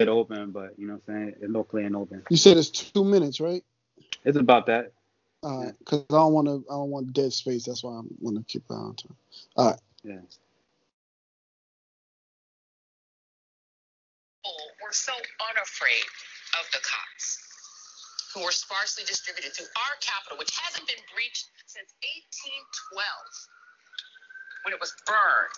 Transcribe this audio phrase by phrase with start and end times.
[0.00, 1.34] it open, but you know what I'm saying?
[1.40, 2.22] It's no playing open.
[2.30, 3.64] You said it's two minutes, right?
[4.24, 4.92] It's about that.
[5.42, 6.64] All right, because I don't want to.
[6.68, 7.64] I don't want dead space.
[7.64, 9.16] That's why I'm gonna keep it on time.
[9.56, 9.80] All right.
[10.04, 10.20] Yeah.
[14.90, 15.14] We're so
[15.54, 16.02] unafraid
[16.58, 17.38] of the cops
[18.34, 21.94] who were sparsely distributed through our capital, which hasn't been breached since
[22.90, 23.06] 1812
[24.66, 25.54] when it was burned.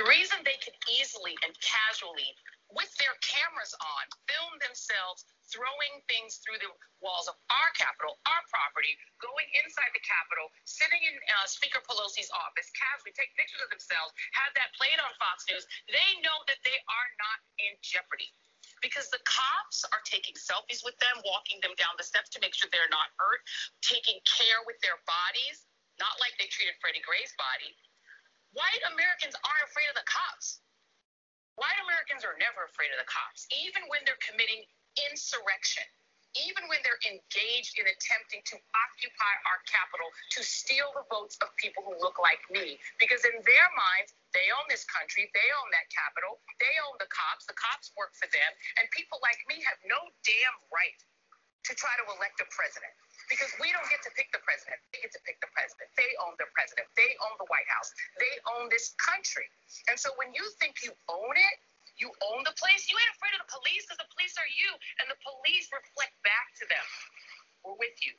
[0.00, 2.32] The reason they could easily and casually,
[2.72, 6.68] with their cameras on, film themselves throwing things through the
[7.00, 8.92] walls of our Capitol, our property,
[9.24, 14.12] going inside the Capitol, sitting in uh, Speaker Pelosi's office, casually take pictures of themselves,
[14.36, 18.28] have that played on Fox News, they know that they are not in jeopardy
[18.84, 22.54] because the cops are taking selfies with them, walking them down the steps to make
[22.54, 23.42] sure they're not hurt,
[23.82, 25.66] taking care with their bodies,
[25.98, 27.74] not like they treated Freddie Gray's body.
[28.54, 30.62] White Americans aren't afraid of the cops.
[31.58, 34.62] White Americans are never afraid of the cops, even when they're committing
[35.10, 35.82] insurrection,
[36.38, 40.06] even when they're engaged in attempting to occupy our Capitol
[40.38, 42.78] to steal the votes of people who look like me.
[43.02, 47.10] Because in their minds, they own this country, they own that capital, they own the
[47.10, 50.98] cops, the cops work for them, and people like me have no damn right
[51.66, 52.94] to try to elect a president.
[53.28, 54.80] Because we don't get to pick the president.
[54.90, 55.92] They get to pick the president.
[56.00, 56.88] They own the president.
[56.96, 57.92] They own the White House.
[58.16, 59.44] They own this country.
[59.92, 61.56] And so when you think you own it,
[62.00, 62.88] you own the place.
[62.88, 64.70] You ain't afraid of the police because the police are you,
[65.02, 66.86] and the police reflect back to them.
[67.66, 68.14] We're with you.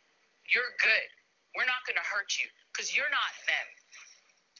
[0.51, 1.09] You're good.
[1.57, 3.67] We're not going to hurt you because you're not them.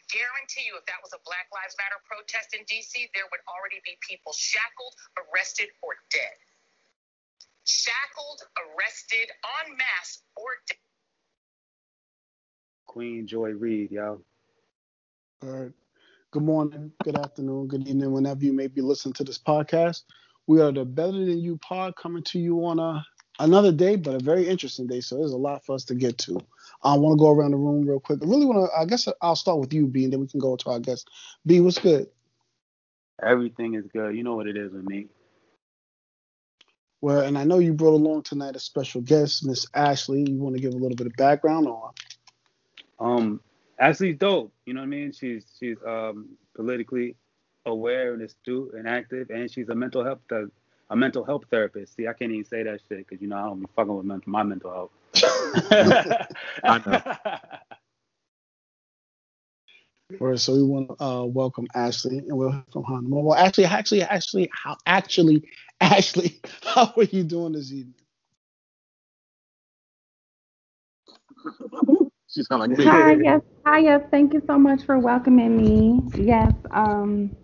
[0.10, 3.78] Guarantee you, if that was a Black Lives Matter protest in D.C., there would already
[3.86, 6.34] be people shackled, arrested, or dead.
[7.72, 10.78] Shackled, arrested, en masse, or dead.
[12.88, 14.22] Queen Joy Reid, yo.
[15.44, 15.72] All right.
[16.32, 20.02] Good morning, good afternoon, good evening, whenever you may be listening to this podcast.
[20.48, 23.06] We are the Better Than You pod coming to you on a
[23.38, 25.02] another day, but a very interesting day.
[25.02, 26.40] So there's a lot for us to get to.
[26.82, 28.18] I want to go around the room real quick.
[28.24, 28.80] I really want to.
[28.80, 31.08] I guess I'll start with you, B, and then we can go to our guest.
[31.46, 32.08] B, what's good?
[33.22, 34.16] Everything is good.
[34.16, 35.06] You know what it is with me.
[37.02, 40.30] Well, and I know you brought along tonight a special guest, Miss Ashley.
[40.30, 41.92] You want to give a little bit of background on?
[43.00, 43.42] Um,
[43.80, 44.52] Ashley's dope.
[44.66, 45.12] You know what I mean?
[45.14, 47.16] She's she's um politically
[47.66, 50.50] aware and astute and active, and she's a mental health th-
[50.90, 51.96] a mental health therapist.
[51.96, 54.06] See, I can't even say that shit because you know I don't be fucking with
[54.06, 54.92] mental, my mental health.
[56.64, 57.02] I know.
[60.12, 63.08] All right, so we want to uh, welcome Ashley, and we'll hear from Hannah.
[63.08, 65.44] Well, actually, actually, actually, how, actually,
[65.82, 67.94] Ashley, how are you doing this evening?
[72.28, 72.86] She sound like me.
[72.86, 74.02] Hi, yes, hi, yes.
[74.10, 76.02] Thank you so much for welcoming me.
[76.16, 76.54] Yes.
[76.72, 77.36] Um.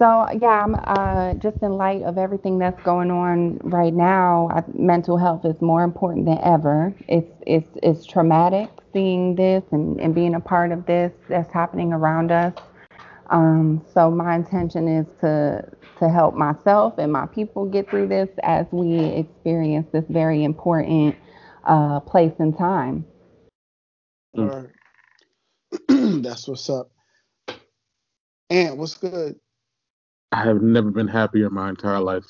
[0.00, 4.48] So yeah, I'm uh, just in light of everything that's going on right now.
[4.50, 6.94] I, mental health is more important than ever.
[7.06, 11.92] It's it's it's traumatic seeing this and, and being a part of this that's happening
[11.92, 12.54] around us.
[13.28, 15.68] Um, so my intention is to
[15.98, 21.14] to help myself and my people get through this as we experience this very important
[21.64, 23.04] uh, place and time.
[24.38, 24.70] All right.
[26.22, 26.90] That's what's up.
[28.48, 29.38] And what's good?
[30.32, 32.24] I have never been happier in my entire life.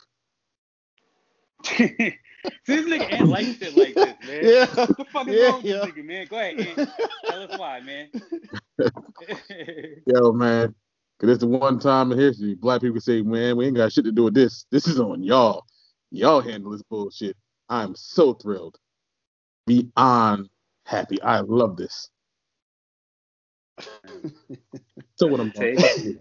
[1.65, 2.07] See,
[2.67, 4.51] this nigga ain't like shit like this, man.
[4.51, 4.67] Yeah.
[4.87, 5.85] What the fuck is Yeah, wrong with yeah.
[5.85, 6.27] this nigga, man?
[6.29, 6.81] Go ahead, Ant.
[7.27, 8.09] Tell us why, man.
[10.07, 10.75] Yo, man.
[11.21, 14.05] Cause it's the one time in history black people say, man, we ain't got shit
[14.07, 14.67] to do with this.
[14.71, 15.65] This is on y'all.
[16.11, 17.37] Y'all handle this bullshit.
[17.69, 18.79] I'm so thrilled.
[19.67, 20.49] Beyond
[20.87, 21.21] happy.
[21.23, 22.11] I love this.
[25.17, 26.19] So what I'm Take saying.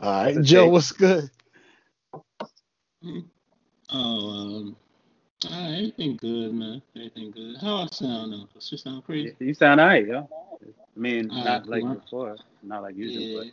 [0.00, 0.72] All right, Joe, take.
[0.72, 1.30] what's good?
[3.90, 4.76] Oh, um,
[5.50, 6.82] ah, everything good, man.
[6.96, 7.56] Everything good.
[7.60, 8.48] How I sound though?
[8.54, 9.36] Does she sound crazy?
[9.38, 10.28] You sound alright, yo.
[10.96, 11.94] I mean, Alright, not like cool.
[11.94, 13.50] before, not like usual, Yeah.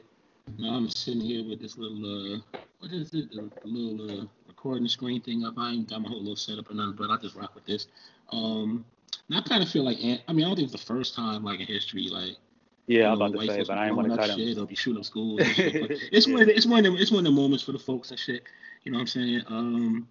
[0.57, 2.39] No, I'm sitting here with this little, uh,
[2.79, 3.31] what is it?
[3.31, 5.53] The, the little uh, recording screen thing up.
[5.57, 7.87] I ain't got my whole little setup or nothing, but I just rock with this.
[8.31, 8.83] Um,
[9.29, 11.43] and I kind of feel like, I mean, I don't think it's the first time,
[11.43, 12.50] like in history, like but
[12.87, 14.63] yeah, I'm about to say, but I ain't want to cut shit him.
[14.63, 15.45] or be shooting up schools.
[15.47, 15.99] Shit.
[16.11, 17.79] It's one of the, it's one of the, it's one of the moments for the
[17.79, 18.43] folks and shit.
[18.83, 19.41] You know what I'm saying?
[19.47, 20.07] Um,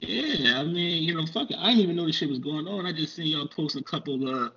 [0.00, 1.56] yeah, I mean, you know, fuck it.
[1.58, 2.86] I didn't even know this shit was going on.
[2.86, 4.50] I just seen y'all post a couple uh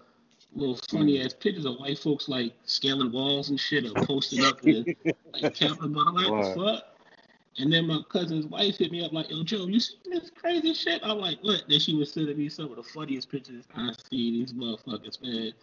[0.54, 4.62] little funny ass pictures of white folks like scaling walls and shit or posting up
[4.62, 4.96] the
[5.34, 5.90] like Capitol.
[5.90, 6.84] But I'm like, what the fuck?
[7.58, 10.74] And then my cousin's wife hit me up like, yo, Joe, you see this crazy
[10.74, 11.02] shit?
[11.04, 11.64] I'm like, what?
[11.68, 15.54] Then she was sending me some of the funniest pictures I see these motherfuckers, man.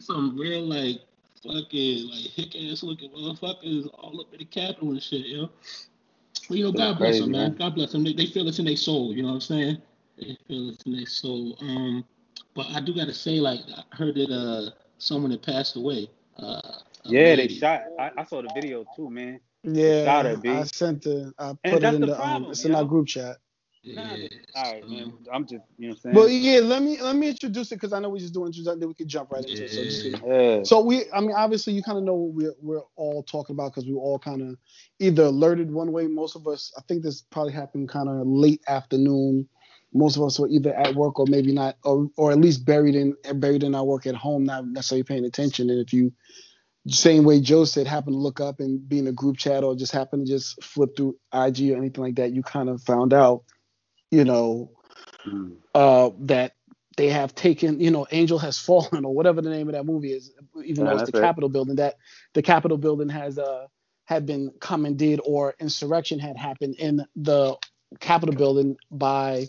[0.00, 1.00] Some real like
[1.42, 5.50] fucking like hick ass looking motherfuckers all up in the Capitol and shit, yo.
[6.48, 7.52] Well, you know, God bless crazy, them, man.
[7.52, 7.56] man.
[7.58, 8.04] God bless them.
[8.04, 9.12] They, they feel this in their soul.
[9.14, 9.82] You know what I'm saying?
[10.18, 11.56] They feel this in their soul.
[11.60, 12.04] Um,
[12.54, 13.60] but I do gotta say, like,
[13.92, 16.10] I heard that uh someone had passed away.
[16.38, 16.60] Uh,
[17.06, 17.82] a Yeah, they shot.
[17.98, 19.40] I, I saw the video too, man.
[19.64, 20.48] Yeah, Shot her, B.
[20.48, 21.34] I sent the.
[21.38, 22.20] I And put it that's in the the.
[22.22, 23.38] um, problem, it's you in our group chat.
[23.84, 24.28] Nah, Yeah.
[24.56, 25.12] All right, man.
[25.32, 26.14] I'm just, you know what I'm saying?
[26.14, 28.80] But yeah, let me let me introduce it because I know we just doing introduction,
[28.80, 29.70] then we could jump right into it.
[29.70, 30.18] So just Yeah.
[30.26, 30.62] Yeah.
[30.64, 33.72] So we, I mean, obviously, you kind of know what we're we're all talking about
[33.72, 34.56] because we were all kind of
[35.00, 36.06] either alerted one way.
[36.06, 39.48] Most of us, I think this probably happened kind of late afternoon.
[39.94, 42.94] Most of us were either at work or maybe not, or or at least buried
[42.94, 45.70] in buried in our work at home, not necessarily paying attention.
[45.70, 46.12] And if you,
[46.88, 49.76] same way Joe said, happen to look up and be in a group chat or
[49.76, 53.12] just happen to just flip through IG or anything like that, you kind of found
[53.14, 53.44] out,
[54.10, 54.70] you know,
[55.26, 55.56] Mm.
[55.74, 56.54] uh, that
[56.98, 60.12] they have taken, you know, Angel has fallen or whatever the name of that movie
[60.12, 60.32] is,
[60.64, 61.14] even Yeah, though it's the it.
[61.14, 61.96] Capitol building, that
[62.34, 63.66] the Capitol building has uh
[64.06, 67.56] had been commandeered or insurrection had happened in the
[68.00, 69.48] Capitol building by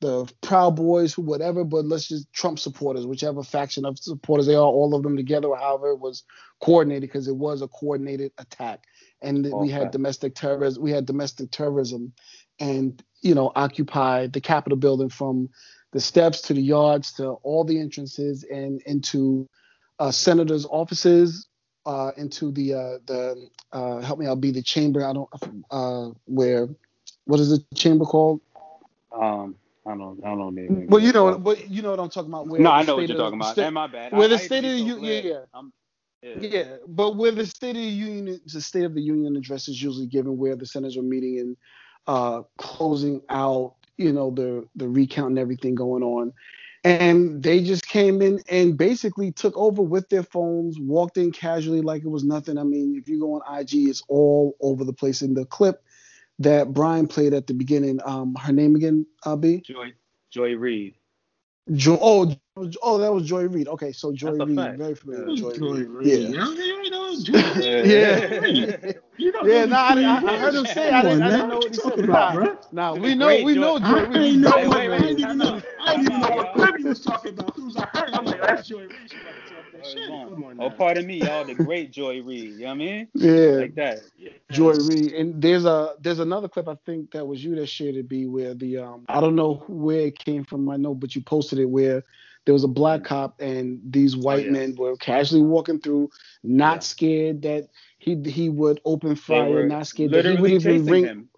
[0.00, 4.62] the Proud Boys, whatever, but let's just Trump supporters, whichever faction of supporters they are,
[4.66, 6.24] all of them together, or however it was
[6.60, 8.84] coordinated, because it was a coordinated attack.
[9.22, 12.12] And All we had domestic terrorism, we had domestic terrorism
[12.60, 15.48] and you know occupy the Capitol building from
[15.92, 19.48] the steps to the yards to all the entrances and into
[19.98, 21.48] uh, senators' offices,
[21.86, 25.06] uh, into the uh, the uh, help me out be the chamber.
[25.06, 25.28] I don't
[25.70, 26.68] uh, where
[27.24, 28.40] what is the chamber called?
[29.12, 29.56] Um,
[29.86, 30.50] I don't, I don't know.
[30.50, 32.48] Maybe, Well, you know, but you know what I'm talking about.
[32.48, 33.52] Where no, I know what you're talking about.
[33.52, 34.12] State- and my bad.
[34.12, 35.38] where I, the I State of the so yeah, yeah.
[35.54, 35.72] I'm,
[36.22, 36.34] yeah.
[36.40, 39.82] Yeah, but where the State of the Union, the State of the Union address is
[39.82, 41.56] usually given, where the senators are meeting and
[42.06, 46.32] uh, closing out, you know, the the recount and everything going on,
[46.84, 51.82] and they just came in and basically took over with their phones, walked in casually
[51.82, 52.58] like it was nothing.
[52.58, 55.22] I mean, if you go on IG, it's all over the place.
[55.22, 55.82] In the clip
[56.38, 59.06] that Brian played at the beginning, um, her name again,
[59.40, 59.62] B.
[59.66, 59.92] Joy,
[60.30, 60.94] Joy Reid.
[61.74, 62.34] Jo- oh,
[62.82, 63.68] oh, that was Joy Reid.
[63.68, 65.34] Okay, so Joy That's a Reid, very familiar Yeah.
[65.34, 65.88] Joy Joy Reid.
[65.88, 66.22] Reid.
[66.24, 66.28] Yeah.
[66.28, 67.42] You know, you know, Joy
[67.84, 68.30] Yeah.
[69.16, 70.90] You know, Yeah, who no, I, I, I heard him say.
[70.90, 71.98] I didn't, I didn't know what he you said.
[71.98, 72.58] talking Nah, about, bro?
[72.72, 74.26] nah, we know, great we know Joy- Joy I Reid.
[74.26, 75.02] ain't know Wait, what wait, I wait.
[75.02, 75.62] didn't even know.
[75.78, 77.50] I didn't even know what Time he was talking about.
[77.50, 79.12] As soon as I heard, I'm like, that's Joy Reid.
[79.84, 80.30] She about to talk that shit.
[80.30, 80.74] Come on Oh, now.
[80.76, 81.44] pardon me, y'all.
[81.44, 82.54] The great Joy Reid.
[82.54, 83.08] You know what I mean?
[83.14, 84.00] Yeah, Like that.
[84.50, 85.12] Joy Reid.
[85.14, 88.08] And there's a there's another clip I think that was you that shared it.
[88.08, 90.68] Be where the um I don't know where it came from.
[90.70, 92.04] I know, but you posted it where
[92.46, 94.52] there was a black cop and these white yes.
[94.52, 96.10] men were casually walking through,
[96.42, 96.80] not Yeah.
[96.80, 97.68] scared that
[97.98, 101.04] he he would open fire, not scared that he would literally even chasing ring.
[101.06, 101.29] him.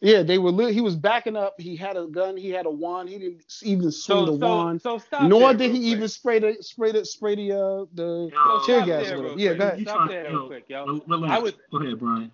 [0.00, 0.52] Yeah, they were.
[0.52, 1.60] Li- he was backing up.
[1.60, 2.36] He had a gun.
[2.36, 3.08] He had a wand.
[3.08, 4.80] He didn't even swing So, the so, wand.
[4.82, 5.92] so stop Nor there did he quick.
[5.96, 9.06] even spray the spray the spray the uh the Yo, tear gas.
[9.08, 9.36] there or.
[9.38, 9.58] Yeah, quick.
[9.58, 9.80] go ahead.
[9.82, 10.86] Stop there real quick, yo.
[10.86, 11.32] Rel- Relax.
[11.32, 12.30] I was- Go ahead, Brian.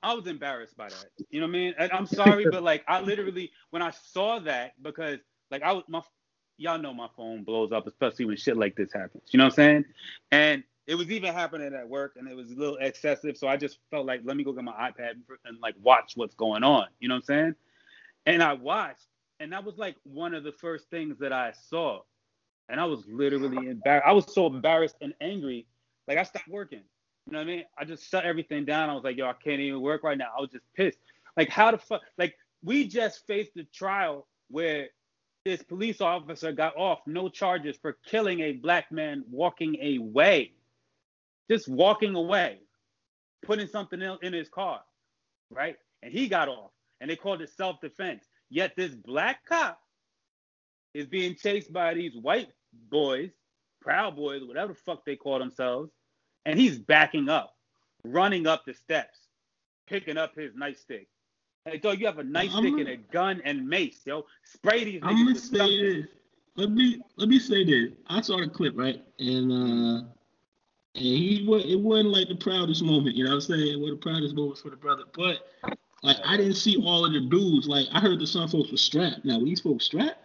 [0.00, 1.06] I was embarrassed by that.
[1.30, 1.74] You know what I mean?
[1.76, 5.18] And I'm sorry, but like I literally when I saw that because
[5.50, 6.02] like I was my
[6.56, 9.24] y'all know my phone blows up, especially when shit like this happens.
[9.30, 9.84] You know what I'm saying?
[10.30, 13.36] And it was even happening at work, and it was a little excessive.
[13.36, 16.34] So I just felt like let me go get my iPad and, like watch what's
[16.34, 16.86] going on.
[16.98, 17.54] You know what I'm saying?
[18.24, 19.06] And I watched,
[19.38, 22.00] and that was like one of the first things that I saw,
[22.70, 24.06] and I was literally embarrassed.
[24.06, 25.66] I was so embarrassed and angry,
[26.08, 26.82] like I stopped working.
[27.26, 27.64] You know what I mean?
[27.76, 28.88] I just shut everything down.
[28.88, 30.28] I was like, yo, I can't even work right now.
[30.36, 30.96] I was just pissed.
[31.36, 32.00] Like, how the fuck?
[32.16, 34.88] Like, we just faced a trial where
[35.44, 40.52] this police officer got off no charges for killing a black man walking away,
[41.50, 42.60] just walking away,
[43.42, 44.80] putting something else in his car,
[45.50, 45.76] right?
[46.02, 48.24] And he got off, and they called it self-defense.
[48.50, 49.80] Yet this black cop
[50.94, 52.48] is being chased by these white
[52.90, 53.30] boys,
[53.80, 55.90] proud boys, whatever the fuck they call themselves,
[56.46, 57.54] and he's backing up,
[58.04, 59.18] running up the steps,
[59.86, 61.06] picking up his nightstick.
[61.64, 64.24] Hey, dog, you have a nightstick I'm- and a gun and mace, yo.
[64.44, 66.06] Spray these I'm niggas gonna say this.
[66.56, 67.92] Let me let me say this.
[68.06, 70.08] I saw the clip right, and uh, and
[70.98, 73.16] he was it wasn't like the proudest moment.
[73.16, 73.68] You know what I'm saying?
[73.74, 75.40] It was the proudest moment for the brother, but
[76.02, 77.68] like I didn't see all of the dudes.
[77.68, 79.24] Like I heard that some folks were strapped.
[79.24, 80.18] Now were these folks strapped?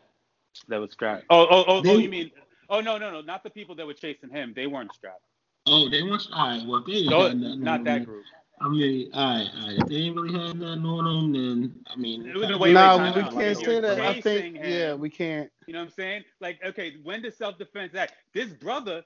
[0.68, 1.26] That was strapped.
[1.30, 2.32] Oh, oh, oh, oh, you mean?
[2.70, 4.54] Oh no, no, no, not the people that were chasing him.
[4.56, 5.24] They weren't strapped.
[5.68, 6.28] Oh, they weren't.
[6.34, 8.06] All right, well they ain't No, nothing not on that them.
[8.06, 8.24] group.
[8.62, 9.78] I mean, all right, all right.
[9.80, 12.74] If they ain't really had nothing on them, then I mean, It was wait, wait,
[12.74, 14.00] no, time we can't You're say that.
[14.00, 14.72] I think him.
[14.72, 15.50] yeah, we can't.
[15.68, 16.24] You know what I'm saying?
[16.40, 18.14] Like, okay, when does self-defense act?
[18.34, 19.04] This brother,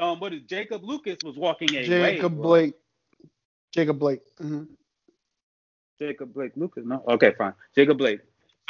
[0.00, 1.86] um, what is Jacob Lucas was walking away.
[1.86, 2.42] Jacob bro.
[2.42, 2.74] Blake.
[3.72, 4.22] Jacob Blake.
[4.38, 4.64] hmm
[5.98, 7.02] Jacob Blake Lucas, no?
[7.08, 7.54] Okay, fine.
[7.74, 8.20] Jacob Blake.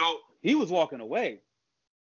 [0.00, 1.40] So he was walking away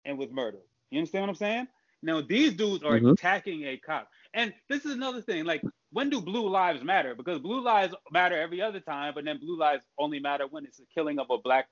[0.05, 0.61] and was murdered.
[0.91, 1.67] You understand what I'm saying?
[2.03, 3.13] Now these dudes are Mhm.
[3.13, 4.09] attacking a cop.
[4.33, 5.45] And this is another thing.
[5.45, 7.15] Like when do blue lives matter?
[7.15, 10.77] Because blue lives matter every other time, but then blue lives only matter when it's
[10.77, 11.67] the killing of a black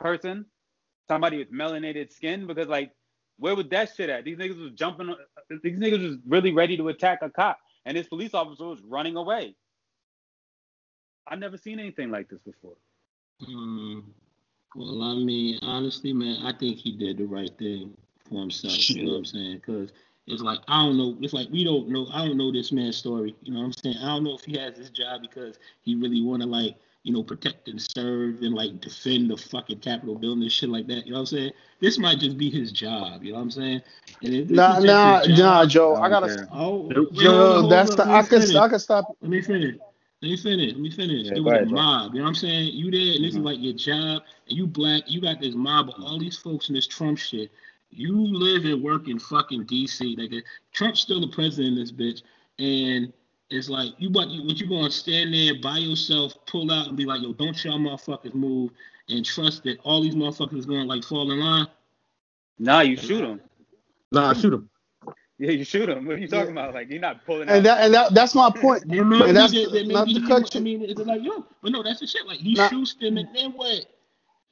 [0.00, 0.46] person,
[1.08, 2.46] somebody with melanated skin.
[2.46, 2.92] Because like,
[3.38, 4.24] where was that shit at?
[4.24, 5.14] These niggas was jumping.
[5.62, 9.16] These niggas was really ready to attack a cop, and this police officer was running
[9.16, 9.54] away.
[11.26, 12.76] I've never seen anything like this before.
[13.42, 14.02] Mm,
[14.74, 17.96] well, I mean, honestly, man, I think he did the right thing
[18.28, 18.74] for himself.
[18.74, 18.96] Shit.
[18.96, 19.56] You know what I'm saying?
[19.56, 19.92] Because
[20.26, 21.16] it's like I don't know.
[21.20, 22.08] It's like we don't know.
[22.12, 23.34] I don't know this man's story.
[23.42, 23.96] You know what I'm saying?
[23.98, 26.76] I don't know if he has this job because he really want to like
[27.08, 30.86] you know protect and serve and like defend the fucking Capitol building and shit like
[30.88, 31.06] that.
[31.06, 31.52] You know what I'm saying?
[31.80, 33.24] This might just be his job.
[33.24, 33.82] You know what I'm saying?
[34.22, 35.94] And if this Nah, nah, his nah, Joe.
[35.94, 36.28] I I gotta.
[36.28, 36.48] care.
[36.52, 37.08] Oh, Nope.
[37.14, 38.02] wait, hold on, Joe, hold that's the.
[38.14, 38.40] I could.
[38.40, 38.54] finish.
[38.56, 39.16] I could stop.
[39.22, 39.76] Let me finish.
[40.20, 40.72] Let me finish.
[40.72, 41.26] Let me finish.
[41.28, 41.76] Yeah, it was ahead, a Joe.
[41.76, 42.12] mob.
[42.12, 42.74] You know what I'm saying?
[42.74, 43.44] You there, and this is Mhm.
[43.44, 45.04] like your job, and you black.
[45.06, 47.50] You got this mob of all these folks in this Trump shit.
[47.90, 50.14] You live and work in fucking DC.
[50.18, 52.22] Like Trump's still the president in this bitch,
[52.58, 53.12] and
[53.50, 56.96] it's like you what you what you gonna stand there by yourself, pull out, and
[56.96, 58.72] be like, yo, don't y'all motherfuckers move,
[59.08, 61.68] and trust that all these motherfuckers gonna like fall in line.
[62.58, 63.40] Nah, you shoot them.
[64.12, 64.70] Nah, shoot them.
[65.38, 66.06] Yeah, you shoot them.
[66.06, 66.74] What are you talking about?
[66.74, 67.66] Like you're not pulling And out.
[67.66, 68.84] that and that that's my point.
[68.88, 70.60] Then maybe, And that's then, then not maybe to he, cut I you.
[70.60, 72.26] mean, it's like yo, but no, that's the shit.
[72.26, 72.70] Like he Nah.
[72.70, 73.86] shoots them, and then what?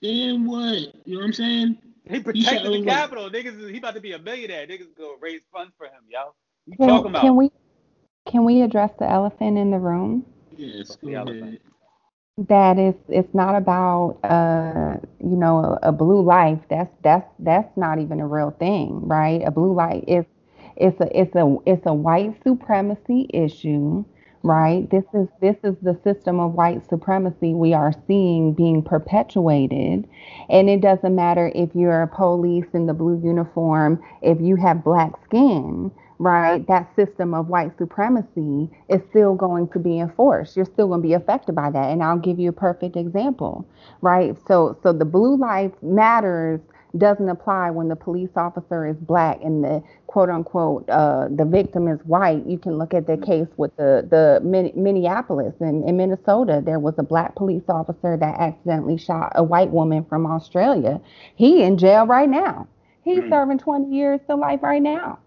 [0.02, 0.94] Then what?
[1.06, 1.78] You know what I'm saying?
[2.08, 2.80] He shot protected the everyone.
[2.80, 3.30] Capitol.
[3.30, 4.66] Niggas, he about to be a millionaire.
[4.66, 6.34] Niggas go raise funds for him, y'all.
[6.66, 7.22] You talking about?
[7.22, 7.50] can we
[8.26, 10.26] can we address the elephant in the room?
[10.56, 11.60] Yes, go Yeah, ahead.
[12.48, 16.58] That is it's not about uh you know a, a blue life.
[16.68, 19.42] That's that's that's not even a real thing, right?
[19.44, 20.24] A blue light is
[20.76, 24.04] it's a it's a it's a white supremacy issue,
[24.42, 24.88] right?
[24.90, 30.06] This is this is the system of white supremacy we are seeing being perpetuated.
[30.48, 34.84] And it doesn't matter if you're a police in the blue uniform, if you have
[34.84, 36.66] black skin, right?
[36.68, 40.56] That system of white supremacy is still going to be enforced.
[40.56, 41.90] You're still going to be affected by that.
[41.90, 43.66] And I'll give you a perfect example,
[44.02, 44.36] right?
[44.48, 46.60] So so the blue life matters
[46.96, 51.88] doesn't apply when the police officer is black and the quote unquote uh, the victim
[51.88, 52.46] is white.
[52.46, 56.62] You can look at the case with the the Min- Minneapolis and in Minnesota.
[56.64, 61.00] There was a black police officer that accidentally shot a white woman from Australia.
[61.36, 62.68] He in jail right now.
[63.02, 63.30] He's Mm.
[63.30, 65.18] serving 20 years to life right now.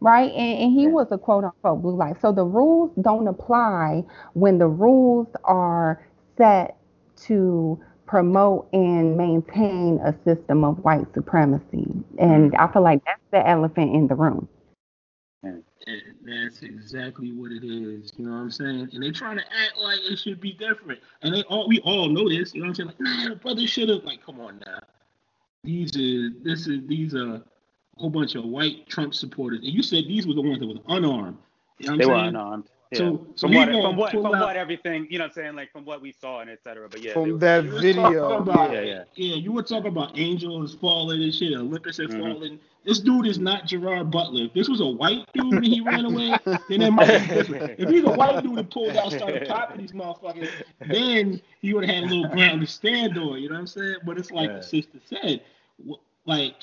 [0.00, 0.90] Right, and, and he Yeah.
[0.90, 2.20] was a quote unquote blue light.
[2.20, 6.76] So the rules don't apply when the rules are set
[7.26, 11.86] to promote and maintain a system of white supremacy.
[12.18, 12.62] And mm-hmm.
[12.62, 14.48] I feel like that's the elephant in the room.
[15.42, 15.62] And
[16.22, 18.12] that's exactly what it is.
[18.16, 18.90] You know what I'm saying?
[18.92, 21.00] And they're trying to act like it should be different.
[21.22, 22.54] And they all we all know this.
[22.54, 22.88] You know what I'm saying?
[23.00, 24.04] Like, nah, brother should have.
[24.04, 24.80] Like, come on now.
[25.64, 27.42] These are this is these are
[27.98, 29.60] whole bunch of white Trump supporters.
[29.60, 31.38] And you said these were the ones that was unarmed.
[31.78, 32.28] You know what They I'm were saying?
[32.28, 32.64] unarmed.
[32.92, 32.98] Yeah.
[32.98, 35.56] So- so from what from what from out- what everything you know what I'm saying
[35.56, 36.88] like from what we saw and et cetera.
[36.88, 39.04] But yeah, From were- that You video, about- yeah, yeah.
[39.14, 42.20] Yeah, you were talking about angels falling and shit, Olympus had Mhm.
[42.20, 42.60] fallen.
[42.84, 44.44] This dude is not Gerard Butler.
[44.44, 46.34] If this was a white dude and he ran away,
[46.70, 47.74] then it might be different.
[47.78, 50.48] If he's a white dude and pulled out, started popping these motherfuckers,
[50.86, 53.38] then he would have had a little ground to stand on.
[53.42, 53.96] You know what I'm saying?
[54.06, 54.56] But it's like Yeah.
[54.56, 55.42] the sister said,
[56.24, 56.54] like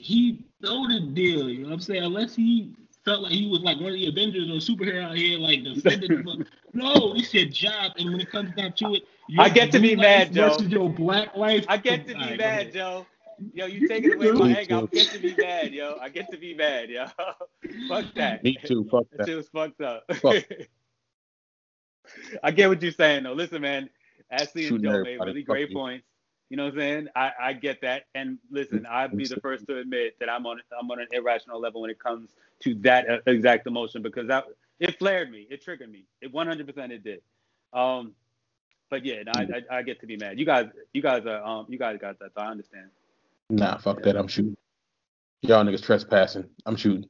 [0.00, 1.48] he know the deal.
[1.48, 2.02] You know what I'm saying?
[2.02, 5.16] Unless he felt like he was like one of the Avengers or a superhero out
[5.16, 6.08] here, like defending.
[6.24, 9.70] the no, this your job, and when it comes down to it, your I get
[9.72, 10.48] to be blue mad, Joe.
[10.48, 11.64] Versus your black life.
[11.68, 12.72] I get to be Alright, go mad.
[12.72, 13.06] Joe.
[13.54, 14.32] Yo, you You- taking away do.
[14.34, 14.70] my egg.
[14.72, 14.86] I too.
[14.88, 15.96] get to be mad, yo.
[16.00, 17.06] I get to be mad, yo.
[17.88, 18.42] Fuck that.
[18.44, 18.86] Me too.
[18.90, 19.26] Fuck That that.
[19.28, 20.04] shit was fucked up.
[20.16, 20.44] Fuck.
[22.42, 23.32] I get what you're saying though.
[23.32, 23.88] Listen, man,
[24.30, 26.04] Ashley and Shooting Joe made really great points.
[26.50, 27.08] You know what I'm saying?
[27.14, 28.06] I, I get that.
[28.14, 31.60] And listen, I'd be the first to admit that I'm on I'm on an irrational
[31.60, 32.30] level when it comes
[32.64, 34.46] to that uh, exact emotion because that
[34.80, 36.04] it flared me, it triggered me.
[36.20, 37.22] It 100% it did.
[37.72, 38.14] Um,
[38.90, 40.40] but yeah, no, I, I, I get to be mad.
[40.40, 42.32] You guys, you guys are um, you guys got that.
[42.34, 42.86] So I understand.
[43.48, 44.16] Nah, fuck that.
[44.16, 44.56] I'm shooting.
[45.42, 46.48] Y'all niggas trespassing.
[46.66, 47.08] I'm shooting.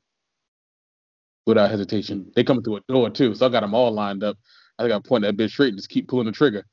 [1.47, 2.31] Without hesitation.
[2.37, 4.37] They coming through a door too, so I got them all lined up.
[4.79, 6.67] I think I point that bitch straight and just keep pulling the trigger.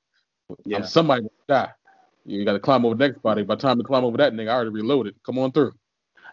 [0.66, 0.78] Yeah.
[0.78, 1.72] I'm somebody die.
[2.28, 3.44] You got to climb over the next body.
[3.44, 5.16] By the time you climb over that nigga, I already reloaded.
[5.26, 5.74] Come on through.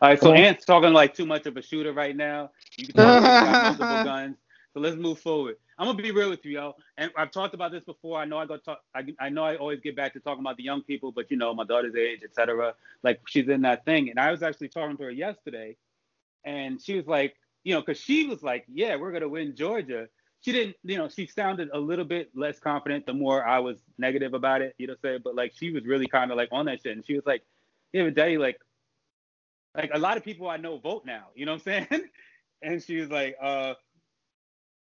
[0.02, 0.38] All right, so Come on.
[0.38, 2.50] Ant's talking like too much of a shooter right now.
[2.76, 4.36] You can he's multiple guns.
[4.74, 5.56] So let's move forward.
[5.78, 6.74] I'm gonna be real with you, yo.
[6.98, 8.18] And I've talked about this before.
[8.18, 8.80] I know I go talk.
[8.94, 11.36] I, I know I always get back to talking about the young people, but you
[11.36, 12.74] know, my daughter's age, etc.
[13.04, 14.10] Like she's in that thing.
[14.10, 15.76] And I was actually talking to her yesterday,
[16.44, 20.08] and she was like, you know, because she was like, yeah, we're gonna win Georgia.
[20.44, 23.78] She didn't, you know, she sounded a little bit less confident the more I was
[23.96, 26.66] negative about it, you know, say, but like she was really kind of like on
[26.66, 26.96] that shit.
[26.96, 27.42] And she was like,
[27.92, 28.58] yeah, but daddy, like,
[29.74, 32.08] like a lot of people I know vote now, you know what I'm saying?
[32.62, 33.74] And she was like, uh,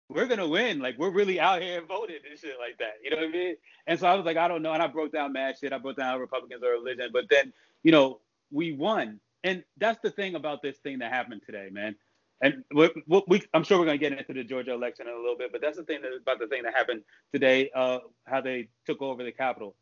[0.09, 0.79] we're gonna win.
[0.79, 2.93] Like we're really out here voting and shit like that.
[3.03, 3.55] You know what I mean?
[3.85, 4.73] And so I was like, I don't know.
[4.73, 5.73] And I broke down mad shit.
[5.73, 7.09] I broke down Republicans are religion.
[7.11, 8.21] But then, you know,
[8.51, 9.19] we won.
[9.43, 11.95] And that's the thing about this thing that happened today, man.
[12.41, 12.89] And we,
[13.27, 15.61] we, I'm sure we're gonna get into the Georgia election in a little bit, but
[15.61, 17.01] that's the thing that, about the thing that happened
[17.33, 17.69] today.
[17.75, 19.75] Uh, how they took over the Capitol.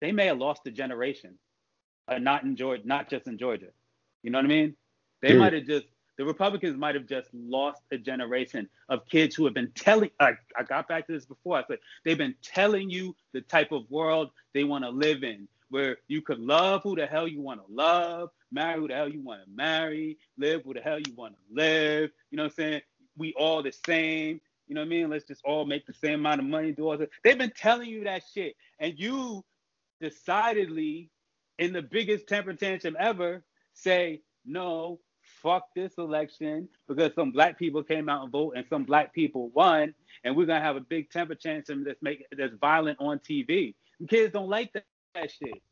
[0.00, 1.34] They may have lost a generation,
[2.08, 3.68] uh, not in Georgia, not just in Georgia.
[4.22, 4.76] You know what I mean?
[5.20, 5.86] They might have just
[6.20, 10.10] the Republicans might have just lost a generation of kids who have been telling.
[10.20, 11.56] I, I got back to this before.
[11.56, 15.48] I said they've been telling you the type of world they want to live in,
[15.70, 19.08] where you could love who the hell you want to love, marry who the hell
[19.08, 22.10] you want to marry, live who the hell you want to live.
[22.30, 22.80] You know what I'm saying?
[23.16, 24.40] We all the same.
[24.66, 25.10] You know what I mean?
[25.10, 26.72] Let's just all make the same amount of money.
[26.72, 27.08] Do all this.
[27.24, 29.44] They've been telling you that shit, and you
[30.00, 31.10] decidedly,
[31.58, 33.42] in the biggest temper tantrum ever,
[33.74, 35.00] say no
[35.42, 39.48] fuck this election because some black people came out and vote and some black people
[39.50, 43.74] won, and we're gonna have a big temper tantrum that's make that's violent on TV.
[44.00, 45.62] The kids don't like that, that shit.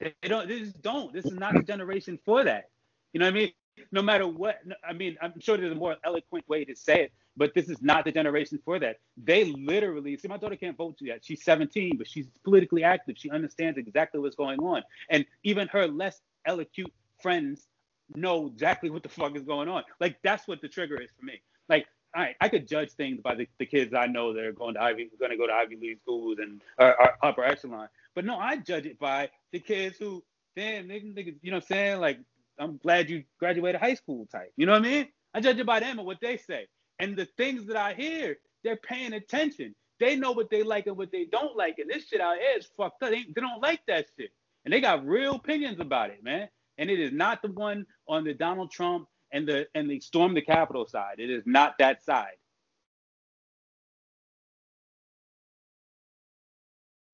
[0.00, 0.48] They don't.
[0.48, 1.12] They just don't.
[1.12, 2.70] This is not the generation for that.
[3.12, 3.52] You know what I mean?
[3.90, 4.58] No matter what.
[4.88, 7.82] I mean, I'm sure there's a more eloquent way to say it, but this is
[7.82, 8.98] not the generation for that.
[9.16, 11.24] They literally see my daughter can't vote yet.
[11.24, 13.16] She's 17, but she's politically active.
[13.18, 17.66] She understands exactly what's going on, and even her less eloquent friends
[18.14, 19.82] know exactly what the fuck is going on.
[20.00, 21.40] Like that's what the trigger is for me.
[21.68, 24.74] Like I, I could judge things by the, the kids I know that are going
[24.74, 27.88] to Ivy, going to go to Ivy League schools and are, upper echelon.
[28.18, 30.24] But no, I judge it by the kids who,
[30.56, 32.00] damn, niggas, niggas, you know what I'm saying?
[32.00, 32.18] Like,
[32.58, 34.52] I'm glad you graduated high school type.
[34.56, 35.08] You know what I mean?
[35.34, 36.66] I judge it by them and what they say.
[36.98, 39.72] And the things that I hear, they're paying attention.
[40.00, 41.78] They know what they like and what they don't like.
[41.78, 43.10] And this shit out here is fucked up.
[43.10, 44.30] They, they don't like that shit.
[44.64, 46.48] And they got real opinions about it, man
[46.78, 50.34] and it is not the one on the Donald Trump and the and the storm
[50.34, 51.16] the Capitol side.
[51.18, 52.37] It is not that side.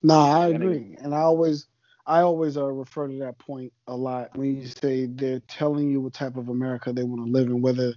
[0.04, 1.66] No, I agree, and I always,
[2.06, 6.00] I always uh, refer to that point a lot when you say they're telling you
[6.00, 7.94] what type of America they want to live in, whether,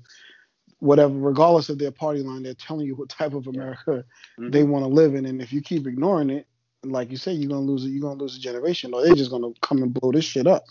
[0.79, 4.05] whatever, regardless of their party line, they're telling you what type of America
[4.39, 4.49] mm-hmm.
[4.51, 6.47] they want to live in, and if you keep ignoring it,
[6.83, 7.89] like you say, you're gonna lose it.
[7.89, 10.63] You're gonna lose a generation, or they're just gonna come and blow this shit up.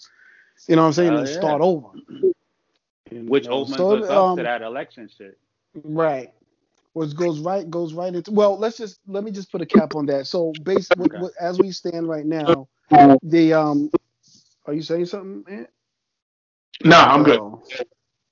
[0.68, 1.12] You know what I'm saying?
[1.12, 1.34] Uh, and yeah.
[1.34, 1.88] start over.
[3.10, 3.52] Which know?
[3.52, 5.38] opens so, us up um, to that election shit.
[5.84, 6.32] Right.
[6.96, 9.94] Which goes right goes right into well, let's just let me just put a cap
[9.94, 10.26] on that.
[10.26, 11.18] So based okay.
[11.20, 12.68] with, as we stand right now,
[13.22, 13.90] the um
[14.64, 15.68] are you saying something, man?
[16.82, 17.38] No, I'm good.
[17.38, 17.60] Oh,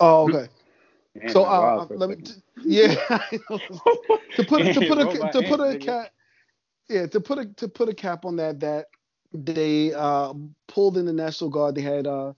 [0.01, 0.49] oh okay.
[1.15, 2.33] Man, so uh, let me t-
[2.65, 2.95] yeah
[3.29, 6.09] to put to put a to put a cap
[6.89, 8.87] yeah to put a to put a cap on that that
[9.35, 10.33] they uh,
[10.69, 11.75] pulled in the National Guard.
[11.75, 12.33] They had uh,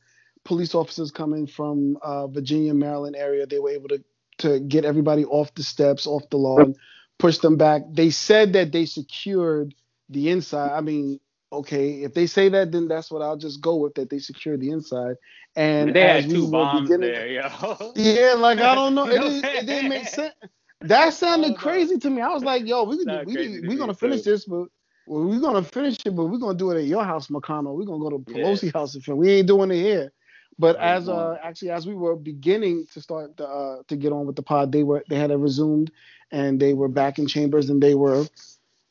[0.44, 3.46] police officers coming from uh, Virginia, Maryland area.
[3.46, 4.02] They were able to
[4.38, 6.74] to get everybody off the steps, off the lawn,
[7.18, 7.82] push them back.
[7.90, 9.74] They said that they secured
[10.08, 10.72] the inside.
[10.72, 11.20] I mean,
[11.52, 13.94] okay, if they say that, then that's what I'll just go with.
[13.94, 15.16] That they secured the inside.
[15.54, 17.92] And they had two bombs there, yo.
[17.96, 20.34] Yeah, like I don't know, it, it, didn't make sense.
[20.82, 22.20] That sounded crazy to me.
[22.20, 24.66] I was like, yo, we we we gonna finish this, but
[25.06, 27.74] well, we're gonna finish it, but we're gonna do it at your house, McConnell.
[27.76, 28.70] We're gonna go to Pelosi yeah.
[28.74, 30.12] house if we ain't doing it here.
[30.58, 34.26] But as uh actually as we were beginning to start the, uh, to get on
[34.26, 35.90] with the pod, they were they had it resumed
[36.30, 38.26] and they were back in chambers and they were,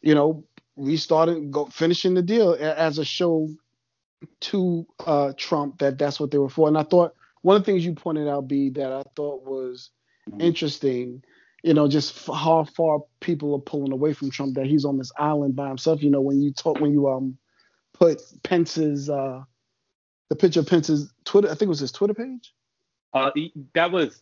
[0.01, 0.43] you know,
[0.75, 3.49] restarted go finishing the deal as a show
[4.41, 6.67] to uh Trump that that's what they were for.
[6.67, 9.89] And I thought one of the things you pointed out, B, that I thought was
[10.29, 10.41] mm-hmm.
[10.41, 11.23] interesting
[11.65, 15.11] you know, just how far people are pulling away from Trump that he's on this
[15.17, 16.03] island by himself.
[16.03, 17.39] You know, when you talk, when you um
[17.91, 19.41] put Pence's uh
[20.29, 22.53] the picture of Pence's Twitter, I think it was his Twitter page.
[23.13, 23.31] Uh,
[23.73, 24.21] that was,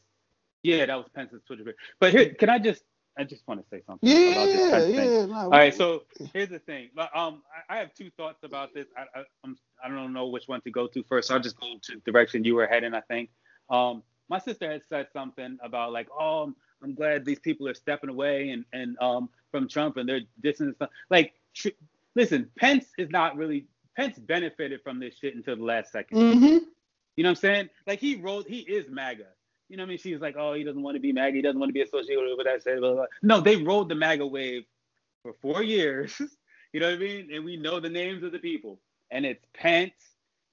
[0.62, 1.76] yeah, that was Pence's Twitter page.
[2.00, 2.84] But here, can I just,
[3.18, 4.10] I just want to say something.
[4.10, 5.26] Yeah, about this yeah.
[5.26, 6.90] No, All right, so here's the thing.
[6.98, 8.88] Um, I, I have two thoughts about this.
[8.98, 11.32] I, I, I'm, I don't know which one to go to first.
[11.32, 12.94] I'll just go to the direction you were heading.
[12.94, 13.30] I think.
[13.70, 18.10] Um, my sister had said something about like, oh, I'm glad these people are stepping
[18.10, 20.90] away and and um from Trump and they're dissing stuff.
[21.10, 21.70] Like, tr-
[22.16, 26.58] listen, Pence is not really Pence benefited from this shit until the last 2nd mm-hmm.
[27.16, 27.70] You know what I'm saying?
[27.88, 29.26] Like he wrote, he is MAGA.
[29.70, 29.98] You know what I mean?
[29.98, 31.36] She's like, oh, he doesn't want to be MAGA.
[31.36, 32.64] He doesn't want to be associated with that.
[32.64, 33.06] Blah, blah, blah.
[33.22, 34.66] No, they rode the MAGA wave
[35.24, 36.14] for four years.
[36.74, 37.30] you know what I mean?
[37.34, 38.80] And we know the names of the people.
[39.12, 39.94] And it's Pence,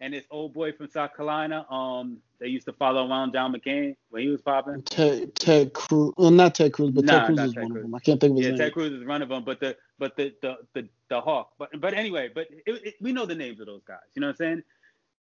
[0.01, 3.97] and this old boy from South Carolina, um, they used to follow around John McCain
[4.09, 4.83] when he was popping.
[4.83, 7.85] Ted, Ted Cruz, well, not Ted Cruz, but nah, Ted Cruz is Ted one Cruz.
[7.85, 7.95] of them.
[7.95, 8.59] I can't think of his yeah, name.
[8.59, 11.53] Ted Cruz is one of them, but the but the the the, the hawk.
[11.59, 13.99] But but anyway, but it, it, we know the names of those guys.
[14.15, 14.63] You know what I'm saying?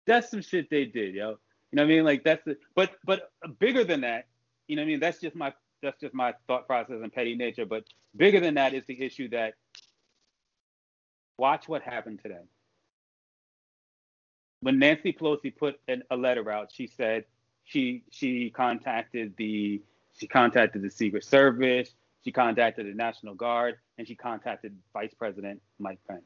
[0.05, 1.37] That's some shit they did, yo.
[1.71, 2.03] You know what I mean?
[2.03, 4.27] Like that's the but but bigger than that.
[4.67, 4.99] You know what I mean?
[4.99, 7.65] That's just my that's just my thought process and petty nature.
[7.65, 7.85] But
[8.15, 9.55] bigger than that is the issue that
[11.37, 12.43] watch what happened today.
[14.61, 17.25] When Nancy Pelosi put an, a letter out, she said
[17.63, 19.81] she she contacted the
[20.17, 21.89] she contacted the Secret Service,
[22.23, 26.21] she contacted the National Guard, and she contacted Vice President Mike Pence.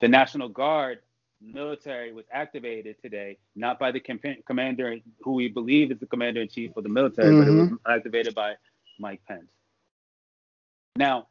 [0.00, 1.00] The National Guard
[1.40, 4.00] military was activated today, not by the
[4.46, 7.40] commander who we believe is the commander in chief of the military, mm-hmm.
[7.40, 7.90] but it was mm-hmm.
[7.90, 8.54] activated by
[8.98, 9.50] Mike Pence.
[10.96, 11.28] Now,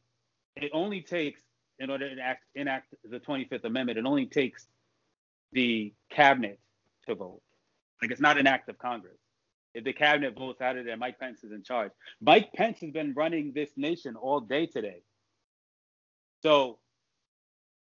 [0.56, 1.42] it only takes,
[1.80, 4.68] in order to enact, enact the 25th Amendment, it only takes
[5.52, 6.60] the cabinet
[7.08, 7.42] to vote.
[8.02, 9.18] Like it's not an act of Congress.
[9.74, 11.92] If the cabinet votes out of there, Mike Pence is in charge.
[12.22, 15.04] Mike Pence has been running this nation all day today.
[16.42, 16.80] So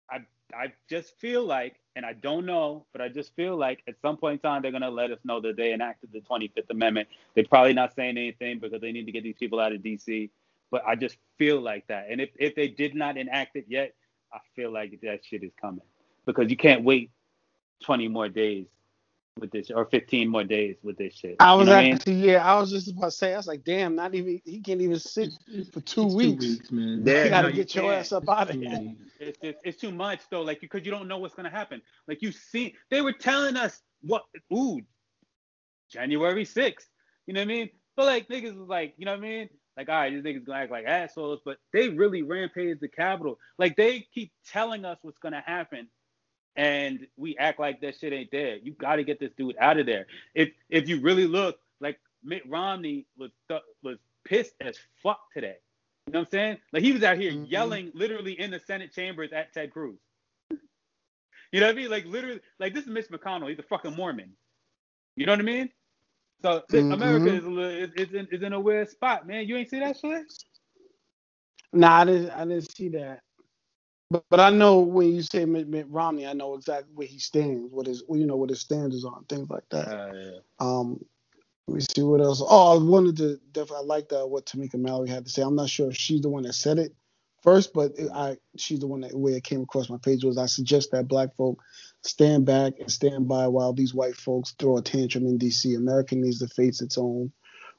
[0.10, 0.20] I
[0.54, 4.18] I just feel like, and I don't know, but I just feel like at some
[4.18, 7.08] point in time they're gonna let us know that they enacted the 25th Amendment.
[7.34, 10.30] They're probably not saying anything because they need to get these people out of DC.
[10.72, 12.08] But I just feel like that.
[12.10, 13.94] And if, if they did not enact it yet,
[14.34, 15.86] I feel like that shit is coming.
[16.26, 17.12] Because you can't wait
[17.84, 18.66] 20 more days
[19.40, 21.36] with this or 15 more days with this shit.
[21.40, 22.26] I was you know actually I mean?
[22.26, 24.82] yeah, I was just about to say I was like, damn, not even he can't
[24.82, 25.34] even sit
[25.74, 26.46] for two it's weeks.
[26.46, 27.04] Two weeks, man.
[27.06, 28.94] Yeah, you gotta no, get you your ass up out of here.
[29.20, 31.82] It's, it's, it's too much though, like because you don't know what's gonna happen.
[32.08, 34.80] Like you see, they were telling us what ooh,
[35.90, 36.86] January 6th.
[37.28, 37.70] You know what I mean?
[37.98, 39.50] But like niggas was like, you know what I mean?
[39.76, 43.38] Like, all right, these niggas gonna act like assholes, but they really rampage the Capitol.
[43.60, 45.90] Like they keep telling us what's gonna happen
[46.56, 48.58] and we act like that shit ain't there.
[48.58, 50.08] You got to get this dude out of there.
[50.34, 55.56] If if you really look, like Mitt Romney was th- was pissed as fuck today.
[56.08, 56.58] You know what I'm saying?
[56.72, 57.46] Like he was out here mm-hmm.
[57.46, 59.98] yelling literally in the Senate chambers at Ted Cruz.
[61.52, 61.90] You know what I mean?
[61.90, 63.48] Like literally, like this is Mitch McConnell.
[63.48, 64.32] He's a fucking Mormon.
[65.16, 65.70] You know what I mean?
[66.42, 66.92] So mm-hmm.
[66.92, 69.48] America is, a little, is, is, in, is in a weird spot, man.
[69.48, 70.26] You ain't see that shit?
[71.72, 72.30] Nah, I didn't.
[72.32, 73.22] I didn't see that.
[74.12, 77.20] But, but I know when you say Mitt, Mitt, Romney, I know exactly where he
[77.20, 79.88] stands, what his you know what his stands is on, things like that.
[79.88, 80.40] Uh, yeah.
[80.60, 81.04] Um,
[81.68, 82.44] let me see what else.
[82.46, 85.42] Oh, I wanted to definitely I liked uh, what Tamika Mallory had to say.
[85.42, 86.94] I'm not sure if she's the one that said it
[87.42, 90.38] first, but it, I she's the one that way it came across my page was
[90.38, 91.60] I suggest that black folk
[92.04, 95.74] stand back and stand by while these white folks throw a tantrum in D.C.
[95.74, 97.32] America needs to face its own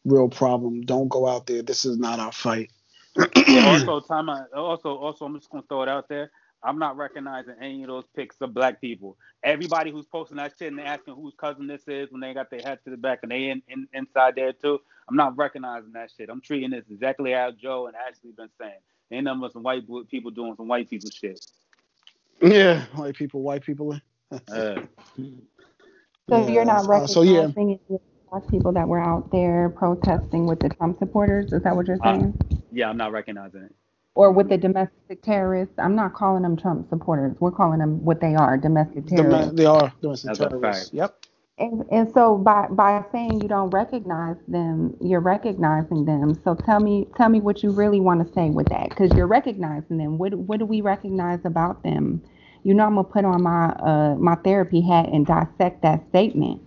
[0.05, 0.83] real problem.
[0.83, 1.63] Don't go out there.
[1.63, 2.73] This is not our fight
[3.17, 6.31] also, time I, also, also, I'm just gonna throw it out there.
[6.63, 9.17] I'm not recognizing any of those pics of black people.
[9.43, 12.61] Everybody who's posting that shit and asking whose cousin this is when they got their
[12.61, 14.81] head to the back and they in, in inside there too.
[15.09, 16.29] I'm not recognizing that shit.
[16.29, 18.79] I'm treating this exactly how Joe and Ashley been saying.
[19.13, 21.47] Ain't nothing but some white people doing some white people shit.
[22.43, 23.99] Yeah, white people, white people.
[24.33, 24.83] uh, so
[26.29, 27.99] yeah, you're not recognizing uh, so yeah
[28.31, 31.53] black people that were out there protesting with the Trump supporters.
[31.53, 32.35] Is that what you're saying?
[32.51, 33.75] Uh, yeah, I'm not recognizing it.
[34.15, 35.75] Or with the domestic terrorists.
[35.79, 37.37] I'm not calling them Trump supporters.
[37.41, 39.53] We're calling them what they are, domestic terrorists.
[39.53, 40.93] they are domestic That's terrorists.
[40.93, 41.27] Yep.
[41.59, 46.39] And, and so by by saying you don't recognize them, you're recognizing them.
[46.45, 49.27] So tell me tell me what you really want to say with that, because you're
[49.27, 50.19] recognizing them.
[50.19, 52.23] What what do we recognize about them?
[52.63, 56.61] You know, I'm gonna put on my uh my therapy hat and dissect that statement.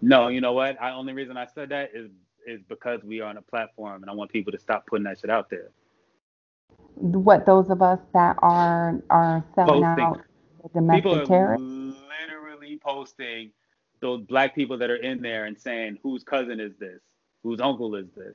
[0.00, 0.80] No, you know what?
[0.80, 2.10] I only reason I said that is
[2.46, 5.20] is because we are on a platform, and I want people to stop putting that
[5.20, 5.70] shit out there.
[6.94, 10.04] What those of us that are are selling posting.
[10.04, 10.20] out
[10.74, 11.58] domestic people are terror?
[11.58, 13.50] literally posting
[14.00, 17.00] those black people that are in there and saying whose cousin is this,
[17.42, 18.34] whose uncle is this.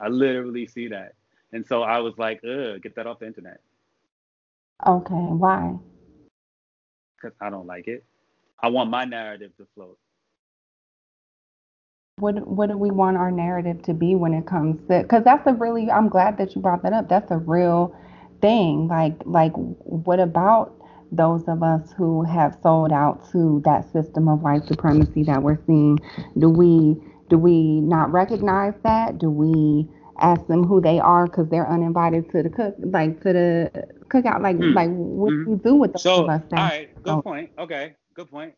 [0.00, 1.14] I literally see that,
[1.52, 3.60] and so I was like, ugh, get that off the internet.
[4.86, 5.76] Okay, why?
[7.16, 8.04] Because I don't like it.
[8.62, 9.98] I want my narrative to float
[12.20, 15.46] what what do we want our narrative to be when it comes to because that's
[15.46, 17.08] a really i'm glad that you brought that up.
[17.08, 17.94] That's a real
[18.40, 18.88] thing.
[18.88, 20.74] Like like what about
[21.12, 25.58] those of us who have sold out to that system of white supremacy that we're
[25.66, 25.98] seeing?
[26.38, 26.96] Do we
[27.28, 29.18] do we not recognize that?
[29.18, 29.88] Do we
[30.20, 34.42] ask them who they are because they're uninvited to the cook like to the cookout?
[34.42, 34.74] Like mm.
[34.74, 35.44] like what mm.
[35.44, 37.02] do you do with those so, of us all right.
[37.02, 37.50] Good point.
[37.58, 37.94] Okay.
[38.14, 38.54] Good point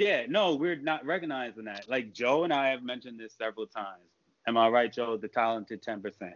[0.00, 1.86] yeah, no, we're not recognizing that.
[1.86, 4.00] Like Joe and I have mentioned this several times.
[4.46, 5.18] Am I right, Joe?
[5.18, 6.32] The talented 10%.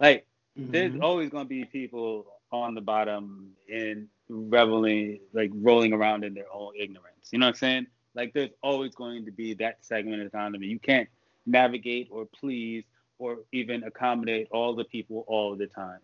[0.00, 0.26] Like,
[0.58, 0.72] mm-hmm.
[0.72, 6.34] there's always going to be people on the bottom and reveling, like rolling around in
[6.34, 7.28] their own ignorance.
[7.30, 7.86] You know what I'm saying?
[8.16, 10.66] Like, there's always going to be that segment of the economy.
[10.66, 11.08] You can't
[11.46, 12.82] navigate or please
[13.18, 16.00] or even accommodate all the people all the time.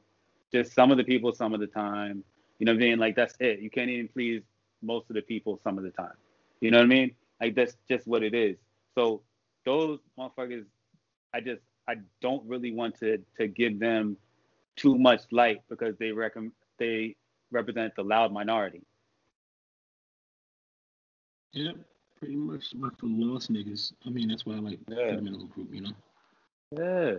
[0.52, 2.22] Just some of the people some of the time.
[2.60, 2.98] You know what I mean?
[3.00, 3.58] Like, that's it.
[3.58, 4.42] You can't even please
[4.80, 6.14] most of the people some of the time.
[6.60, 7.14] You know what I mean?
[7.40, 8.56] Like that's just what it is.
[8.94, 9.22] So
[9.64, 10.64] those motherfuckers,
[11.32, 14.16] I just I don't really want to to give them
[14.76, 17.16] too much light because they reckon they
[17.50, 18.82] represent the loud minority.
[21.52, 21.72] Yeah,
[22.18, 22.64] pretty much.
[22.74, 25.14] But for lost niggas, I mean, that's why I like Yeah.
[25.14, 25.92] them in a group, you know.
[26.72, 27.18] Yeah.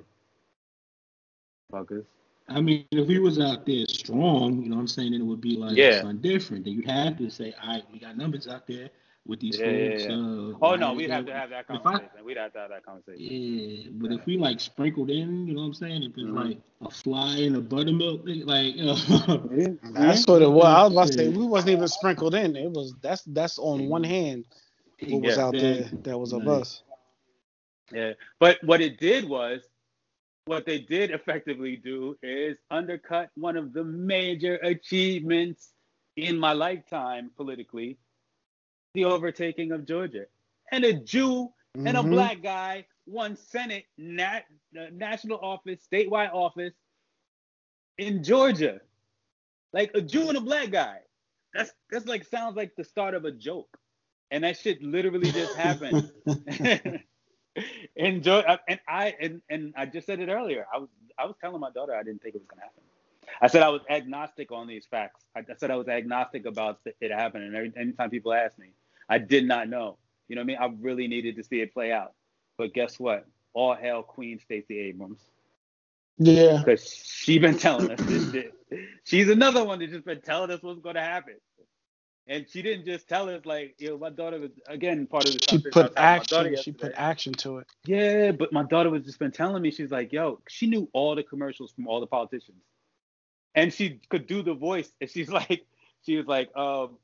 [1.72, 2.06] Fuckers.
[2.48, 5.26] I mean, if we was out there strong, you know what I'm saying, then it
[5.26, 6.02] would be like Yeah.
[6.02, 6.66] something different.
[6.66, 8.90] Then you'd have to say, all right, we got numbers out there
[9.26, 10.04] with these Yeah, yeah, folks.
[10.06, 10.14] yeah.
[10.16, 12.26] Uh, Oh no, we'd yeah, have to have that if I- conversation.
[12.26, 13.26] We'd have to have that conversation.
[13.26, 16.04] Yeah, but if we like sprinkled in, you know what I'm saying?
[16.04, 16.36] If it's Mhm.
[16.50, 18.96] like a fly in a buttermilk, like, you know,
[19.94, 20.66] That's what it was.
[20.66, 22.56] I was about to say we wasn't even sprinkled in.
[22.56, 24.46] It was that's that's on one hand
[25.08, 25.44] what was Yeah.
[25.46, 26.62] out there that was of Right.
[26.62, 26.84] us.
[27.94, 28.14] Yeah.
[28.40, 29.62] But what it did was,
[30.46, 35.74] what they did effectively do is undercut one of the major achievements
[36.16, 37.98] in my lifetime politically,
[38.94, 40.26] the overtaking of Georgia.
[40.72, 41.54] And a Jew
[41.86, 42.12] and a Mhm.
[42.12, 44.46] black guy won Senate, nat,
[44.80, 46.74] uh, national office, statewide office
[47.98, 48.82] in Georgia.
[49.74, 51.00] Like a Jew and a black guy.
[51.54, 53.80] That's that's like sounds like the start of a joke.
[54.32, 56.12] And that shit literally just happened.
[57.96, 60.66] Enjoy and I and, and I just said it earlier.
[60.74, 62.84] I was I was telling my daughter I didn't think it was gonna happen.
[63.42, 65.26] I said I was agnostic on these facts.
[65.36, 67.48] I, I said I was agnostic about it happening.
[67.48, 68.70] And every anytime people ask me,
[69.10, 69.98] I did not know.
[70.28, 70.58] You know what I mean?
[70.60, 72.14] I really needed to see it play out.
[72.58, 73.26] But guess what?
[73.54, 75.20] All hail Queen Stacey Abrams
[76.18, 76.60] Yeah.
[76.60, 78.54] because she been telling us this shit.
[79.06, 81.36] She's another one that just been telling us what's gonna happen.
[82.28, 85.34] And she didn't just tell us like, you know, my daughter was again part of
[85.34, 86.64] the She conversation I was put having with my daughter action.
[86.64, 87.68] She put action to it.
[87.86, 91.16] Yeah, but my daughter was just been telling me, she's like, yo, she knew all
[91.16, 92.62] the commercials from all the politicians.
[93.56, 94.92] And she could do the voice.
[95.02, 95.66] And she's like,
[96.06, 96.98] she was like, um,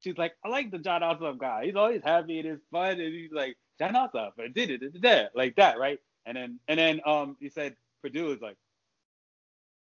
[0.00, 1.66] she's like, I like the Jon Ossoff guy.
[1.66, 3.00] He's always happy and it's fun.
[3.00, 5.98] And he's like, Jon Ossoff, and did it, did it, like that, right?
[6.26, 8.56] And then and then um he said Perdue is like,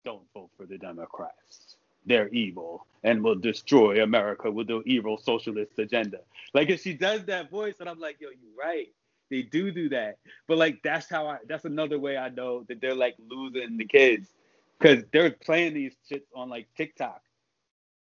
[0.05, 1.77] Don't vote for the Democrats.
[2.07, 6.21] They're evil and will destroy America with their evil socialist agenda.
[6.55, 8.89] Like if she does that voice, and I'm like, yo, you're right.
[9.31, 10.19] They do do that.
[10.49, 13.85] But like that's how I that's another way I know that they're like losing the
[13.85, 14.29] kids.
[14.81, 17.21] Cause they're playing these shits on like TikTok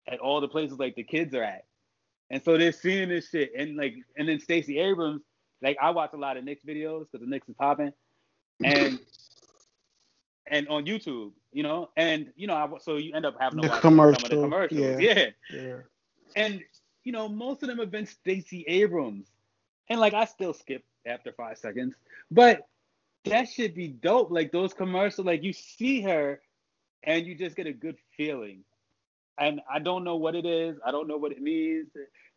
[0.07, 1.65] at all the places like the kids are at.
[2.29, 3.51] And so they're seeing this shit.
[3.55, 5.21] And like and then Stacey Abrams,
[5.61, 7.93] like I watch a lot of Knicks videos because the Knicks is popping.
[8.63, 8.99] And
[10.47, 13.67] and on YouTube, you know, and you know, I, so you end up having to
[13.67, 14.79] The watch some of the commercial, commercials.
[14.79, 14.97] yeah.
[14.99, 15.29] yeah.
[15.51, 15.75] Yeah.
[16.35, 16.61] And
[17.03, 19.27] you know, most of them have been Stacey Abrams.
[19.89, 21.93] And like I still skip after five seconds.
[22.31, 22.67] But
[23.25, 24.31] that should be dope.
[24.31, 26.41] Like those commercials, like you see her
[27.03, 28.63] and you just get a good feeling.
[29.37, 30.77] And I don't know what it is.
[30.85, 31.87] I don't know what it means.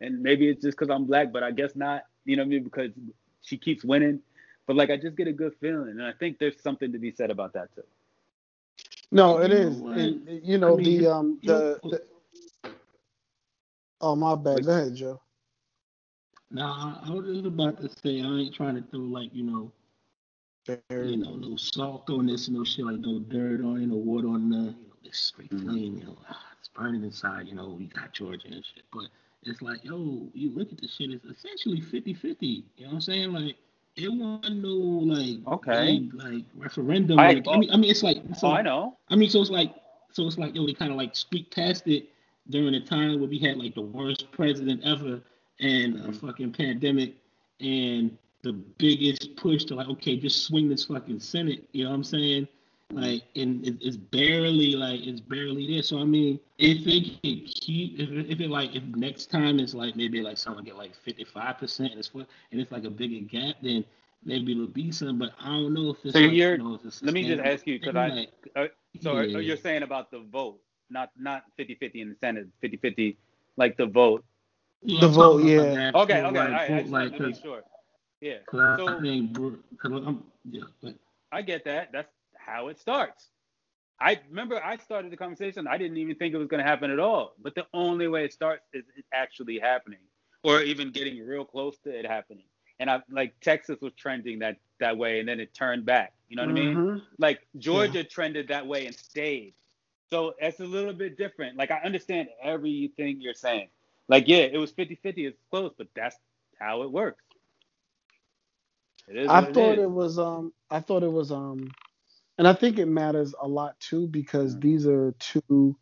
[0.00, 2.02] And maybe it's just because I'm black, but I guess not.
[2.24, 2.64] You know what I mean?
[2.64, 2.90] Because
[3.42, 4.20] she keeps winning.
[4.66, 5.90] But like I just get a good feeling.
[5.90, 7.82] And I think there's something to be said about that too.
[9.10, 9.84] No, it You is.
[9.84, 9.88] know?
[9.88, 12.02] And you know I mean, the um the, the
[14.00, 14.64] Oh my bad.
[14.64, 15.20] Go ahead, Joe.
[16.50, 19.72] Nah, I was just about to say I ain't trying to throw like you know,
[20.68, 24.28] you know, no salt on this, no shit like no dirt on it, no water
[24.28, 24.74] on the, you know,
[25.04, 25.62] this straight Mhm.
[25.62, 28.84] flame, you know, ah, it's burning inside, you know, we got Georgia and shit.
[28.92, 29.06] But
[29.44, 32.64] it's like, yo, you look at this shit, it's essentially 50-50.
[32.76, 33.32] You know what I'm saying?
[33.32, 33.56] Like
[33.96, 35.98] it wasn't no like Okay.
[35.98, 37.18] big, like referendum.
[37.18, 38.98] I- like, I mean, I mean, it's like, it's Oh, I know.
[39.08, 39.74] I mean, so it's like,
[40.12, 42.08] so it's like, yo, they kind of like squeaked past it
[42.50, 45.20] during a time where we had like the worst president ever
[45.60, 47.16] and a fucking pandemic
[47.60, 51.68] and the biggest push to like, okay, just swing this fucking Senate.
[51.72, 52.48] You know what I'm saying?
[52.92, 55.82] Like, and it, it's barely like it's barely there.
[55.82, 59.58] So I mean, if they can keep, if, it- if it like, if next time
[59.58, 62.84] it's like maybe like someone get like 55 percent and it's for, and it's like
[62.84, 63.84] a bigger gap, then
[64.24, 65.18] maybe it'll be some.
[65.18, 66.14] But I don't know if it's.
[66.14, 68.66] So like, you're- you know, it's let me just ask you because I- like, Uh,
[69.02, 69.38] so are- Yeah.
[69.38, 73.16] you're saying about the vote, not not 50-50 in the Senate, 50-50
[73.56, 74.24] like the vote.
[74.82, 75.90] Yeah, The I'm vote, yeah.
[75.92, 76.52] Okay, okay, all like, right.
[76.54, 77.62] I vote, just like, to make sure.
[78.20, 78.38] Yeah.
[78.52, 78.86] I So
[79.32, 80.62] bro- I'm, yeah,
[81.32, 81.90] I get that.
[81.92, 83.28] That's how it starts.
[84.00, 85.66] I remember I started the conversation.
[85.66, 87.34] I didn't even think it was going to happen at all.
[87.42, 90.00] But the only way it starts is it actually happening,
[90.42, 92.44] or even getting real close to it happening.
[92.78, 96.12] And I like Texas was trending that that way, and then it turned back.
[96.28, 96.76] You know what I mean?
[96.76, 97.02] Mhm.
[97.18, 99.54] Like Georgia trended that way and stayed.
[100.10, 101.56] So it's a little bit different.
[101.56, 103.68] Like I understand everything you're saying.
[104.08, 106.16] Like yeah, it was 50-50, it's close, but that's
[106.60, 107.24] how it works.
[109.26, 111.70] I thought it it was um I thought it was um
[112.38, 114.60] and I think it matters a lot too because Mm.
[114.60, 115.76] these are two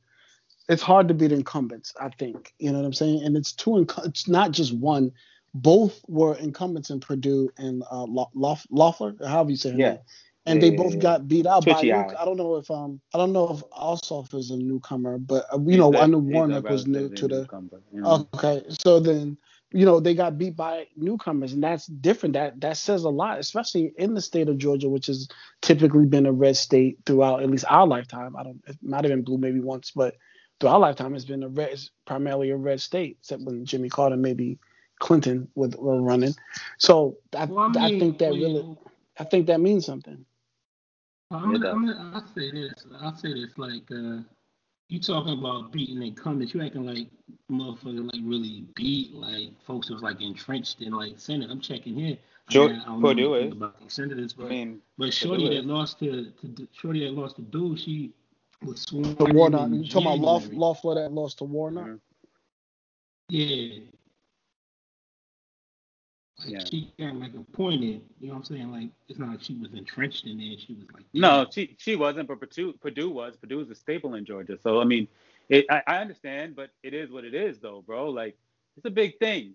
[0.68, 2.54] it's hard to beat incumbents, I think.
[2.58, 3.22] You know what I'm saying?
[3.24, 5.12] And it's two inc- it's not just one.
[5.54, 9.88] Both were incumbents in Perdue and uh Lo- Lof- Loeffler, however you say her Yeah.
[9.88, 10.00] name.
[10.46, 11.80] and Yeah, they both yeah, got beat out by.
[11.80, 12.16] Twitchy eye.
[12.18, 15.58] I don't know if um I don't know if Ossoff is a newcomer, but uh,
[15.66, 17.40] you He's know I knew Warnock was new to the.
[17.40, 17.80] newcomer.
[18.04, 19.38] Okay, so then
[19.74, 22.34] you know they got beat by newcomers, and that's different.
[22.34, 25.28] That that says a lot, especially in the state of Georgia, which has
[25.62, 28.36] typically been a red state throughout at least our lifetime.
[28.36, 28.62] I don't.
[28.68, 30.16] It might have been blue maybe once, but
[30.60, 33.88] through our lifetime, it's been a red, it's primarily a red state, except when Jimmy
[33.88, 34.58] Carter, maybe
[35.00, 36.34] Clinton were, were running.
[36.78, 38.78] So I, Well, I I think that really,
[39.18, 40.24] I think that means something.
[41.30, 41.64] I'm It.
[41.64, 42.86] I'm I'll say this.
[43.00, 43.58] I'll say this.
[43.58, 44.20] Like, uh,
[44.94, 47.08] you talking about beating incumbents, you acting like
[47.50, 51.50] motherfucker like really beat like folks was like entrenched in like Senate.
[51.50, 52.16] I'm checking here.
[52.48, 53.52] I, Sure, mean, I don't Perdue know is.
[53.52, 55.66] about these senators, I but mean, but Shorty Perdue that is.
[55.66, 58.12] lost to, to Shorty that lost to Dude, she
[58.62, 60.58] was sworn The in Warnock, you talking about Law, January.
[60.58, 61.98] Loeffler that lost to Warnock?
[63.30, 63.80] Yeah.
[66.44, 66.64] Like Yeah.
[66.64, 68.70] she got like appointed, you know what I'm saying?
[68.72, 70.58] Like it's not like she was entrenched in there.
[70.58, 73.36] She was like No, she she wasn't, but Perdue Perdue was.
[73.36, 74.58] Perdue is a staple in Georgia.
[74.62, 75.08] So I mean,
[75.48, 78.10] it I, I understand, but it is what it is, though, bro.
[78.10, 78.36] Like
[78.76, 79.54] it's a big thing.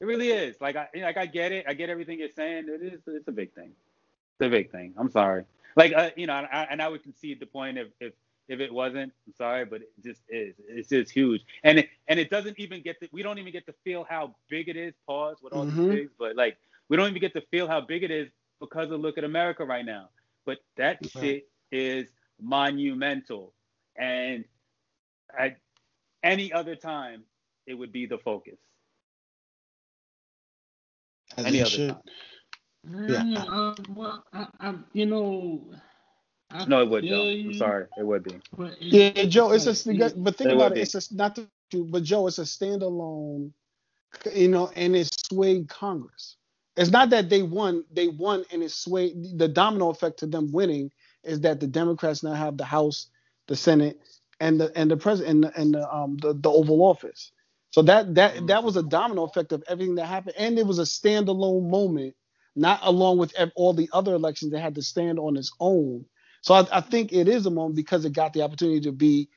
[0.00, 0.60] It really is.
[0.60, 1.66] Like I like I get it.
[1.68, 2.66] I get everything you're saying.
[2.68, 3.00] It is.
[3.06, 3.70] It's a big thing.
[4.38, 4.94] It's a big thing.
[4.98, 5.44] I'm sorry.
[5.76, 8.12] Like uh, you know, and I, and I would concede the point if if
[8.48, 9.12] if it wasn't.
[9.26, 10.54] I'm sorry, but it just is.
[10.68, 13.08] It's just huge, and it and it doesn't even get to.
[13.12, 14.94] We don't even get to feel how big it is.
[15.06, 15.76] Pause with all Mhm.
[15.76, 16.56] these things, but like
[16.88, 18.28] we don't even get to feel how big it is
[18.60, 20.10] because of look at America right now.
[20.44, 21.22] But that Right.
[21.22, 22.08] shit is
[22.40, 23.54] monumental,
[23.96, 24.44] and
[25.36, 25.58] at
[26.22, 27.24] any other time,
[27.66, 28.58] it would be the focus.
[31.36, 31.88] As Any other should.
[31.90, 32.02] time.
[33.08, 33.24] Yeah.
[33.24, 35.62] Yeah, uh, well, I, I, you know,
[36.54, 37.30] I No, it would, feel Joe.
[37.30, 38.42] you, I'm sorry, it would be.
[38.90, 39.74] Yeah, Joe, it's a
[40.16, 40.76] but think It about it.
[40.76, 40.82] be.
[40.82, 41.48] It's a, not to,
[41.86, 43.52] but Joe, it's a standalone,
[44.34, 46.36] you know, and it swayed Congress.
[46.76, 49.38] It's not that they won; they won, and it swayed.
[49.38, 50.92] The domino effect to them winning
[51.24, 53.08] is that the Democrats now have the House,
[53.48, 54.00] the Senate,
[54.40, 57.32] and the and the president and the, and the um the, the Oval Office.
[57.72, 60.78] So that that that was a domino effect of everything that happened, and it was
[60.80, 62.14] a standalone moment,
[62.56, 66.04] not along with all the other elections that had to stand on its own.
[66.44, 69.30] So I, I think it is a moment because it got the opportunity to be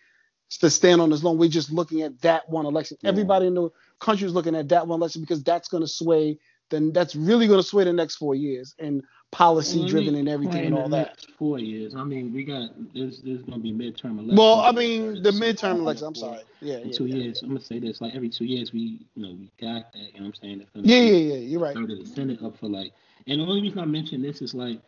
[0.60, 1.38] to stand on this own.
[1.38, 2.98] We're just looking at that one election.
[3.00, 3.12] Yeah.
[3.12, 6.38] Everybody in the country is looking at that one election because that's going to sway.
[6.70, 10.28] Then that's really going to sway the next four years and policy Well, driven and
[10.28, 11.26] everything and all that.
[11.40, 11.96] Four years.
[11.96, 14.38] I mean, we got there's there's gonna be midterm elections.
[14.38, 16.08] Well, I mean the midterm election.
[16.08, 16.42] I'm sorry.
[16.60, 17.16] Yeah, yeah, two yeah.
[17.16, 18.02] years, I'm gonna say this.
[18.02, 20.14] Like every two years, we you know we got that.
[20.14, 20.66] You know what I'm saying?
[20.76, 21.36] Yeah, yeah, yeah.
[21.36, 21.74] You're right.
[21.74, 22.92] Third of the Senate up for like.
[23.28, 24.80] And the only reason I mention this is like,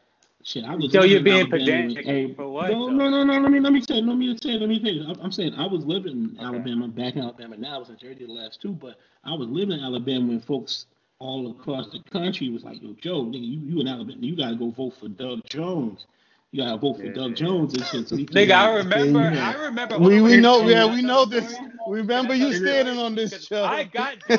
[0.43, 0.63] shit.
[0.65, 3.39] I was Joe, living you're being pedantic hey, for what, No, no, no, no.
[3.39, 4.01] Let me let me say.
[4.01, 4.51] Let me say.
[4.57, 4.99] Let me say.
[5.07, 6.45] I'm, I'm saying I was living in Okay.
[6.45, 7.57] Alabama, back in Alabama.
[7.57, 10.41] Now I was in Jersey the last two, but I was living in Alabama when
[10.41, 10.85] folks
[11.19, 14.55] all across the country was like, "Yo, Joe, nigga, you you in Alabama, you gotta
[14.55, 16.05] go vote for Doug Jones.
[16.51, 17.13] You gotta vote for Yeah.
[17.13, 19.19] Doug Jones and shit." So Nigga, came I out- remember.
[19.21, 19.53] Yeah.
[19.57, 19.99] I remember.
[19.99, 21.55] We we know yeah we know this.
[21.91, 22.01] The story?
[22.01, 23.63] We remember you standing on this show.
[23.63, 24.35] I got Joe.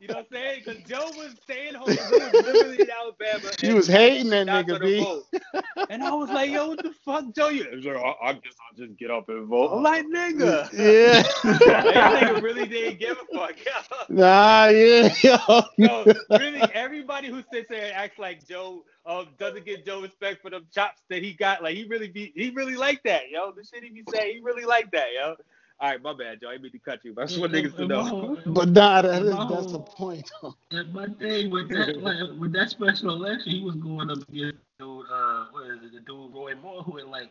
[0.00, 0.62] You know what I'm saying?
[0.64, 1.88] Because Joe was staying home.
[1.88, 3.50] He was literally in Alabama.
[3.62, 5.60] And was hating that nigga, B.
[5.90, 7.48] And I was like, yo, what the fuck, Joe?
[7.48, 9.76] You like, I, I guess I'll just get up and vote.
[9.76, 10.72] I'm like, nigga.
[10.72, 11.22] Yeah.
[11.44, 13.56] that nigga really didn't give a fuck.
[14.08, 15.14] nah, yeah.
[15.22, 15.62] yo.
[15.78, 20.42] No, really, everybody who sits there and acts like Joe um, doesn't get Joe respect
[20.42, 23.52] for them chops that he got, like he really be, he really like that, yo.
[23.52, 25.36] The shit he be saying, he really like that, yo.
[25.78, 26.48] All right, my bad, Joe.
[26.48, 28.38] I didn't mean to cut you, but I just want niggas to know.
[28.46, 29.46] But nah, that is, No.
[29.48, 30.30] that's the point.
[30.40, 30.54] though.
[30.70, 34.56] And my thing with that, like with that special election, he was going up against
[34.78, 37.30] dude, uh, what is it, the dude Roy Moore, who had like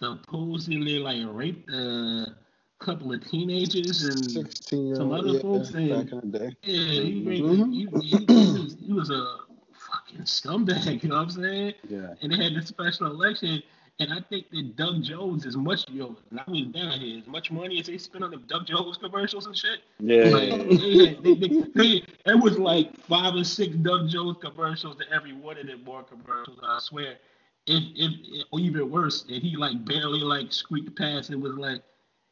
[0.00, 2.26] supposedly like raped a
[2.78, 5.24] couple of teenagers and 16 year Some old.
[5.24, 6.56] other Yeah, folks back in the day.
[6.62, 7.72] yeah, he, raped, Mhm.
[7.72, 9.36] he, he, he, was, he was a
[9.72, 11.74] fucking scumbag, you know what I'm saying?
[11.88, 12.14] Yeah.
[12.22, 13.62] And they had this special election.
[14.00, 17.26] And I think that Doug Jones is much, yo, and I was down here, as
[17.26, 19.80] much money as they spent on the Doug Jones commercials and shit.
[19.98, 20.24] Yeah.
[20.30, 25.34] Like, they they, they, it was like five or six Doug Jones commercials to every
[25.34, 26.58] one of them Moore commercials.
[26.62, 27.16] I swear,
[27.66, 31.30] if if or even worse, and he like barely like squeaked past.
[31.30, 31.82] It was like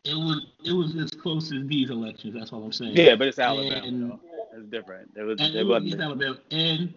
[0.05, 2.33] it was it was as close as these elections.
[2.35, 2.97] That's all I'm saying.
[2.97, 3.83] Yeah, but it's Alabama.
[3.87, 4.19] And-
[4.55, 5.11] It's different.
[5.17, 5.39] It was.
[5.39, 5.95] And It it was.
[5.95, 6.39] Alabama.
[6.51, 6.95] And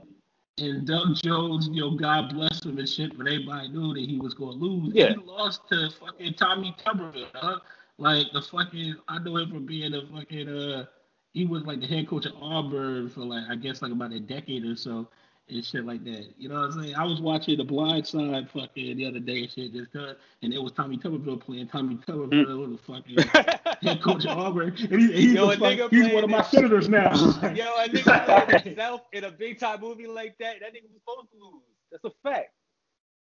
[0.62, 4.18] and Doug Jones, you know, God bless him and shit, but everybody knew that he
[4.18, 4.94] was gonna lose.
[4.94, 5.10] Yeah.
[5.10, 7.60] He lost to fucking Tommy Tuberville, huh?
[7.98, 10.86] Like the fucking I know him from being a fucking uh
[11.34, 14.20] he was like the head coach of Auburn for like I guess like about a
[14.20, 15.08] decade or so
[15.52, 16.28] and shit like that.
[16.38, 16.96] You know what I'm saying?
[16.96, 20.54] I was watching The Blind Side fucking the other day and shit just cause and
[20.54, 23.84] it was Tommy Tuberville playing Tommy Tuberville was the fucking mm.
[23.84, 24.76] head coach of Auburn.
[24.90, 27.12] And he, he's, Yo, the a fuck- he's one of my senators now.
[27.14, 31.02] Yo, a nigga playing himself in a big time movie like that, that nigga was
[31.06, 31.62] supposed to lose.
[31.92, 32.52] That's a fact.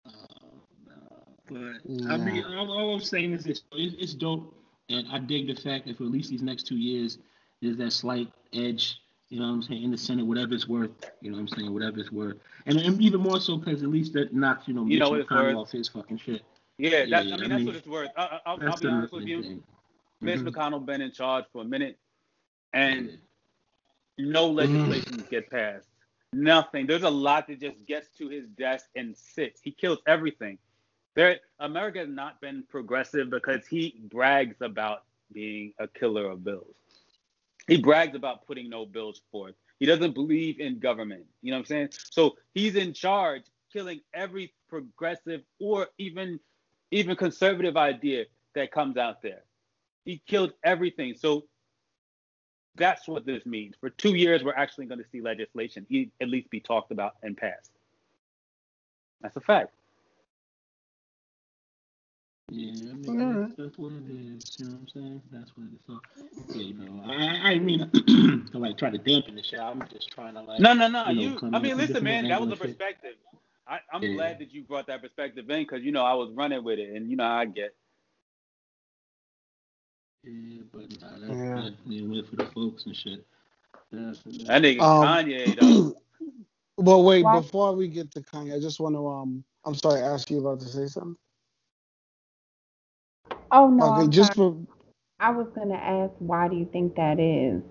[0.07, 0.11] Oh,
[1.47, 4.53] but I mean, all, all, I'm saying is this: it, it's dope,
[4.89, 7.17] and I dig the fact that for at least these next two years,
[7.61, 8.99] there's that slight edge.
[9.29, 9.83] You know what I'm saying?
[9.83, 10.89] In the Senate, whatever it's worth.
[11.21, 11.73] You know what I'm saying?
[11.73, 14.85] Whatever it's worth, and, and even more so because at least that knocks you know,
[14.85, 16.41] you know Mitch McConnell off his fucking shit.
[16.77, 18.09] Yeah, that, yeah I mean, that's what it's worth.
[18.17, 19.43] I, will be honest with you.
[19.43, 19.63] Thing.
[20.21, 20.47] Mitch mm-hmm.
[20.47, 21.97] McConnell been in charge for a minute,
[22.73, 23.19] and
[24.17, 25.29] no legislation mm.
[25.29, 25.87] get passed.
[26.33, 26.87] Nothing.
[26.87, 29.61] There's a lot that just gets to his desk and sits.
[29.63, 30.57] He kills everything.
[31.15, 36.75] There, America has not been progressive because he brags about being a killer of bills.
[37.69, 39.55] He brags about putting no bills forth.
[39.79, 41.25] He doesn't believe in government.
[41.41, 41.89] You know what I'm saying?
[42.11, 46.39] So he's in charge, killing every progressive or even
[46.91, 49.43] even conservative idea that comes out there.
[50.05, 51.13] He killed everything.
[51.15, 51.45] So
[52.75, 53.75] that's what this means.
[53.79, 55.85] For two years, we're actually going to see legislation
[56.19, 57.71] at least be talked about and passed.
[59.21, 59.73] That's a fact.
[62.51, 64.57] Yeah, I mean, that's, that's, what it is.
[64.57, 65.21] You know what I'm saying?
[65.31, 65.81] That's what it is.
[65.85, 67.89] So, okay, you know, I, I mean
[68.51, 69.59] to like try to dampen the shit.
[69.59, 70.59] I'm just trying to like.
[70.59, 71.09] No, no, no.
[71.09, 73.15] You, know, I mean, listen, man, that was a perspective.
[73.67, 74.13] I, am yeah.
[74.13, 76.89] glad that you brought that perspective in because you know I was running with it,
[76.95, 77.75] and you know I get.
[80.23, 81.55] Yeah, but nah, that's yeah.
[81.55, 83.25] definitely went for the folks and shit.
[83.91, 85.95] That's, that nigga um, Kanye though.
[86.77, 87.23] Well, wait.
[87.23, 89.43] Before we get to Kanye, I just want to um.
[89.65, 91.17] I'm sorry, ask you about to say something.
[93.51, 93.95] Oh no.
[93.95, 94.57] Okay, just for.
[95.19, 97.61] I was gonna ask, why do you think that is?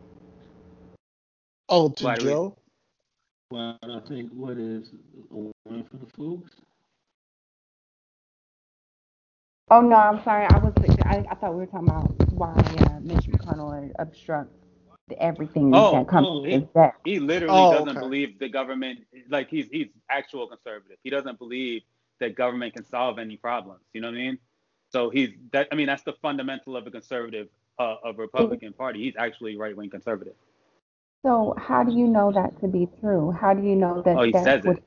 [1.69, 2.57] Oh, to why Joe.
[3.51, 4.91] Well, I think what is
[5.31, 6.51] one for the folks.
[9.71, 10.47] Oh no, I'm sorry.
[10.51, 10.73] I was
[11.05, 14.55] I, I thought we were talking about why uh, Mitch McConnell obstructs
[15.19, 16.95] everything oh, that comes oh, he, that.
[17.05, 17.99] he literally oh, doesn't okay.
[17.99, 19.01] believe the government
[19.31, 20.99] like he's he's actual conservative.
[21.03, 21.83] He doesn't believe
[22.21, 23.83] that government can solve any problems.
[23.93, 24.39] You know what I mean?
[24.91, 25.69] So he's that.
[25.71, 29.05] I mean, that's the fundamental of a conservative, uh, of Republican Party.
[29.05, 30.35] He's actually right wing conservative.
[31.25, 33.33] So how do you know that to be true?
[33.33, 34.79] How do you know that oh, that's what,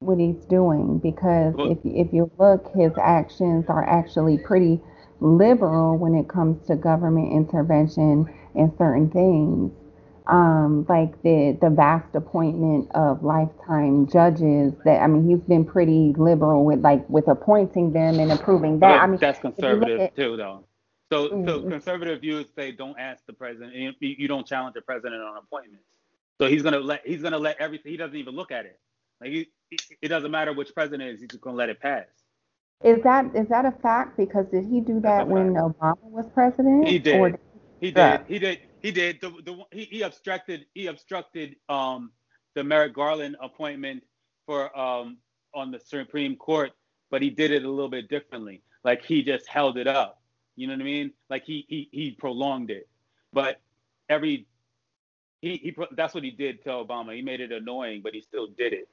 [0.00, 0.98] what he's doing?
[0.98, 4.80] Because well, if if you look, his actions are actually pretty
[5.20, 9.70] liberal when it comes to government intervention and certain things
[10.30, 14.72] um, like the the vast appointment of lifetime judges.
[14.84, 19.02] That I mean, he's been pretty liberal with like with appointing them and approving that.
[19.02, 20.64] I mean, that's conservative at, too, though.
[21.12, 21.46] So, mm-hmm.
[21.46, 23.74] so conservative views say don't ask the president.
[23.74, 25.84] You, you don't challenge the president on appointments.
[26.40, 27.90] So he's gonna let he's gonna let everything.
[27.90, 28.78] He doesn't even look at it.
[29.20, 29.48] Like he,
[30.00, 31.20] it doesn't matter which president is.
[31.20, 32.06] He's just gonna let it pass.
[32.84, 34.16] Is that is that a fact?
[34.16, 36.86] Because did he do that when Obama was president?
[36.86, 37.38] He did.
[37.80, 38.20] He did.
[38.26, 38.60] He did.
[38.82, 39.20] He did.
[39.20, 42.12] The, the he, he obstructed he obstructed um
[42.54, 44.02] the Merrick Garland appointment
[44.46, 45.18] for um
[45.54, 46.72] on the Supreme Court,
[47.10, 48.62] but he did it a little bit differently.
[48.84, 50.22] Like he just held it up.
[50.56, 51.12] You know what I mean?
[51.28, 52.88] Like he he he prolonged it.
[53.32, 53.60] But
[54.08, 54.46] every
[55.40, 57.14] he he that's what he did to Obama.
[57.14, 58.88] He made it annoying, but he still did it.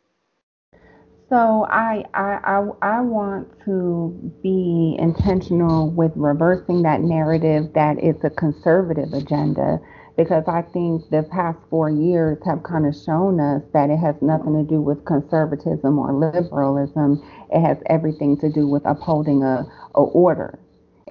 [1.29, 8.23] So I, I, I, I want to be intentional with reversing that narrative that it's
[8.23, 9.79] a conservative agenda
[10.15, 14.15] because I think the past four years have kind of shown us that it has
[14.21, 17.21] nothing to do with conservatism or liberalism.
[17.51, 19.65] It has everything to do with upholding a,
[19.95, 20.57] a order.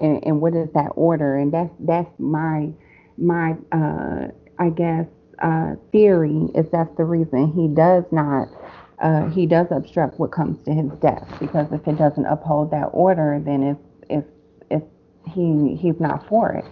[0.01, 1.37] And, and what is that order?
[1.37, 2.71] And that's that's my
[3.19, 5.07] my uh, I guess
[5.43, 8.49] uh, theory is that's the reason he does not
[8.99, 12.87] uh, he does obstruct what comes to his desk because if it doesn't uphold that
[12.93, 13.77] order, then if
[14.09, 14.25] if
[14.71, 14.83] if
[15.33, 16.65] he he's not for it.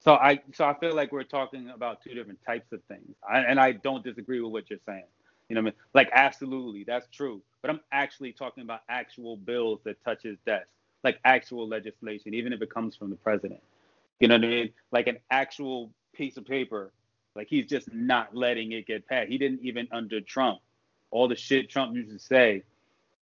[0.00, 3.40] So I so I feel like we're talking about two different types of things, I,
[3.40, 5.04] and I don't disagree with what you're saying.
[5.48, 5.74] You know what I mean?
[5.94, 7.42] Like absolutely, that's true.
[7.62, 10.68] But I'm actually talking about actual bills that touch his desk,
[11.02, 13.60] like actual legislation, even if it comes from the president.
[14.20, 14.70] You know what I mean?
[14.92, 16.92] Like an actual piece of paper.
[17.34, 19.28] Like he's just not letting it get passed.
[19.28, 20.60] He didn't even under Trump
[21.10, 22.62] all the shit Trump used to say.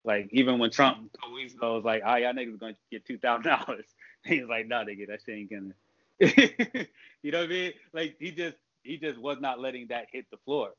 [0.04, 3.18] Like even when Trump two weeks ago was like, "Ah, y'all niggas gonna get two
[3.18, 3.86] thousand dollars,"
[4.26, 5.74] he was like, "No, "Nah, nigga, that shit ain't gonna."
[7.22, 7.74] you know what I mean?
[7.94, 10.72] Like he just he just was not letting that hit the floor.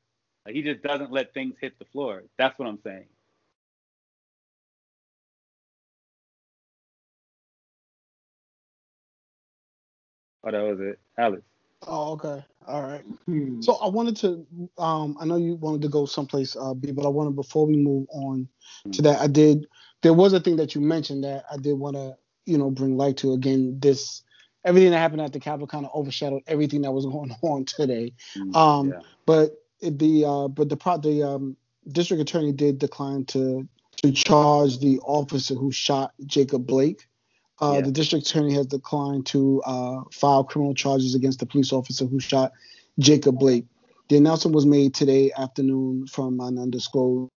[0.44, 2.24] Like he just doesn't let things hit the floor.
[2.36, 3.07] That's what I'm saying.
[10.44, 11.42] Oh, that was it, Alex.
[11.86, 12.44] Oh, okay.
[12.66, 13.04] All right.
[13.26, 13.60] Hmm.
[13.60, 14.46] So I wanted to,
[14.78, 17.76] um, I know you wanted to go someplace, uh, B, but I wanted before we
[17.76, 18.48] move on
[18.92, 19.02] to hmm.
[19.04, 19.66] that, I did.
[20.02, 22.96] There was a thing that you mentioned that I did want to, you know, bring
[22.96, 23.32] light to.
[23.32, 24.22] Again, this
[24.64, 28.12] everything that happened at the Capitol kind of overshadowed everything that was going on today.
[28.34, 28.56] Hmm.
[28.56, 29.00] Um, yeah.
[29.26, 31.56] but the uh, but the pro the um,
[31.88, 37.06] district attorney did decline to to charge the officer who shot Jacob Blake.
[37.62, 37.80] Uh, Yeah.
[37.82, 42.18] The district attorney has declined to uh, file criminal charges against the police officer who
[42.20, 42.52] shot
[42.98, 43.66] Jacob Blake.
[44.08, 47.30] The announcement was made today afternoon from an undisclosed.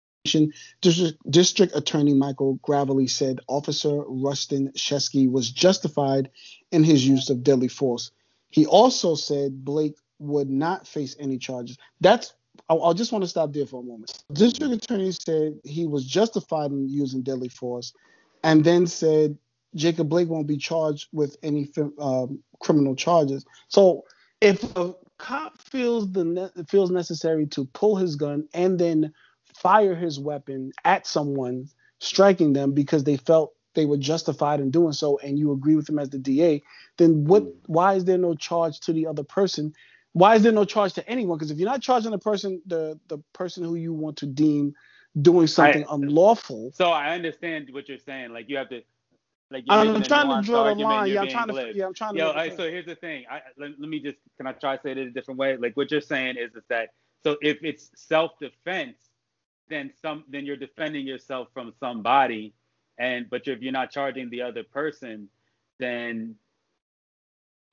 [0.82, 6.30] District, District Attorney Michael Graveley said Officer Rusten Sheskey was justified
[6.72, 8.12] in his use of deadly force.
[8.50, 11.78] He also said Blake would not face any charges.
[12.00, 12.34] That's
[12.70, 14.24] I, I just want to stop there for a moment.
[14.32, 17.94] District Attorney said he was justified in using deadly force,
[18.44, 19.38] and then said
[19.76, 21.70] Jacob Blake won't be charged with any
[22.00, 23.46] um, criminal charges.
[23.68, 24.04] So
[24.42, 29.14] if a cop feels the ne- feels necessary to pull his gun and then
[29.56, 31.68] fire his weapon at someone,
[32.00, 35.88] striking them because they felt they were justified in doing so, and you agree with
[35.88, 36.62] them as the DA,
[36.98, 37.44] then what?
[37.66, 39.74] Why is there no charge to the other person?
[40.12, 41.38] Why is there no charge to anyone?
[41.38, 44.74] Because if you're not charging the person, the the person who you want to deem
[45.22, 48.32] doing something I- unlawful, So I understand what you're saying.
[48.34, 48.82] Like you have to,
[49.52, 51.10] like you're I'm, trying to draw the line.
[51.12, 51.54] Yeah, I'm trying to.
[51.54, 51.76] glib.
[51.76, 52.20] Yeah, I'm trying to.
[52.20, 52.68] Yo, make all it right, clear.
[52.68, 53.26] so here's the thing.
[53.30, 55.58] I, let, let me just can I try to say it a different way?
[55.58, 56.90] Like what you're saying is is that
[57.24, 58.98] so if it's self-defense,
[59.70, 62.54] then some then you're defending yourself from somebody,
[62.98, 65.30] and but if you're not charging the other person,
[65.80, 66.36] then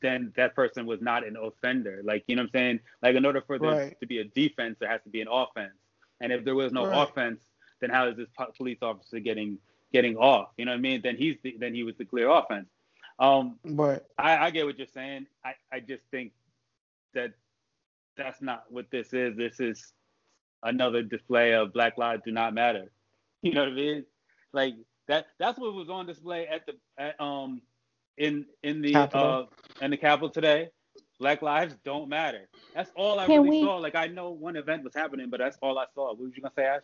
[0.03, 2.01] then that person was not an offender.
[2.05, 2.81] Like you know what I'm saying?
[3.03, 4.01] Like in order for there Right.
[4.01, 5.75] to be a defense, there has to be an offense.
[6.21, 7.09] And if there was no Right.
[7.09, 7.43] offense,
[7.81, 9.59] then how is this po- police officer getting
[9.93, 10.49] getting off?
[10.57, 11.01] You know what I mean?
[11.03, 12.69] Then he's the, then he was the clear offense.
[13.19, 15.27] Um, But I, I get what you're saying.
[15.45, 16.33] I, I just think
[17.15, 17.33] that
[18.17, 19.37] that's not what this is.
[19.37, 19.93] This is
[20.63, 22.91] another display of Black Lives Do Not Matter.
[23.43, 24.05] You know what I mean?
[24.53, 24.75] Like
[25.09, 25.27] that.
[25.39, 27.63] That's what was on display at the at, um
[28.19, 29.49] in in the Capitol.
[29.81, 30.69] uh in the Capitol today.
[31.19, 32.49] Black lives don't matter.
[32.75, 33.77] That's all I Can really we- saw.
[33.77, 36.09] Like I know one event was happening, but that's all I saw.
[36.09, 36.83] What was you gonna say, Ash?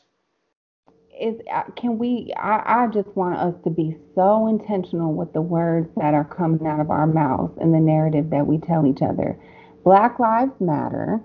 [1.20, 5.40] Is uh, can we I, I just want us to be so intentional with the
[5.42, 9.02] words that are coming out of our mouths and the narrative that we tell each
[9.02, 9.38] other.
[9.84, 11.20] Black lives matter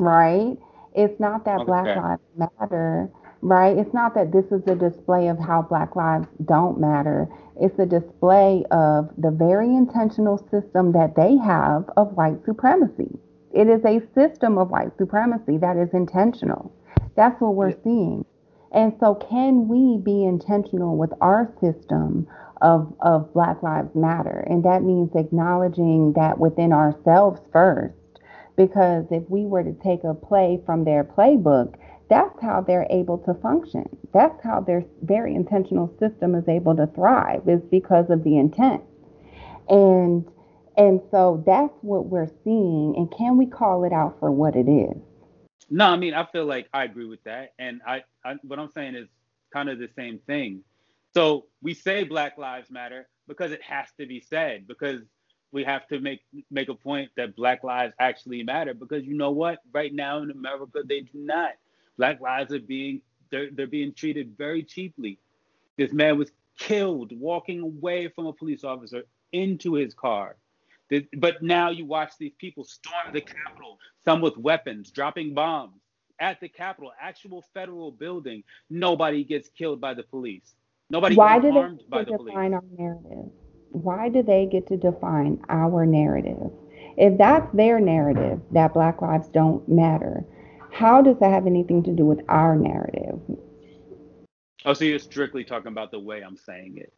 [0.00, 0.56] right?
[0.94, 3.10] It's not that black lives matter
[3.42, 3.76] right?
[3.76, 7.28] It's not that this is a display of how black lives don't matter.
[7.60, 13.18] It's a display of the very intentional system that they have of white supremacy.
[13.52, 16.72] It is a system of white supremacy that is intentional.
[17.16, 17.84] That's what we're Yeah.
[17.84, 18.24] seeing
[18.72, 22.26] and so, can we be intentional with our system
[22.62, 24.44] of, of Black Lives Matter?
[24.48, 27.94] And that means acknowledging that within ourselves first.
[28.56, 31.74] Because if we were to take a play from their playbook,
[32.08, 33.88] that's how they're able to function.
[34.12, 38.82] That's how their very intentional system is able to thrive, is because of the intent.
[39.68, 40.26] And
[40.76, 42.94] and so that's what we're seeing.
[42.96, 44.96] And can we call it out for what it is?
[45.72, 48.70] No, I mean I feel like I agree with that, and I, I what I'm
[48.70, 49.08] saying is
[49.54, 50.62] kind of the same thing.
[51.14, 55.00] So we say Black Lives Matter because it has to be said because
[55.50, 56.20] we have to make
[56.50, 59.60] make a point that Black lives actually matter because you know what?
[59.72, 61.52] Right now in America they do not.
[61.96, 63.00] Black lives are being
[63.30, 65.18] they're they're being treated very cheaply.
[65.78, 70.36] This man was killed walking away from a police officer into his car.
[71.16, 75.80] But now you watch these people storm the Capitol, some with weapons, dropping bombs
[76.20, 78.44] at the Capitol, actual federal building.
[78.70, 80.54] Nobody gets killed by the police.
[80.90, 82.32] Nobody Why gets do they harmed by to the police.
[82.32, 83.30] define our narrative?
[83.70, 86.52] Why do they get to define our narrative?
[86.98, 90.24] If that's their narrative, that Black lives don't matter,
[90.70, 93.18] how does that have anything to do with our narrative?
[94.64, 96.92] Oh, so you're strictly talking about the way I'm saying it.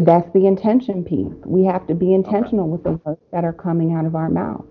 [0.00, 1.34] That's the intention piece.
[1.46, 4.66] We have to be intentional with the words that are coming out of our mouth,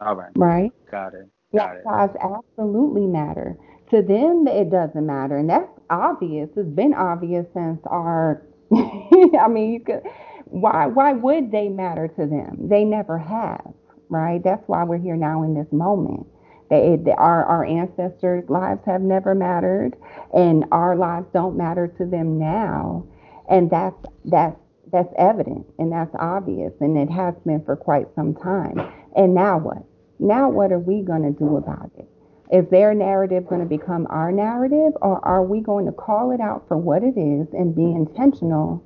[0.00, 0.72] All right, right?
[0.90, 1.86] got it, got it.
[1.86, 3.56] lives absolutely matter.
[3.90, 6.50] To them, it doesn't matter, and that's obvious.
[6.56, 8.42] It's been obvious since our.
[8.74, 10.02] I mean, you could.
[10.46, 10.86] Why?
[10.86, 12.68] Why would they matter to them?
[12.68, 13.72] They never have,
[14.08, 14.42] right?
[14.44, 16.26] That's why we're here now in this moment.
[16.70, 19.96] They, they, our our ancestors' lives have never mattered,
[20.34, 23.04] and our lives don't matter to them now,
[23.50, 24.56] and that's that's
[24.92, 28.80] that's evident and that's obvious, and it has been for quite some time.
[29.16, 29.84] And now what?
[30.18, 32.08] Now, what are we going to do about it?
[32.52, 36.40] Is their narrative going to become our narrative, or are we going to call it
[36.40, 38.84] out for what it is and be intentional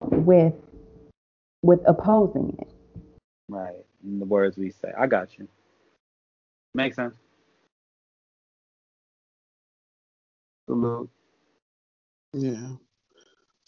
[0.00, 0.54] with
[1.62, 2.68] with opposing it?
[3.48, 4.92] Right, in the words we say.
[4.98, 5.48] I got you.
[6.74, 7.14] Makes sense.
[10.68, 11.10] Salute.
[12.32, 12.68] Yeah.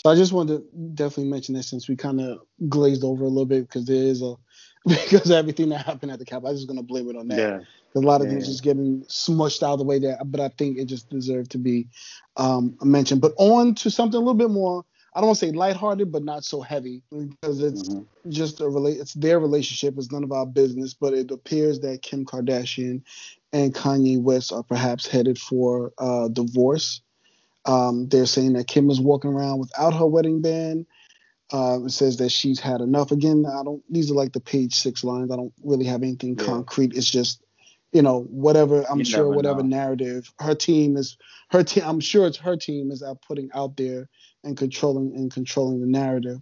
[0.03, 3.28] So I just wanted to definitely mention that since we kind of glazed over a
[3.28, 4.34] little bit because there is a
[4.84, 6.42] because everything that happened at the Cap.
[6.44, 7.38] I'm just gonna blame it on that.
[7.38, 7.61] Yeah.
[7.94, 8.32] A lot of Yeah.
[8.32, 11.53] things just getting smushed out of the way there, but I think it just deserved
[11.53, 11.86] to be
[12.36, 13.20] um, mentioned.
[13.20, 14.84] But on to something a little bit more.
[15.14, 18.07] I don't want to say lighthearted, but not so heavy because it's Mhm.
[18.30, 18.98] just a relate.
[18.98, 19.96] It's their relationship.
[19.98, 20.94] It's none of our business.
[20.94, 23.03] But it appears that Kim Kardashian
[23.53, 27.03] and Kanye West are perhaps headed for uh, divorce.
[27.64, 30.86] Um, they're saying that Kim is walking around without her wedding band.
[31.52, 33.10] Uh, it says that she's had enough.
[33.12, 33.82] Again, I don't.
[33.90, 35.30] These are like the page six lines.
[35.30, 36.44] I don't really have anything Yeah.
[36.46, 36.96] concrete.
[36.96, 37.42] It's just,
[37.92, 38.84] you know, whatever.
[38.88, 39.68] I'm You sure whatever know.
[39.68, 41.16] narrative her team is.
[41.50, 41.84] Her team.
[41.86, 44.08] I'm sure it's her team is out putting out there
[44.44, 46.40] and controlling and controlling the narrative.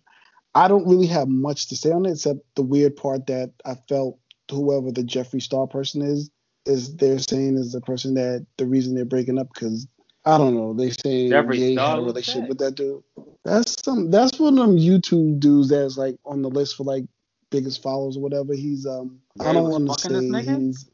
[0.54, 3.74] I don't really have much to say on it except the weird part that I
[3.88, 4.18] felt
[4.50, 6.30] whoever the Jeffree Star person is
[6.66, 9.86] is they're saying is the person that the reason they're breaking up because
[10.24, 10.74] I don't know.
[10.74, 12.48] They say Jeffree Ye had a relationship that?
[12.48, 13.02] with that dude.
[13.44, 14.10] That's some.
[14.10, 17.04] That's one of them YouTube dudes that's like on the list for like
[17.50, 18.54] biggest followers or whatever.
[18.54, 19.20] He's um.
[19.40, 20.90] I don't want to say he's.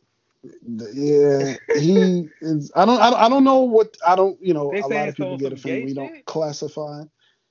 [0.64, 2.70] Yeah, he is.
[2.77, 3.01] I don't.
[3.01, 3.97] I don't, I don't know what.
[4.07, 4.41] I don't.
[4.41, 5.81] You know, They a lot of people get some offended.
[5.81, 7.03] gay We don't classify.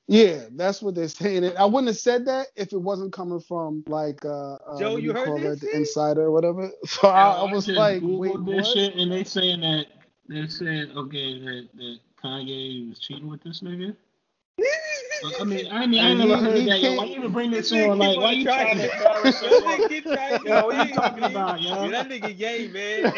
[0.07, 1.57] Yeah, that's what they're saying.
[1.57, 4.97] I wouldn't have said that if it wasn't coming from like uh, uh Joe, what
[4.97, 6.69] do you you heard call this it, the insider or whatever.
[6.85, 8.77] So I, I was just like, Googled wait, this what?
[8.77, 9.87] shit, and they saying that
[10.27, 13.95] they said okay that, that Kanye was cheating with this nigga.
[15.39, 16.81] I mean, I mean, I never heard he that.
[16.81, 17.97] Yo, why you even bring this This on?
[17.99, 19.63] Like, why you trying trying to to- Yo, yourself?
[19.63, 21.83] nigga keep trying to Yo, what you talking about, yo?
[21.85, 23.13] Yo, that nigga gay, man.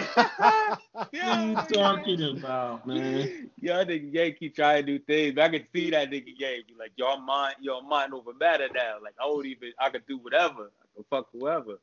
[0.93, 3.49] What are you talking about, man?
[3.59, 5.37] Yo, that nigga gay keep trying to do things.
[5.37, 8.97] I can see that nigga gay be like, your mind, your mind over matter now.
[9.03, 10.71] Like I would even, I could do whatever.
[10.81, 11.79] I could fuck whoever.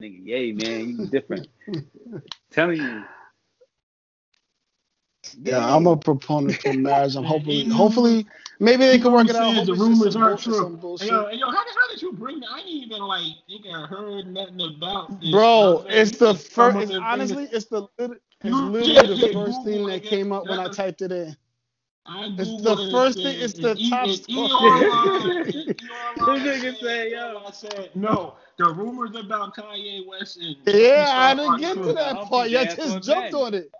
[0.00, 0.88] Nigga gay, man.
[0.98, 1.48] You different.
[2.50, 3.02] Telling you.
[5.42, 7.16] Yeah, I'm a proponent for marriage.
[7.16, 8.26] I'm hopefully, hopefully,
[8.60, 9.54] maybe they can work it out.
[9.54, 10.78] Says The rumors aren't true.
[11.00, 12.50] Hey, yo, hey, yo, how the hell did you bring that?
[12.50, 15.30] I ain't even like think I heard nothing about this.
[15.30, 16.36] Bro, You know it's the I'm saying?
[16.36, 16.90] You just come first.
[16.90, 20.46] It's honestly, it's the it's literally just the hit first Google, thing that came up
[20.48, 21.36] when I typed it in.
[22.36, 24.36] It's the it, it first thing- it's the top it- story.
[24.36, 25.76] E online, E This
[26.26, 27.42] nigga said- say, yo.
[27.46, 28.34] I said no.
[28.58, 32.50] The rumors about Kanye West and Yeah, I didn't get to that part.
[32.50, 33.70] Y'all just jumped on it.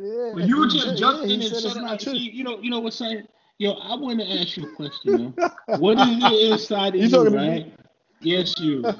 [0.00, 1.92] Yeah, Well, you were just ju- jumped yeah, in and said said it's it not
[1.92, 2.14] like, true.
[2.14, 3.26] see, you know, you know what's saying?
[3.58, 5.34] Yo, I want to ask you a question, man.
[5.74, 7.60] What is it inside of You you, talking me?
[7.60, 7.72] right?
[8.20, 8.94] Yes, you.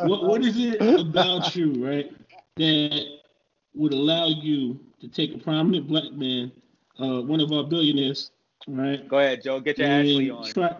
[0.00, 2.12] What What is it about you, right,
[2.56, 3.06] that
[3.74, 6.52] would allow you to take a prominent black man,
[7.00, 8.30] uh, one of our billionaires,
[8.68, 9.60] right, Go ahead, Joe.
[9.60, 10.44] Get your Ashley on.
[10.44, 10.74] try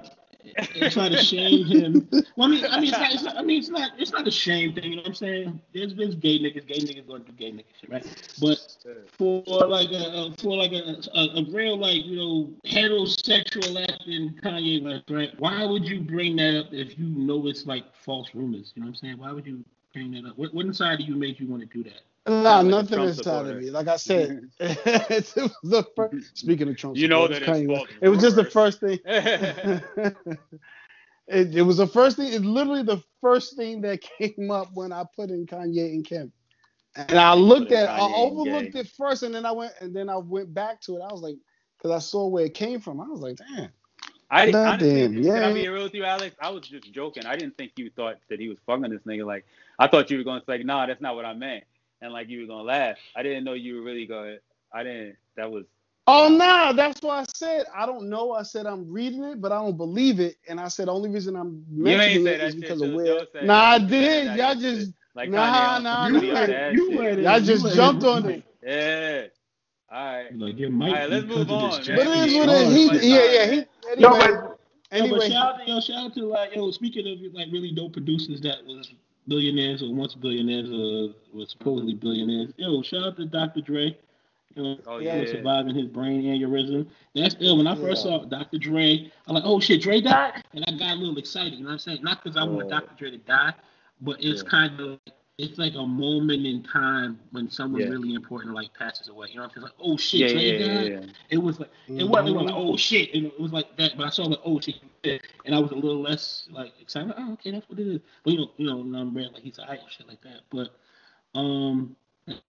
[0.57, 2.09] and try to shame him.
[2.37, 4.27] Well, I mean, I mean, it's not, it's not, I mean, it's not, it's not
[4.27, 4.85] a shame thing.
[4.85, 5.61] You know what I'm saying?
[5.73, 8.35] There's, there's gay niggas, gay niggas gonna do gay niggas shit, right?
[8.41, 8.59] But
[9.19, 14.35] for like a, a for like a, a, a real like you know heterosexual acting
[14.43, 15.31] Kanye West, right?
[15.39, 18.73] Why would you bring that up if you know it's like false rumors?
[18.75, 19.19] You know what I'm saying?
[19.19, 20.39] Why would you bring that up?
[20.39, 22.03] What, what inside of you made you want to do that?
[22.27, 23.71] Nah, like a nothing Trump inside of me.
[23.71, 26.39] Like I said, it was the first.
[26.39, 28.99] Speaking of Trump, You know that it's West, It was just the first thing.
[29.05, 30.17] it,
[31.29, 32.33] it was the first thing.
[32.33, 36.33] It's literally the first thing that came up when I put in Kanye and Kim.
[36.97, 39.95] And I looked at, I Kanye and overlooked it first, and then I went, and
[39.95, 41.03] then I went back to it.
[41.03, 41.37] I was like,
[41.77, 43.01] because I saw where it came from.
[43.01, 43.69] I was like, damn.
[44.31, 45.53] I Nah, honestly, damn, can I yeah.
[45.53, 46.35] be real with you, Alex?
[46.41, 47.27] I was just joking.
[47.27, 49.27] I didn't think you thought that he was fucking this nigga.
[49.27, 49.45] Like,
[49.79, 51.65] I thought you were gonna say, "Nah, that's not what I meant,"
[52.01, 52.97] and like you were gonna laugh.
[53.17, 54.37] I didn't know you were really gonna.
[54.73, 55.17] I didn't.
[55.37, 55.65] That was.
[56.07, 58.33] Oh no, that's why I said I don't know.
[58.33, 60.37] I said I'm reading it, but I don't believe it.
[60.49, 62.61] And I said the only reason I'm You ain't mentioning say it that is shit.
[62.61, 63.07] because Joe- of where.
[63.07, 64.27] Joe Nah, I did.
[64.29, 64.61] That Y'all shit.
[64.61, 66.21] just Like nah, Kanye on nah, some nah.
[66.21, 68.43] video You that you Y'all just let it- jumped on it.
[68.63, 69.23] Yeah.
[69.91, 70.39] All right.
[70.39, 71.71] Like it might All right, let's move on.
[71.71, 72.91] But it is what Star it is.
[72.91, 73.03] shit.
[73.03, 73.47] He, yeah, yeah.
[73.51, 74.59] He, Yo, anyway, but, yo, but
[74.91, 75.31] anyway.
[75.31, 76.71] shout out to yo, shout out to like yo.
[76.71, 78.93] Speaking of like really dope producers that was
[79.29, 82.53] billionaires or once billionaires or was supposedly billionaires.
[82.57, 83.61] Yo, shout out to Dr.
[83.61, 83.97] Dre.
[84.55, 85.25] You know, Oh Yeah.
[85.27, 86.87] surviving his brain aneurysm.
[87.15, 87.57] That's ill.
[87.57, 88.19] When I first Yeah.
[88.19, 88.59] saw Dr.
[88.59, 91.55] Dre, I'm like, oh shit, Dre died, and I got a little excited.
[91.55, 92.03] You know what I'm saying?
[92.03, 92.69] Not because I want Oh.
[92.71, 92.95] Dr.
[92.97, 93.53] Dre to die,
[94.01, 94.49] but it's Yeah.
[94.49, 95.01] kind of
[95.39, 97.89] it's like a moment in time when someone Yeah.
[97.89, 99.29] really important like passes away.
[99.31, 99.63] You know what I'm saying?
[99.65, 101.07] Like, oh shit, Yeah, yeah, yeah.
[101.31, 102.09] It was like it Mhm.
[102.09, 103.97] wasn't like oh shit, and it was like that.
[103.97, 104.81] But I saw like oh shit,
[105.45, 107.09] and I was a little less like excited.
[107.09, 108.01] Like, oh okay, that's what it is.
[108.23, 110.43] But you know, you know, and I'm like he's alright and shit like that.
[110.51, 110.69] But
[111.39, 111.97] um,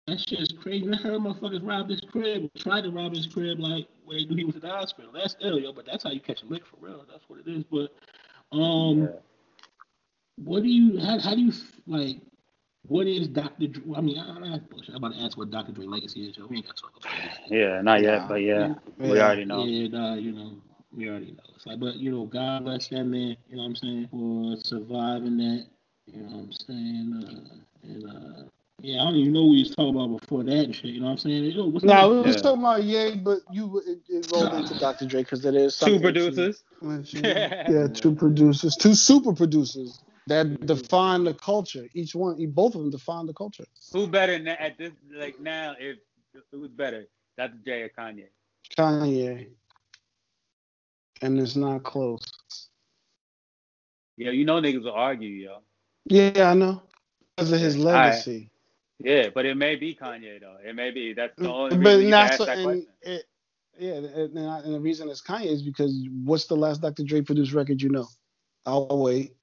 [0.06, 0.88] that shit is crazy.
[0.92, 4.36] I heard motherfuckers rob his crib, tried to rob his crib like where he knew
[4.36, 5.12] he was in the hospital.
[5.12, 5.74] That's ill, yo.
[5.74, 7.04] But that's how you catch a lick for real.
[7.10, 7.64] That's what it is.
[7.64, 7.92] But
[8.56, 9.10] um,
[10.44, 11.54] what do you how how do you
[11.88, 12.18] like?
[12.88, 13.68] What is Dr.
[13.68, 13.84] Dre?
[13.98, 15.74] I mean, I, I, I'm about to ask what Dr.
[15.74, 16.38] Dre legacy is.
[16.38, 16.48] Yo.
[16.48, 17.40] We ain't got to talk about that.
[17.50, 18.28] Yeah, not yet, Nah.
[18.28, 19.64] but yeah, we already know.
[19.66, 20.54] Yeah, nah, you know,
[20.96, 21.44] we already know.
[21.56, 23.38] It's like, but you know, God bless that man.
[23.50, 25.68] You know what I'm saying for surviving that.
[26.08, 27.24] You know what I'm saying?
[27.28, 28.44] Uh, and uh,
[28.82, 30.92] yeah, I don't even know what he was talking about before that and shit.
[30.92, 31.46] You know what I'm saying?
[31.46, 32.42] Yo, what's Nah, we was Yeah.
[32.42, 35.06] talking about Ye, but you it, it rolled into Dr.
[35.08, 36.64] Dre because it is Two something to producers.
[37.68, 40.66] yeah, two producers, two super producers that mm-hmm.
[40.66, 41.88] define the culture.
[41.94, 43.66] Each one, both of them define the culture.
[43.94, 45.76] Who better na- at this like now?
[45.80, 45.98] If
[46.52, 47.08] who's better,
[47.38, 47.58] Dr.
[47.66, 48.28] J or Kanye?
[48.78, 49.48] Kanye,
[51.22, 52.22] and it's not close.
[54.18, 55.58] Yeah, you know niggas will argue, yo.
[56.06, 56.82] Yeah, I know
[57.36, 58.50] because of his I- legacy.
[59.04, 60.56] Yeah, but it may be Kanye though.
[60.66, 62.88] It may be that's the mm, only But reason you can that's ask that question.
[63.02, 63.24] it,
[63.78, 67.04] yeah, and, and and the reason it's Kanye is because what's the last Dr.
[67.04, 68.08] Dre produced record you know?
[68.66, 69.36] I'll wait.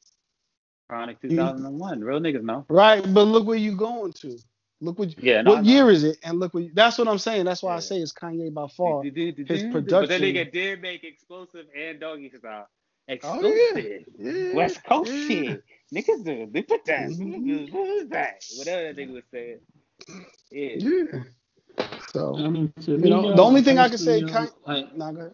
[0.92, 2.04] Chronic 2001.
[2.04, 2.66] Real niggas know.
[2.68, 4.36] Right, but look where you going to.
[4.82, 6.18] Look what Yeah, no, what year is it?
[6.22, 7.46] And look what you, that's what I'm saying.
[7.46, 9.02] That's why I say it's Kanye by far.
[9.02, 12.68] His his But that nigga did make explosive and doggy style.
[13.24, 14.04] Oh, Exclusive.
[14.18, 14.54] Yeah.
[14.54, 15.26] West Coast Yeah.
[15.26, 15.64] shit.
[15.94, 17.08] Niggas do they put that.
[17.08, 17.72] Mhm.
[17.72, 18.44] What was that?
[18.58, 19.60] Whatever that nigga was saying.
[20.50, 20.76] Yeah.
[20.76, 21.20] Yeah.
[22.12, 24.52] So I mean, You me, know, the only thing I can honestly, say, yo, Kanye-
[24.66, 25.32] like, nah, go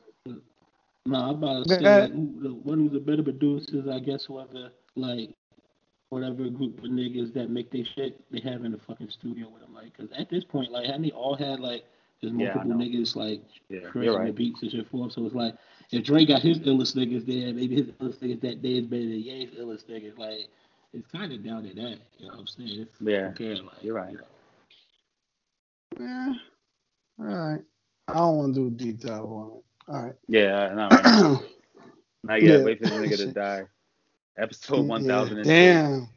[1.07, 5.31] no, I'm about to say, like, one of the better producers, I guess, whoever, like,
[6.11, 9.63] whatever group of niggas that make their shit, they have in the fucking studio with
[9.63, 9.75] them.
[9.75, 11.85] Like, because at this point, like, hadn't they all had, like,
[12.21, 12.77] there's multiple know.
[12.77, 15.11] niggas, like, Yeah, you're creating the beats and shit for him.
[15.11, 15.55] So it's like,
[15.91, 19.03] if Dre got his illest niggas there, maybe his illest niggas that day is better
[19.03, 20.19] than Ye's illest niggas.
[20.19, 20.49] Like,
[20.93, 21.99] it's kind of down to that.
[22.19, 22.81] You know what I'm saying?
[22.81, 24.13] It's, Yeah, okay, like, you're right.
[24.13, 24.25] you know.
[26.01, 26.33] Yeah.
[27.21, 27.61] All right.
[28.09, 29.65] I don't want to do a deep dive on it.
[29.93, 30.15] All right.
[30.29, 31.05] Yeah, not right.
[31.05, 31.39] right.
[32.25, 32.59] Not yet.
[32.59, 32.65] Yeah.
[32.65, 33.63] Wait for this nigga to die.
[34.39, 35.09] Episode one Yeah.
[35.09, 35.43] thousand.
[35.45, 36.09] Damn.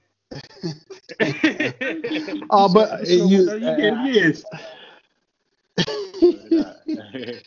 [2.50, 4.44] Oh, but So, you, what are getting this?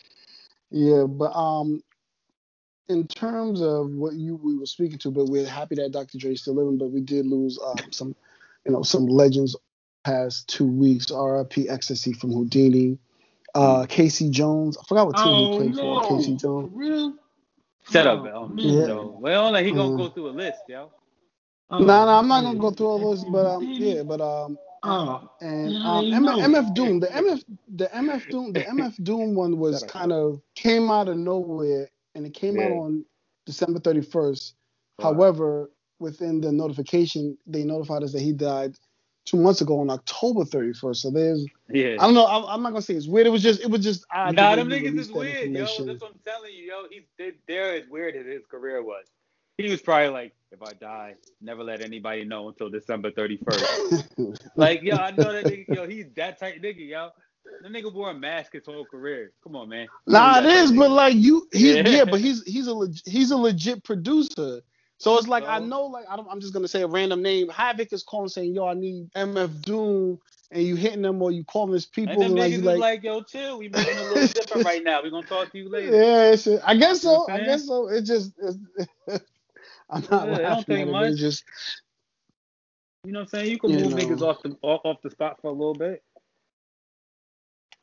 [0.71, 1.81] yeah, but um,
[2.89, 6.17] in terms of what you we were speaking to, but we're happy that Dr.
[6.17, 8.15] Dre's still living, but we did lose um some,
[8.65, 9.55] you know, some legends
[10.03, 11.11] past two weeks.
[11.11, 11.69] R.I.P.
[11.69, 12.97] Ecstasy from Whodini.
[13.53, 14.29] Uh, K.C.
[14.31, 14.77] Jones.
[14.77, 15.99] I forgot what team he Oh, played no.
[16.01, 16.17] for.
[16.19, 17.19] Casey For Jones.
[17.89, 18.03] Real?
[18.03, 18.59] Shut up, um.
[18.59, 18.87] Yeah.
[18.87, 19.17] yo.
[19.21, 19.95] Well, like he gonna Mm.
[19.95, 20.91] go through a list, yo.
[21.79, 25.29] No, no, I'm not gonna go through all those, but um, yeah, but um, Oh,
[25.41, 27.43] and um, M- MF Doom, the MF,
[27.75, 32.25] the MF Doom, the MF Doom one was kind of came out of nowhere, and
[32.25, 33.05] it came out on
[33.45, 34.53] December 31st.
[34.99, 35.19] Wow.
[35.19, 38.77] However, within the notification, they notified us that he died
[39.25, 40.95] two months ago on October 31st.
[40.95, 41.95] So there's, Yeah.
[41.99, 43.27] I don't know, I'm, I'm not gonna say it's weird.
[43.27, 44.35] It was just, it was just odd.
[44.35, 45.65] Nah, them niggas is weird, yo.
[45.65, 46.83] That's what I'm telling you, yo.
[46.89, 49.05] He's they, they're as weird as his career was.
[49.57, 54.39] He was probably like, if I die, never let anybody know until December 31st.
[54.55, 57.09] like, yo, I know that nigga, yo, he's that type nigga, yo.
[57.61, 59.31] The nigga wore a mask his whole career.
[59.43, 59.87] Come on, man.
[60.07, 61.87] Nah, it is, but like you, he's Yeah.
[61.87, 64.61] yeah, but he's he's a leg, he's a legit producer.
[65.05, 67.47] So it's like I know, like I don't, I'm just gonna say a random name.
[67.49, 70.17] Havoc is calling saying, "Yo, I need MF Doom,"
[70.49, 73.21] and you hitting them or you calling his people, and and like, like, like, yo,
[73.21, 73.59] chill.
[73.59, 75.03] We making a little different right now.
[75.03, 75.95] We gonna talk to you later.
[75.95, 77.29] yeah, I guess so.
[77.29, 77.87] I guess so.
[77.87, 78.31] It just,
[79.91, 80.91] I'm not Yeah, it don't laughing at it.
[80.91, 81.11] much.
[81.11, 81.43] It's just,
[83.03, 83.51] You know what I'm saying?
[83.51, 83.97] You can You move know.
[83.97, 86.01] niggas off the off, off the spot for a little bit.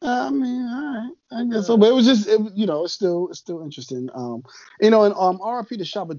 [0.04, 1.76] I mean, all right, I guess so.
[1.76, 4.08] But it was just, it, you know, it's still, it's still interesting.
[4.14, 4.42] Um,
[4.80, 6.18] you know, and um, RP to Shabba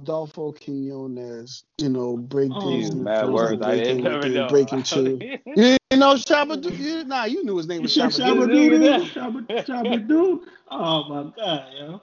[0.00, 5.18] Adolfo Quinones, you know, break Oh, days, These mad words I didn't breaking two.
[5.56, 8.48] You know Shabba You, nah, you knew his name was said Shabba Doo.
[8.48, 8.70] Doo.
[8.70, 9.04] Shabba Doo?
[9.06, 10.42] Shabba Shabba Doo?
[10.70, 12.00] Oh my god, yo.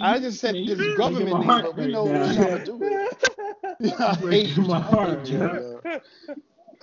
[0.00, 2.48] I just said man, his you government name, my but we know right who now.
[2.48, 3.94] Shabba Doo is.
[4.00, 5.94] I hate my I hate heart,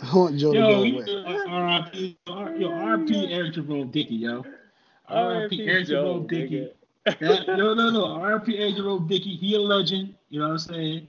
[0.02, 0.10] Joe, yo.
[0.10, 0.12] yo.
[0.12, 1.06] I want Joe to Yo, go you away.
[1.06, 2.18] know, R.I.P.
[2.28, 3.34] R- Yo, R.I.P.
[3.34, 4.46] Eric Jerome Dickey, yo.
[5.08, 5.64] R.I.P.
[5.68, 6.70] Eric Jerome Dickey.
[7.06, 8.06] That, no, no, no.
[8.06, 8.58] R.I.P.
[8.58, 9.36] Eric Jerome Dickey.
[9.36, 10.16] He a legend.
[10.30, 11.08] You know what I'm saying?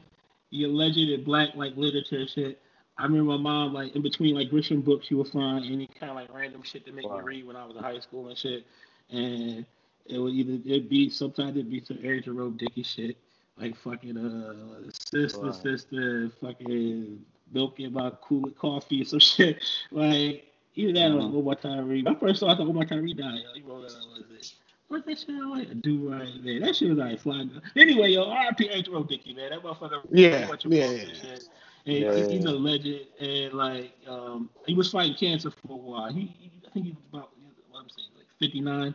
[0.50, 2.60] He a legend in black like literature shit.
[2.98, 6.10] I remember my mom like in between like Grisham books, she would find any kind
[6.10, 7.18] of like random shit to make Wow.
[7.18, 8.64] me read when I was in high school and shit.
[9.10, 9.66] And
[10.06, 13.16] it would either it'd be sometimes it'd be some Eric Jerome Dickey shit,
[13.58, 15.50] like fucking uh sister Wow.
[15.52, 17.22] sister fucking
[17.52, 19.62] milk in my cooler coffee or some shit.
[19.90, 20.44] Like
[20.74, 21.36] either that or like Mhm.
[21.36, 22.02] Omar Tyree.
[22.02, 23.40] My first thought I thought Omar Tyree died.
[23.40, 23.52] Yo.
[23.54, 24.52] He wrote that was it.
[24.88, 25.82] What that shit like?
[25.82, 26.60] Do right man.
[26.60, 27.50] That shit was like flying.
[27.76, 28.82] Anyway, yo, R.I.P.
[28.82, 29.50] Jerome Dickey, man.
[29.50, 30.00] That motherfucker.
[30.10, 30.84] Yeah, yeah, yeah.
[31.00, 31.48] and shit.
[31.86, 35.72] And Yeah, he- yeah, he's a legend, and like um, he was fighting cancer for
[35.72, 36.12] a while.
[36.12, 37.30] He, he I think he was about
[37.70, 38.94] what I'm saying, like 59,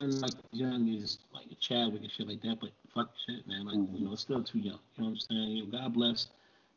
[0.00, 2.58] and like young as like a Chadwick and shit like that.
[2.60, 3.64] But fuck shit, man.
[3.66, 3.98] Like Mhm.
[3.98, 4.78] you know, still too young.
[4.96, 5.48] You know what I'm saying?
[5.50, 6.28] You know, God bless,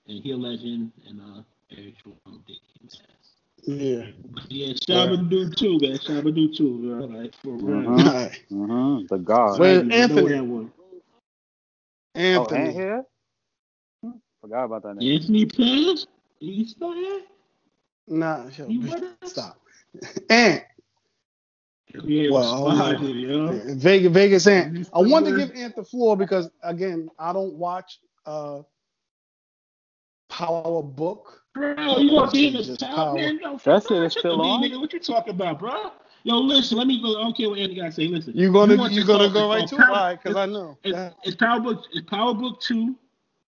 [0.08, 1.42] and he a legend, and uh,
[1.72, 2.62] Eric Jerome Dickey.
[2.82, 3.80] man.
[3.80, 4.06] Yeah.
[4.34, 5.98] But yeah, Shabba do too, man.
[5.98, 7.06] Shabba do too, bro.
[7.20, 7.90] Like for real.
[7.90, 8.40] All right.
[8.52, 9.06] Mm-hmm.
[9.10, 9.60] The God.
[9.60, 10.30] Where- I didn't even know Anthony?
[10.30, 10.72] that one.
[12.36, 12.60] Oh, Anthony.
[12.70, 13.04] and here?
[14.42, 15.14] Forgot about that name.
[15.14, 16.08] Anthony Pettis?
[16.40, 17.22] You still here?
[18.08, 18.82] Nah, yo, You
[19.26, 19.60] stop.
[20.30, 20.64] And
[22.04, 23.20] Yeah, Well, well, hold on.
[23.20, 23.62] yo.
[23.76, 27.54] Vegas, Vegas, and You I wanted to give Ant the floor because again, I don't
[27.56, 28.62] watch uh
[30.44, 31.44] Power Book.
[31.54, 33.14] Bro, you want to be in the Just South, power.
[33.16, 33.40] man?
[33.42, 34.64] Yo, That fuck shit is still on?
[34.64, 35.92] Nigga, what you talking about, bro?
[36.24, 37.20] Yo, listen, let me go.
[37.20, 38.08] I don't care what Andy got to say.
[38.08, 38.34] Listen.
[38.38, 39.78] You gonna want you gonna go right to it?
[39.80, 40.16] Power- Why?
[40.16, 40.78] Because I know.
[40.84, 41.84] It's, it's Power Book.
[41.92, 42.96] It's Power Book Two.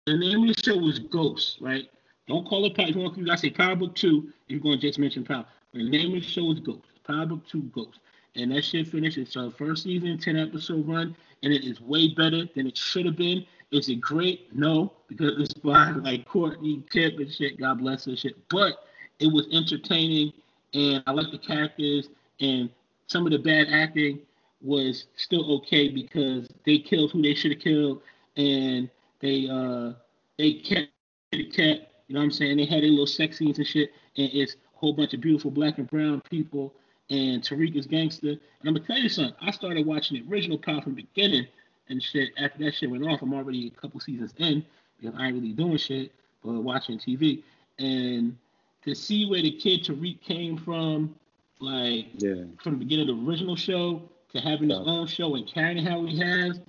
[0.08, 1.90] The name of the show was Ghost, right?
[2.28, 2.88] Don't call it Power.
[2.88, 4.30] You want- gotta say Power Book Two.
[4.48, 6.84] You're going to just mention Power, the name of the show is Ghost.
[7.08, 8.00] Power Book Two, Ghost,
[8.36, 9.18] and that shit finished.
[9.18, 13.06] It's our first season, ten episode run, and it is way better than it should
[13.06, 13.46] have been.
[13.74, 14.56] Is it great?
[14.56, 17.60] No, because it's by like Courtney Tip and shit.
[17.60, 18.36] God bless her shit.
[18.50, 18.86] But
[19.20, 20.32] it was entertaining,
[20.76, 22.10] and I like the characters,
[22.40, 22.70] and
[23.08, 24.20] some of the bad acting
[24.62, 28.04] was still okay because they killed who they should have killed,
[28.38, 29.94] and they uh
[30.38, 30.92] they kept
[31.32, 31.90] kept.
[32.08, 32.58] You know what I'm saying?
[32.58, 35.50] They had their little sex scenes and shit, and it's a whole bunch of beautiful
[35.50, 36.76] black and brown people,
[37.10, 38.30] and Tariq is gangster.
[38.30, 39.34] And I'm gonna tell you something.
[39.42, 41.48] I started watching the original Power from the beginning
[41.94, 42.32] and shit.
[42.38, 44.66] After that shit went off, I'm already a couple seasons in
[45.00, 46.12] because I ain't really doing shit
[46.44, 47.42] but watching TV.
[47.80, 48.36] And
[48.84, 51.16] to see where the kid Tariq came from,
[51.60, 52.44] like Yeah.
[52.62, 54.02] from the beginning of the original show
[54.34, 54.86] to having his Yeah.
[54.92, 56.60] own show and carrying how he has.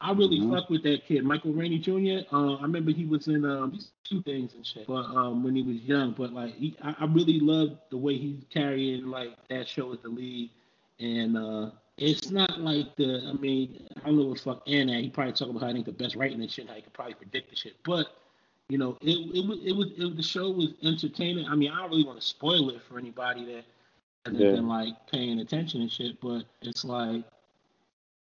[0.00, 0.50] I really Mhm.
[0.52, 2.26] fuck with that kid, Michael Rainey Jr.
[2.30, 5.56] Uh, I remember he was in um, these two things and shit, but um, when
[5.56, 6.12] he was young.
[6.12, 10.00] But like, he, I, I really love the way he's carrying like that show as
[10.00, 10.50] the lead,
[11.00, 13.22] and uh, it's not like the.
[13.28, 15.68] I mean, I don't know what the fuck and that he probably talking about how
[15.70, 18.08] I think the best writing and shit, how he could probably predict the shit, but.
[18.70, 21.46] You know, it it was it was it, the show was entertaining.
[21.46, 23.64] I mean, I don't really want to spoil it for anybody that
[24.24, 24.52] hasn't Yeah.
[24.52, 27.24] been like paying attention and shit, but it's like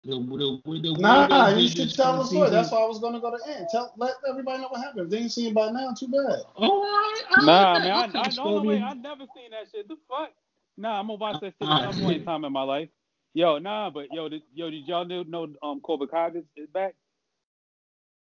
[0.04, 2.50] the the, the, the Nah, way you should tell the first story.
[2.50, 3.68] That's why I was gonna go to Ant.
[3.70, 5.04] Tell let everybody know what happened.
[5.04, 6.40] If they ain't seen it by now, too bad.
[6.56, 7.92] Oh, I, I Nah, man, that.
[7.92, 8.68] I, I'll tell I the no, no, story.
[8.68, 9.88] wait, I never seen that shit.
[9.88, 10.30] The fuck?
[10.76, 12.88] Nah, I'm gonna watch that shit at some point in time in my life.
[13.34, 16.68] Yo, nah, but yo, did, yo, did y'all know, know um Cobra Kai is, is
[16.72, 16.94] back?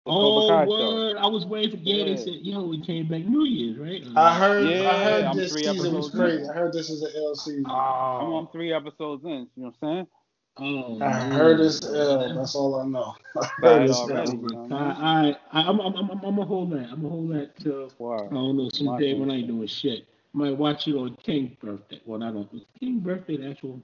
[0.06, 0.68] The Oh, Cobra Kai show.
[0.68, 1.16] word!
[1.16, 2.04] I was waiting for yeah.
[2.04, 2.16] They Yeah.
[2.16, 4.02] said yo, we came back New Year's, right?
[4.16, 4.62] I heard.
[4.64, 6.20] Yeah, I heard I'm this three season was episodes in.
[6.20, 6.48] crazy.
[6.48, 7.66] I heard this is an L season.
[7.66, 9.30] I'm, Oh, I'm three episodes in.
[9.30, 10.06] You know what I'm saying?
[10.58, 11.32] oh, I man.
[11.32, 12.34] heard it's L.
[12.34, 13.14] That's all I know.
[13.42, 14.28] I Bad heard it's already.
[14.28, 14.34] L.
[14.34, 14.96] You know what I, I mean?
[15.00, 16.88] I, I, I'm, I'm, I'm, I'm gonna hold that.
[16.90, 18.28] I'm gonna hold that till I Wow.
[18.34, 20.06] don't know someday when I ain't doing shit.
[20.34, 22.00] I might watch it on King's birthday.
[22.06, 22.48] Well, not on
[22.80, 23.80] King's birthday, the actual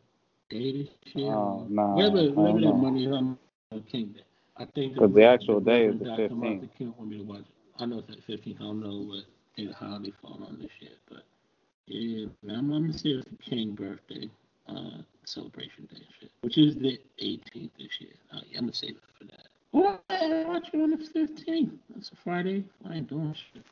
[0.50, 0.72] day
[1.04, 1.34] this year.
[1.34, 3.38] Oh, nah, whatever don't that money is, on
[3.90, 4.22] King Day.
[4.56, 6.34] I think 'Cause the actual day is the Dr.
[6.34, 6.78] Martin 15th.
[6.78, 7.44] King want me to watch.
[7.78, 8.56] I know it's the 15th.
[8.60, 9.24] I don't know what
[9.56, 11.24] they how they fall on this shit, but
[11.86, 14.30] yeah, I'm, I'm gonna say it's the King birthday
[14.68, 18.14] uh, celebration day, and shit, which is the 18th this year.
[18.32, 19.48] Uh, yeah, I'm gonna save it for that.
[19.72, 21.78] Well, I watch it on the 15th.
[21.94, 22.64] That's a Friday.
[22.88, 23.64] I ain't doing shit.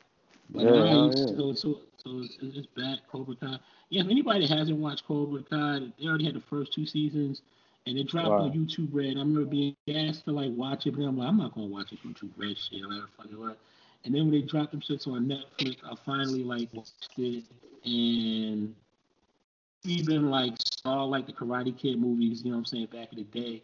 [0.49, 1.11] But Yeah, yeah.
[1.11, 3.59] so, so, so it's, it's back, Cobra Kai.
[3.89, 7.41] Yeah, if anybody hasn't watched Cobra Kai, they already had the first two seasons,
[7.85, 9.17] and it dropped on YouTube Red.
[9.17, 11.91] I remember being asked to like watch it, but I'm like, I'm not gonna watch
[11.91, 13.55] this YouTube Red shit, whatever the fuck it was.
[14.05, 17.43] And then when they dropped them shits on Netflix, I finally like watched it,
[17.83, 18.73] and
[19.83, 23.19] even like saw like the Karate Kid movies, you know what I'm saying, back in
[23.19, 23.63] the day.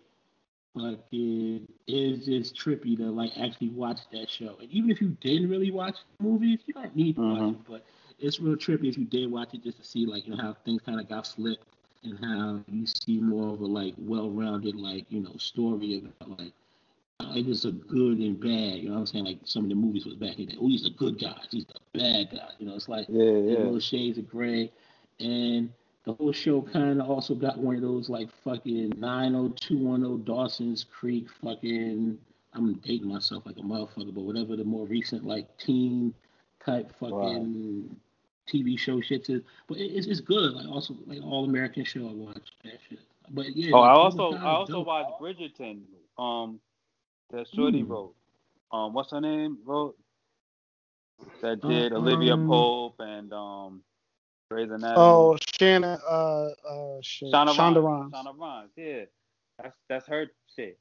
[0.75, 4.57] But it is just trippy to like actually watch that show.
[4.59, 7.53] And even if you didn't really watch the movies, you don't need to watch Mhm.
[7.53, 7.63] it.
[7.67, 7.85] But
[8.19, 10.53] it's real trippy if you did watch it just to see like you know how
[10.65, 11.65] things kind of got flipped
[12.03, 16.53] and how you see more of a like well-rounded like you know story about like
[17.19, 18.77] uh, it is a good and bad.
[18.79, 19.25] You know what I'm saying?
[19.25, 20.57] Like some of the movies was back in the day.
[20.59, 22.49] Oh, he's the good guy, He's the bad guy.
[22.59, 23.57] You know, it's like Yeah, yeah.
[23.59, 24.71] little shades of gray.
[25.19, 25.71] And
[26.05, 31.27] the whole show kind of also got one of those like fucking 90210 Dawson's Creek
[31.41, 32.17] fucking.
[32.55, 36.13] I'm dating myself like a motherfucker, but whatever the more recent like teen
[36.63, 37.95] type fucking
[38.51, 39.41] TV show shit is.
[39.67, 40.53] But it, it's, it's good.
[40.53, 42.07] Like also like all American show.
[42.09, 42.99] I watch that shit.
[43.31, 43.71] But yeah.
[43.73, 44.87] Oh, like, I also I also dope.
[44.87, 45.81] watched Bridgerton.
[46.17, 46.59] Um,
[47.31, 47.91] that Shorty Hmm.
[47.91, 48.13] wrote.
[48.71, 49.57] Um, what's her name?
[49.65, 49.95] Wrote
[51.41, 53.81] that Uh, did Olivia um, Pope and um,
[54.53, 54.93] Grey's Anatomy.
[54.97, 55.99] Oh, Shannon.
[56.07, 57.31] Uh, uh, shit.
[57.33, 58.13] Shonda, Shonda Rhimes.
[58.13, 58.71] Shonda Rhimes.
[58.75, 59.03] Yeah,
[59.61, 60.79] that's that's her shit.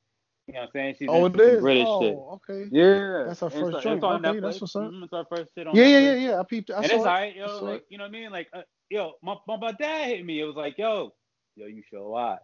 [0.48, 0.96] You know what I'm saying?
[0.98, 1.60] She's Oh, it is.
[1.60, 2.16] British oh, shit.
[2.16, 2.68] okay.
[2.72, 4.02] Yeah, That's her It's- first it's, joint.
[4.04, 4.42] on Okay, Netflix.
[4.42, 4.82] that's what's up.
[4.90, 6.20] Mhm, it's her first shit on Yeah, yeah, Netflix.
[6.22, 6.40] yeah, yeah.
[6.40, 6.70] I peeped.
[6.70, 7.08] I and saw it's it.
[7.08, 7.64] alright, yo.
[7.64, 7.86] Like it.
[7.90, 8.30] you know what I mean?
[8.32, 10.40] Like, uh, yo, my, my my dad hit me.
[10.40, 11.12] It was like, yo,
[11.54, 12.40] yo, you should watch.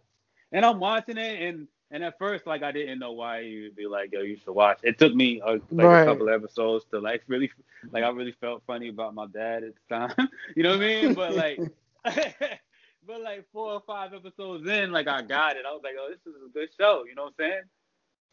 [0.53, 3.87] And I'm watching it, and and at first, like, I didn't know why you'd be
[3.87, 4.79] like, yo, you should watch.
[4.83, 6.01] It took me uh, like Right.
[6.01, 7.51] a couple episodes to like really,
[7.91, 10.29] like, I really felt funny about my dad at the time.
[10.55, 11.13] you know what I mean?
[11.13, 11.59] But like.
[13.07, 15.63] But like four or five episodes in, like I got it.
[15.67, 17.05] I was like, oh, this is a good show.
[17.07, 17.61] You know what I'm saying?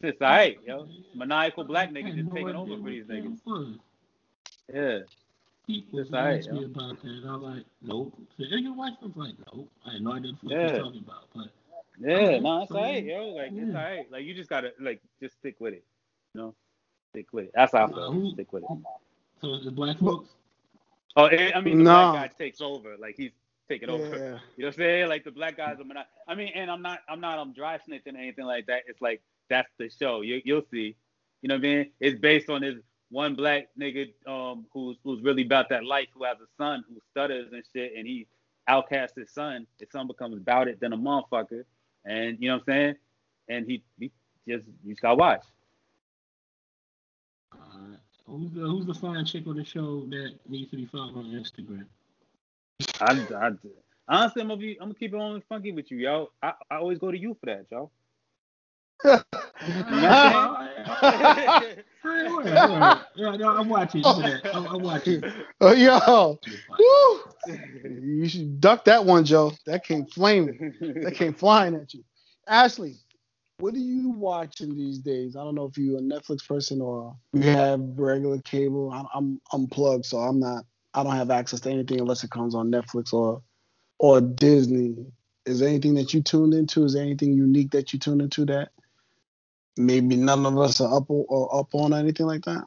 [0.01, 0.87] It's alright, yo.
[1.15, 3.79] Maniacal black niggas just taking over for these niggas.
[4.71, 4.99] Yeah.
[5.65, 6.65] People It's alright, me yo.
[6.67, 7.23] about that.
[7.27, 8.13] I'm like, nope.
[8.37, 9.67] So, and your wife was like, nope.
[9.87, 10.71] I had no idea what Yeah.
[10.75, 11.23] you're talking about.
[11.33, 11.47] But
[11.99, 13.27] Yeah, Alright, no, it's alright, yo.
[13.29, 14.11] Like it's alright.
[14.11, 15.83] Like you just gotta like just stick with it.
[16.33, 16.55] You know?
[17.11, 17.51] Stick with it.
[17.55, 18.11] That's how I Uh, feel.
[18.11, 18.69] who- Stick with it.
[19.41, 20.29] so it's the black folks.
[21.15, 22.11] Oh, and- I mean the Nah.
[22.11, 22.95] black guy takes over.
[22.97, 23.31] Like he's
[23.67, 24.05] taking over.
[24.05, 25.09] You know what I'm saying?
[25.09, 27.77] Like the black guys are mono- I mean, and I'm not I'm not I'm dry
[27.79, 28.83] snitching or anything like that.
[28.87, 30.21] It's like that's the show.
[30.21, 30.95] You you'll see.
[31.41, 31.91] You know what I mean?
[31.99, 32.75] It's based on this
[33.09, 36.99] one black nigga um who's who's really about that life, who has a son who
[37.11, 38.27] stutters and shit, and he
[38.67, 39.65] outcasts his son.
[39.79, 41.63] His son becomes about it than a motherfucker.
[42.05, 42.95] And you know what I'm saying?
[43.49, 44.11] And he, he
[44.47, 45.43] just you just gotta watch.
[47.53, 51.17] Uh, who's the who's the fine chick on the show that needs to be followed
[51.17, 51.85] on Instagram?
[53.01, 53.51] I, I
[54.07, 56.29] honestly I'm gonna be I'm gonna keep it on funky with you, yo.
[56.41, 57.91] I, I always go to you for that, yo.
[59.67, 60.56] You know
[63.15, 64.41] Yeah, no, I'm watching for that.
[64.53, 65.23] I'm, I'm watching.
[65.61, 66.39] Oh, yo.
[66.79, 67.55] Woo.
[67.83, 69.53] You should duck that one, Joe.
[69.65, 70.73] That came flaming.
[71.03, 72.03] That came flying at you.
[72.47, 72.95] Ashley,
[73.59, 75.35] what are you watching these days?
[75.35, 78.91] I don't know if you're a Netflix person or you have regular cable.
[78.91, 80.63] I'm, I'm unplugged, so I'm not.
[80.93, 83.41] I don't have access to anything unless it comes on Netflix or
[83.99, 84.95] or Disney.
[85.45, 86.83] Is there anything that you tuned into?
[86.83, 88.69] Is there anything unique that you tuned into that
[89.77, 92.65] maybe none of us are up or up on anything like that?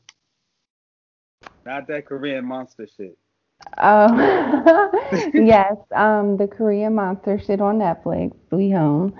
[1.64, 3.18] Not that Korean monster shit.
[3.78, 4.90] Oh,
[5.36, 9.14] yes, um, the Korean monster shit on Netflix, Sweet Home.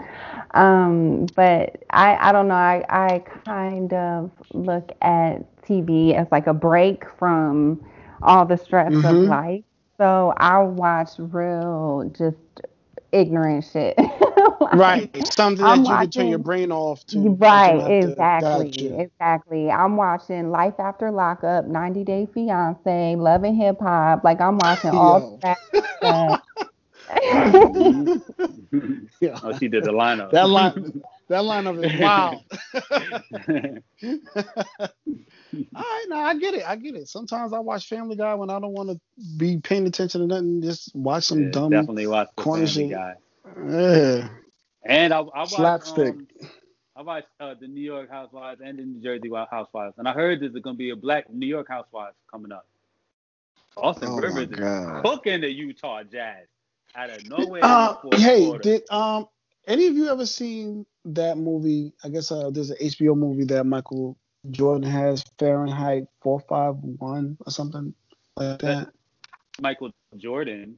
[0.55, 2.55] Um, but I, I don't know.
[2.55, 7.84] I, I kind of look at TV as like a break from
[8.22, 9.26] all the stress of Mhm.
[9.26, 9.64] life.
[9.99, 12.36] So I watch real just
[13.12, 13.96] ignorant shit.
[14.61, 17.38] Like, Right, something that I'm you can turn your brain off to.
[17.50, 18.98] you Right, don't to- exactly, Gotcha.
[18.98, 19.70] exactly.
[19.70, 24.24] I'm watching Life After Lockup, 90 Day Fiance, Love and Hip Hop.
[24.24, 25.58] Like I'm watching all that
[26.02, 26.40] stuff.
[29.20, 29.40] Yeah.
[29.42, 30.32] oh, she did the lineup.
[30.32, 30.74] That line,
[31.31, 32.45] that lineup is wild.
[35.74, 36.64] All right, now I get it.
[36.68, 37.09] I get it.
[37.09, 39.01] Sometimes I watch Family Guy when I don't want to
[39.39, 40.62] be paying attention to nothing.
[40.62, 41.70] Just watch some Yeah, dumb.
[41.70, 42.89] definitely watch corny Family.
[42.89, 43.14] Guy.
[43.68, 44.28] Yeah.
[44.85, 46.14] And I, I watched, Slapstick.
[46.14, 46.28] Um,
[46.97, 50.41] I watched uh, the New York Housewives and the New Jersey Housewives, and I heard
[50.41, 52.66] there's gonna be a black New York Housewives coming up.
[53.76, 54.59] Austin Oh Rivers is
[55.03, 56.47] cooking the Utah Jazz
[56.95, 57.62] out of nowhere.
[57.62, 59.28] Uh, in the fourth hey, did um
[59.66, 61.92] any of you ever seen that movie?
[62.05, 64.16] I guess uh, there's an HBO movie that Michael
[64.51, 67.94] Jordan has, Fahrenheit 451 or something
[68.36, 68.88] like that.
[69.61, 70.76] Michael Jordan.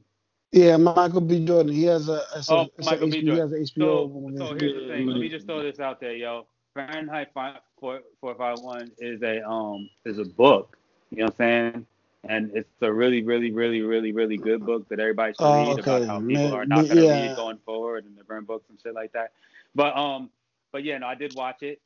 [0.51, 1.43] Yeah, Michael B.
[1.45, 1.73] Jordan.
[1.73, 3.21] He has a, a, Oh, a Michael B.
[3.23, 4.37] HBO, he has an HBO So, movie.
[4.37, 5.07] so here's the thing.
[5.07, 6.45] Let me just throw this out there, yo.
[6.75, 10.77] Fahrenheit five four four five one is a um is a book.
[11.11, 11.37] You know what I'm
[11.73, 11.85] saying?
[12.25, 15.79] And it's a really, really, really, really, really good book that everybody should Oh, read
[15.79, 17.27] about how people Man, are not gonna yeah.
[17.29, 19.33] read going forward and they burn books and shit like that.
[19.75, 20.29] But um,
[20.71, 21.81] but yeah, no, I did watch it.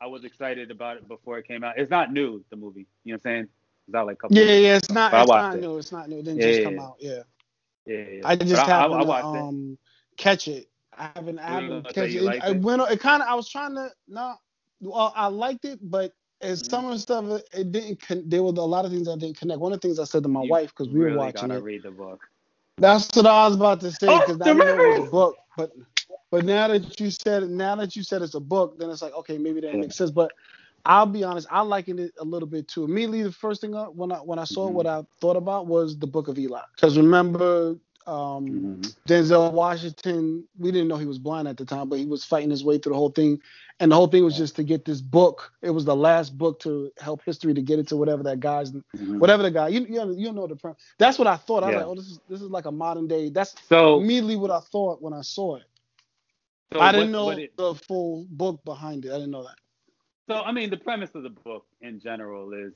[0.00, 1.78] I was excited about it before it came out.
[1.78, 2.86] It's not new, the movie.
[3.04, 3.42] You know what I'm saying?
[3.44, 4.36] It's not like a couple.
[4.36, 5.12] Yeah, yeah, it's not.
[5.12, 5.60] But I It's not it.
[5.60, 5.78] new.
[5.78, 6.18] It's not new.
[6.18, 6.80] It didn't Yeah, just yeah, come yeah.
[6.80, 6.96] out.
[7.00, 7.22] Yeah,
[7.86, 8.24] Yeah, yeah.
[8.24, 9.46] I But just I, happened I to watched it.
[9.46, 9.78] um
[10.16, 10.68] catch it.
[10.96, 11.38] I haven't.
[11.38, 12.24] I haven't catch it.
[12.24, 12.56] It, it?
[12.58, 12.82] went.
[12.90, 13.28] It kind of.
[13.28, 13.90] I was trying to.
[14.08, 14.34] No.
[14.80, 16.12] Well, I liked it, but
[16.42, 16.68] as Mhm.
[16.68, 18.00] some of the stuff, it, didn't.
[18.02, 19.60] Con- there were a lot of things I didn't connect.
[19.60, 21.50] One of the things I said to my You wife because we really were watching
[21.50, 21.60] gotta it.
[21.60, 22.20] read the book.
[22.78, 25.36] That's what I was about to say Oh, because I know it was a book.
[25.56, 25.72] But
[26.32, 29.14] but now that you said now that you said it's a book, then it's like
[29.14, 29.80] okay, maybe that Yeah.
[29.82, 30.10] makes sense.
[30.10, 30.32] But
[30.84, 32.84] I'll be honest, I likened it a little bit too.
[32.84, 34.74] Immediately, the first thing I, when I when I saw Mhm.
[34.74, 36.62] what I thought about was the Book of Eli.
[36.76, 37.76] Because remember,
[38.08, 38.94] um, Mhm.
[39.08, 42.50] Denzel Washington, we didn't know he was blind at the time, but he was fighting
[42.50, 43.40] his way through the whole thing.
[43.80, 45.52] And the whole thing was just to get this book.
[45.62, 48.72] It was the last book to help history to get it to whatever that guy's,
[48.72, 49.18] Mhm.
[49.20, 49.68] whatever the guy.
[49.68, 50.56] You you know, you know the.
[50.98, 51.62] That's what I thought.
[51.62, 53.28] I was like, oh, this is this is like a modern day.
[53.30, 55.64] That's So, immediately what I thought when I saw it.
[56.72, 59.10] So I didn't what- know what it- the full book behind it.
[59.10, 59.56] I didn't know that.
[60.28, 62.72] So I mean, the premise of the book in general is,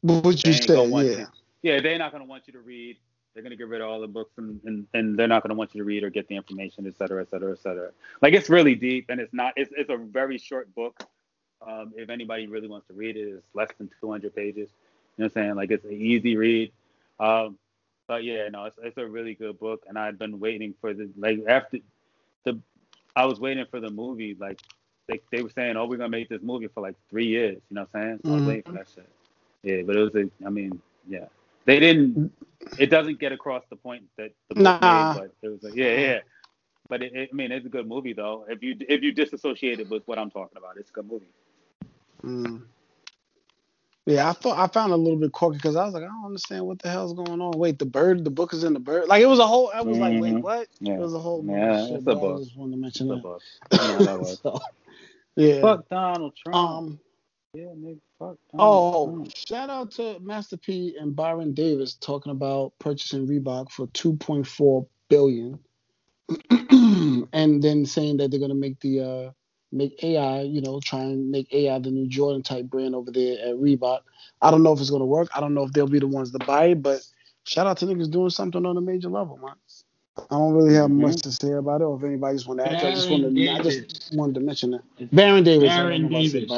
[0.00, 1.12] what you ain't gonna said, want yeah.
[1.18, 1.26] you.
[1.62, 2.96] yeah, they're not going to want you to read.
[3.34, 5.48] They're going to get rid of all the books, and, and, and they're not going
[5.50, 7.90] to want you to read or get the information, et cetera, et cetera, et cetera.
[8.20, 9.54] Like it's really deep, and it's not.
[9.56, 11.02] It's, it's a very short book.
[11.66, 14.68] Um, if anybody really wants to read it, it's less than 200 pages.
[15.16, 15.54] You know what I'm saying?
[15.54, 16.72] Like it's an easy read.
[17.20, 17.56] Um,
[18.08, 21.08] but yeah, no, it's, it's a really good book, and I've been waiting for the
[21.16, 21.78] like after
[22.44, 22.58] the.
[23.16, 24.36] I was waiting for the movie.
[24.38, 24.60] Like
[25.08, 27.58] they, they were saying, oh, we're gonna make this movie for like three years.
[27.70, 28.20] You know what I'm saying?
[28.26, 28.46] So I was Mhm.
[28.46, 29.08] waiting for that shit.
[29.62, 30.30] Yeah, but it was a.
[30.46, 31.26] I mean, yeah,
[31.66, 32.32] they didn't.
[32.78, 34.80] It doesn't get across the point that the book Nah.
[34.80, 36.20] made, but it was like, yeah, yeah.
[36.88, 38.46] But it, it, I mean, it's a good movie though.
[38.48, 41.26] If you if you disassociate it with what I'm talking about, it's a good movie.
[42.24, 42.62] Mm.
[44.06, 46.06] Yeah, I thought I found it a little bit quirky because I was like, I
[46.06, 47.52] don't understand what the hell's going on.
[47.56, 49.06] Wait, the bird, the book is in the bird.
[49.06, 49.70] Like it was a whole.
[49.72, 50.42] I was like, wait, Mhm.
[50.42, 50.66] what?
[50.80, 50.94] Yeah.
[50.94, 51.44] It was a whole.
[51.46, 53.22] Yeah, shit, it's a but I just wanted to mention The that.
[53.22, 53.42] book.
[54.42, 54.60] So,
[55.36, 55.60] yeah.
[55.60, 56.56] Fuck Donald Trump.
[56.56, 57.00] Um.
[57.54, 58.00] yeah, nigga.
[58.18, 59.32] Fuck Donald Oh, Trump.
[59.36, 65.58] shout out to Master P and Byron Davis talking about purchasing Reebok for 2.4 billion,
[67.32, 69.30] and then saying that they're gonna make the uh
[69.72, 73.38] make AI, you know, try and make AI the new Jordan type brand over there
[73.40, 74.00] at Reebok.
[74.42, 75.28] I don't know if it's gonna work.
[75.34, 77.00] I don't know if they'll be the ones to buy it, but
[77.44, 79.54] shout out to niggas doing something on a major level, man.
[80.18, 81.00] I don't really have Mhm.
[81.00, 82.84] much to say about it, or if anybody just want to add.
[82.84, 84.82] I just wanted, to, I just wanted to mention that.
[85.12, 85.70] Baron Davis.
[85.70, 86.50] I Baron know said Davis.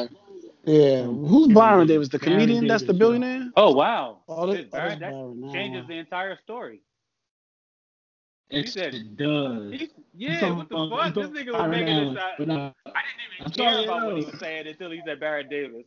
[0.66, 1.88] Yeah, who's Baron Byron Davis.
[1.88, 2.08] Davis?
[2.08, 2.68] The Baron comedian?
[2.68, 3.06] That's the Davis, yeah.
[3.06, 3.52] billionaire.
[3.56, 4.18] Oh wow.
[4.28, 5.52] Oh, that, Shit, oh, Barrett, that Byron.
[5.52, 5.88] Changes nah.
[5.88, 6.80] the entire story.
[8.50, 9.72] It said- it does.
[9.72, 11.24] He- yeah, talking what the about- fuck?
[11.24, 12.24] I'm This nigga was making Allen, this.
[12.38, 15.02] But, uh, I didn't even I'm care sorry, about what he was saying until he
[15.04, 15.84] said Barrett Davis.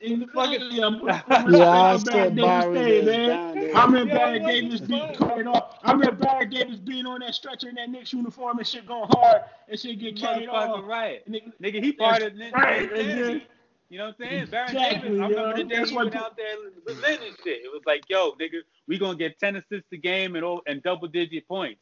[0.00, 0.82] Exactly.
[0.82, 3.54] I'm putting Yeah, I respect on said Baron Davis Day, Davis.
[3.64, 3.76] man.
[3.76, 5.28] I remember Yo, Barry Davis being fuck?
[5.28, 5.78] carried off.
[5.82, 9.08] I remember Barry Davis being on that stretcher in that Knicks uniform and shit going
[9.12, 10.68] hard and shit get carried off.
[10.82, 11.28] Motherfucker, right.
[11.30, 13.42] Nigga, Nigga, he part of That's right, Nick nigga.
[13.90, 14.46] You know what I'm saying?
[14.46, 15.56] Baron Exactly, Davis, I remember yo.
[15.56, 17.62] the day That's he what went the- out there presenting shit.
[17.64, 20.82] It was like, yo, nigga, we gonna get 10 assists a game and oh, and
[20.82, 21.80] double digit points.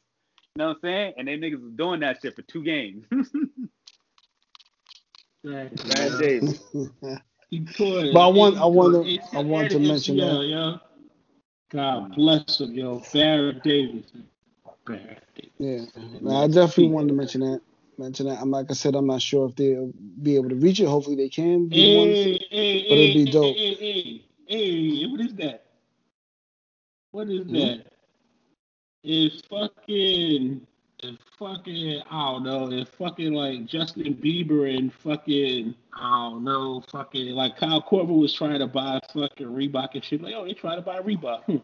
[0.57, 1.15] You know what I'm saying?
[1.19, 3.05] And they niggas was doing that shit for two games.
[5.45, 6.19] Exactly, Baron yo.
[6.19, 6.61] Davis.
[7.51, 8.15] He tore it.
[8.15, 10.49] But I want- I want to- I want to mention ACL, that.
[10.49, 10.81] yo.
[11.71, 13.01] God bless him, yo.
[13.13, 14.13] Barry Davis.
[14.87, 15.53] Barry Davis.
[15.59, 15.87] Yeah,
[16.23, 17.63] no, I definitely wanted to mention that.
[17.99, 18.41] Mention that.
[18.41, 19.93] I'm like I said, I'm not sure if they'll
[20.23, 20.87] be able to reach it.
[20.87, 22.17] Hopefully, they can be the ones.
[22.19, 23.57] Hey, hey, but it'd be dope.
[23.57, 25.67] Hey, hey, hey, hey, what is that?
[27.13, 27.55] What is Hmm?
[27.55, 27.87] that?
[29.09, 30.67] It's fucking,
[30.99, 36.83] it's fucking, I don't know, it's fucking like Justin Bieber and fucking, I don't know,
[36.91, 40.23] fucking, like Kyle Korver was trying to buy fucking Reebok and shit.
[40.23, 41.45] Like, oh, they trying to buy Reebok.
[41.45, 41.59] Hmm.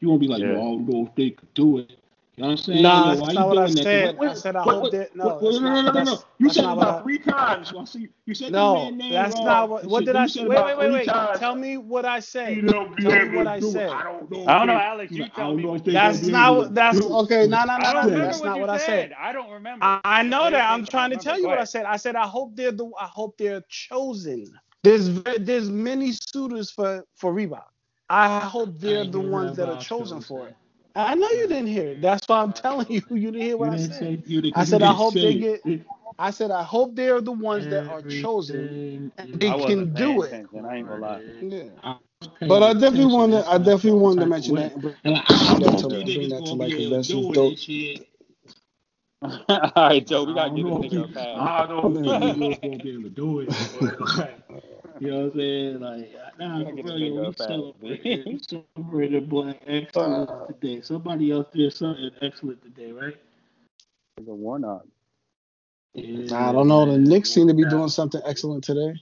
[0.00, 0.54] You won't be like, Yeah.
[0.54, 1.98] yo, I don't know if they could do it.
[2.38, 2.82] You know what I'm saying?
[2.82, 3.82] Nah, that's not what I doing that?
[3.82, 4.16] said.
[4.20, 6.22] I said I hope that- no, no, no, no, no, no.
[6.38, 7.72] You said it not what about three times.
[7.72, 9.86] You see, you said the No, man name that's not what.
[9.86, 10.46] What did I say?
[10.46, 11.06] Wait, wait, wait, wait.
[11.34, 12.54] Tell me what I said.
[12.54, 13.72] you don't Tell me what I do it.
[13.72, 13.90] said.
[13.90, 14.44] I don't know.
[14.46, 16.56] I don't know, Alex, you tell me know what if they you gonna That's not
[16.56, 16.74] what.
[16.74, 17.46] That's okay.
[17.48, 18.18] No, no, I no, no.
[18.24, 18.86] That's not what I said.
[18.86, 19.12] said.
[19.18, 19.84] I don't remember.
[19.84, 20.70] I, I know that.
[20.70, 21.86] I'm trying to tell you what I said.
[21.86, 22.86] I said I hope they're the.
[23.00, 24.58] I hope they're chosen.
[24.84, 27.64] There's there's many suitors for for Reebok.
[28.08, 30.20] I hope they're the ones that are chosen chosen.
[30.20, 30.56] for it.
[30.98, 32.02] I know you didn't hear it.
[32.02, 33.02] That's why I'm telling you.
[33.10, 33.94] You didn't hear what You I didn't said.
[33.94, 34.22] say.
[34.26, 35.36] You I said I hope they it.
[35.36, 35.62] get.
[36.18, 38.72] I said I hope they're the ones that are chosen.
[39.18, 40.38] And they can do it.
[40.52, 40.66] attention.
[40.66, 41.22] I ain't gonna lie.
[41.40, 41.64] Yeah.
[41.82, 41.96] I
[42.46, 43.14] But I definitely attention.
[43.14, 43.44] wanted.
[43.46, 44.72] I definitely wanted to mention that.
[44.74, 47.32] and bring like, I bring that to bring that to gonna light because that's just
[47.32, 47.58] dope.
[49.48, 51.48] All right, Joe, we gotta get know this nigga you, a pass.
[51.48, 53.52] I don't know if you niggas gonna be able to do it.
[55.00, 55.80] But like, you know what I'm saying?
[55.80, 58.40] Like, nah, Gotta for real, yo, we a celebrated, we B.
[58.48, 60.80] celebrated black excellence today.
[60.80, 63.16] Somebody else did something excellent today, right?
[64.16, 64.86] It's a Warnock.
[65.94, 66.86] Yeah, I don't know.
[66.90, 66.98] The.
[66.98, 68.94] Knicks seem to be doing something excellent today.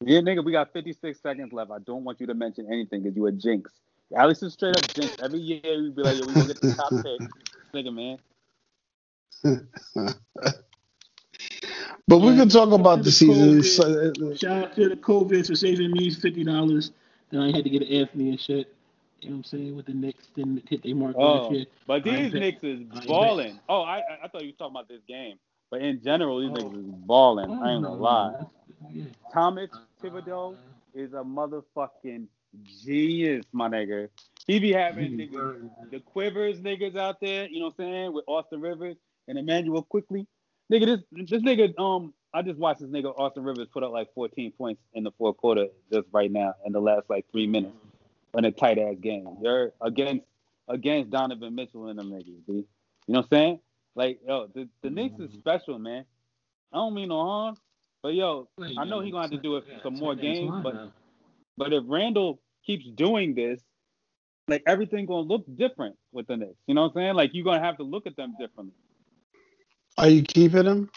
[0.00, 1.70] Yeah, nigga, we got 56 seconds left.
[1.70, 3.70] I don't want you to mention anything because you a jinx.
[4.14, 5.14] Alex is straight up jinx.
[5.22, 7.22] Every year we be like, yo, we gonna get the top pick.
[7.74, 8.18] Nigga, man.
[12.06, 13.60] But we can talk about the The season.
[13.60, 13.64] COVID.
[14.18, 16.92] So, uh, Shout out to the COVID for saving me fifty dollars.
[17.30, 18.74] Then I had to get an Anthony and shit.
[19.22, 19.76] You know what I'm saying?
[19.76, 21.64] With the Knicks, didn't hit their mark Oh, last year.
[21.86, 23.58] but I these bet- Knicks is I balling.
[23.70, 25.38] Oh, I I- I thought you were talking about this game.
[25.70, 26.68] But in general, these Oh.
[26.68, 27.50] niggas is balling.
[27.50, 28.34] I ain't gonna lie.
[28.92, 29.04] Yeah.
[29.32, 29.70] Thomas
[30.02, 30.56] Thibodeau
[30.94, 32.26] is a motherfucking
[32.84, 34.10] genius, my nigga.
[34.46, 38.24] He be having niggas, the quivers niggas out there, you know what I'm saying, with
[38.28, 38.96] Austin Rivers
[39.26, 40.26] and Immanuel Quickley.
[40.74, 44.12] Nigga, this this nigga, um, I just watched this nigga Austin Rivers put up like
[44.12, 47.76] 14 points in the fourth quarter just right now in the last like three minutes
[48.36, 49.36] in a tight ass game.
[49.40, 50.24] You're against
[50.66, 52.52] against Donovan Mitchell and them niggas, B.
[52.54, 52.66] You
[53.06, 53.60] know what I'm saying?
[53.94, 56.04] Like, yo, the, the Knicks is special, man.
[56.72, 57.56] I don't mean no harm.
[58.02, 60.92] But yo, I know he gonna have to do it for some more games, but
[61.56, 63.62] but if Randle keeps doing this,
[64.48, 66.58] like everything gonna look different with the Knicks.
[66.66, 67.14] You know what I'm saying?
[67.14, 68.74] Like you're gonna have to look at them differently.
[69.98, 70.90] Are you keeping him?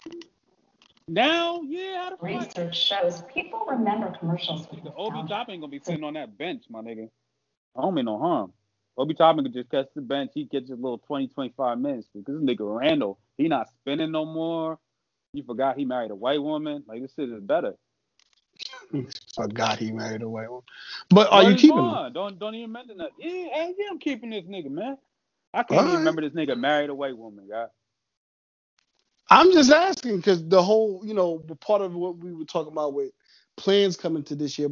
[1.08, 2.56] Now, yeah, how the fuck?
[2.58, 5.28] Research shows people remember commercials with Nigga, Obi nostalgia.
[5.28, 7.08] Toppin gonna be sitting on that bench, my nigga.
[7.76, 8.52] I don't mean no harm.
[8.96, 10.32] Obi Toppin could just catch the bench.
[10.34, 14.24] He gets his little 20, 25 minutes because this nigga Randle, he not spinning no
[14.26, 14.78] more.
[15.32, 16.84] You forgot he married a white woman.
[16.86, 17.74] Like this shit is better.
[19.34, 20.64] Forgot he married a white woman.
[21.10, 22.00] But are Word you keeping him?
[22.12, 23.10] Don't don't even mention that.
[23.18, 24.98] Yeah, hell yeah, I'm keeping this nigga, man.
[25.54, 25.98] I can't All even right.
[26.00, 27.68] remember this nigga married a white woman, God.
[29.30, 32.94] I'm just asking because the whole, you know, part of what we were talking about
[32.94, 33.12] with
[33.56, 34.68] plans coming to this year,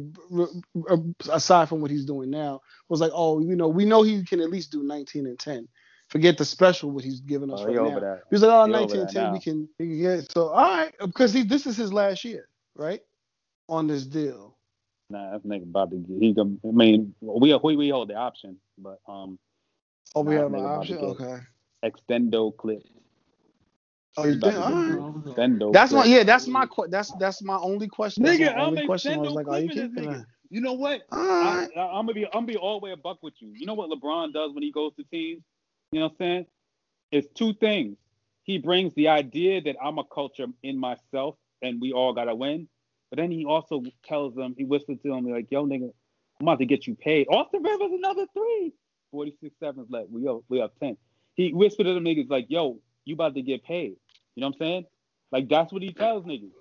[1.31, 4.41] aside from what he's doing now, was like, oh, you know, we know he can
[4.41, 5.67] at least do 19 and 10.
[6.09, 7.89] Forget the special what he's giving us Oh, right he now.
[7.89, 8.23] over that.
[8.29, 10.31] He was like, oh, He 19 and that 10, we can, we can get.
[10.31, 13.01] So, all right, because he, this is his last year, right?
[13.69, 14.57] On this deal.
[15.09, 16.17] Nah, that nigga about to get.
[16.21, 16.35] He.
[16.39, 19.39] I mean, we we we hold the option, but um,
[20.15, 20.99] Oh, we Nah, have an nigga about to option?
[20.99, 21.37] Okay.
[21.85, 22.83] extendo clip.
[24.17, 24.65] Oh, you He's about think?
[24.65, 25.25] to All right.
[25.25, 25.73] Extendo.
[25.73, 26.23] That's my yeah.
[26.23, 28.23] That's my that's that's my only question.
[28.23, 29.13] That's Nigga, my I'm only question.
[29.13, 30.25] I was like, are you clipping this nigga.
[30.49, 31.01] You know what?
[31.11, 31.69] All I, right.
[31.77, 33.51] I, I'm gonna be I'm gonna be all the way a buck with you.
[33.55, 35.43] You know what LeBron does when he goes to teams?
[35.91, 36.45] You know what I'm saying?
[37.11, 37.97] It's two things.
[38.43, 42.67] He brings the idea that I'm a culture in myself and we all gotta win.
[43.09, 45.91] But then he also tells them, he whispers to them like, yo nigga,
[46.39, 47.27] I'm about to get you paid.
[47.29, 48.73] Austin Rivers another three.
[49.11, 50.09] 46 seconds left.
[50.09, 50.97] We up we up 10.
[51.35, 53.95] He whispered to them niggas like, yo, you about to get paid.
[54.37, 54.85] You know what I'm saying?
[55.31, 56.51] Like that's what he tells niggas.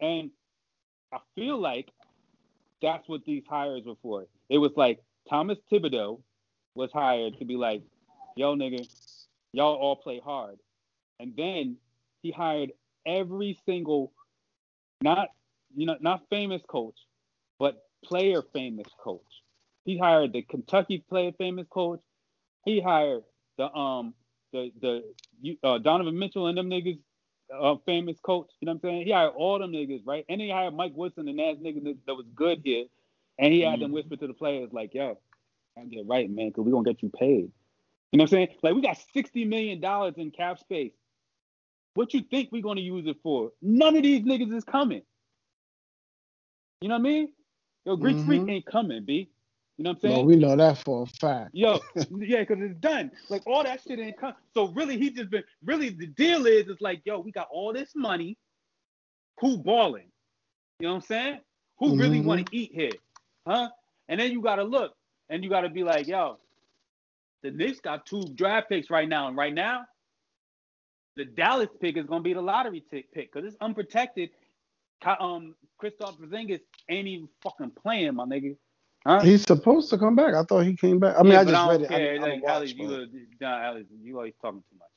[0.00, 0.30] And
[1.14, 1.88] I feel like
[2.82, 4.26] that's what these hires were for.
[4.50, 4.98] It was like
[5.30, 6.20] Thomas Thibodeau
[6.74, 7.82] was hired to be like,
[8.34, 8.88] yo, nigga,
[9.52, 10.56] y'all all play hard.
[11.20, 11.76] And then
[12.22, 12.72] he hired
[13.06, 14.12] every single,
[15.00, 15.28] not
[15.76, 16.98] you know, not famous coach,
[17.60, 19.22] but player famous coach.
[19.84, 22.00] He hired the Kentucky player famous coach.
[22.64, 23.22] He hired
[23.58, 24.14] the um
[24.52, 26.98] the the you- uh, Donovan Mitchell and them niggas
[27.54, 28.50] uh, famous coach.
[28.60, 29.06] You know what I'm saying?
[29.06, 30.24] He hired all them niggas, right?
[30.28, 32.86] And he hired Mike Woodson, and that nigga that, that was good here.
[33.38, 35.18] And he had them whisper to the players like, "Yo,
[35.90, 37.52] get right, man, because we gonna get you paid."
[38.12, 38.48] You know what I'm saying?
[38.62, 40.92] Like we got sixty million dollars in cap space.
[41.94, 43.52] What you think we gonna use it for?
[43.62, 45.02] None of these niggas is coming.
[46.80, 47.32] You know what I mean?
[47.84, 48.50] Yo, Greek Freak Mhm.
[48.50, 49.30] ain't coming, b.
[49.78, 50.26] You know what I'm No, saying?
[50.26, 51.50] we know that for a fact.
[51.52, 51.80] Yo,
[52.18, 53.10] yeah, because it's done.
[53.28, 54.34] Like all that shit ain't come.
[54.54, 57.72] So really, he just been really the deal is it's like, yo, we got all
[57.72, 58.38] this money.
[59.40, 60.10] Who balling?
[60.80, 61.40] You know what I'm saying?
[61.78, 62.24] Who really Mhm.
[62.24, 62.92] want to eat here?
[63.46, 63.70] Huh?
[64.08, 64.94] And then you gotta look
[65.28, 66.38] and you gotta be like, yo,
[67.42, 69.84] the Knicks got two draft picks right now, and right now,
[71.16, 74.30] the Dallas pick is gonna be the lottery tick pick because it's unprotected.
[75.04, 78.56] Um, Kristaps Porzingis ain't even fucking playing, my nigga.
[79.06, 79.20] Huh?
[79.20, 80.34] He's supposed to come back.
[80.34, 81.14] I thought he came back.
[81.16, 81.84] I mean, Yeah, I just don't read it.
[81.84, 82.12] I care.
[82.14, 83.08] didn't- I like, Alex, you,
[83.40, 84.88] nah, Alex, you always talking too much.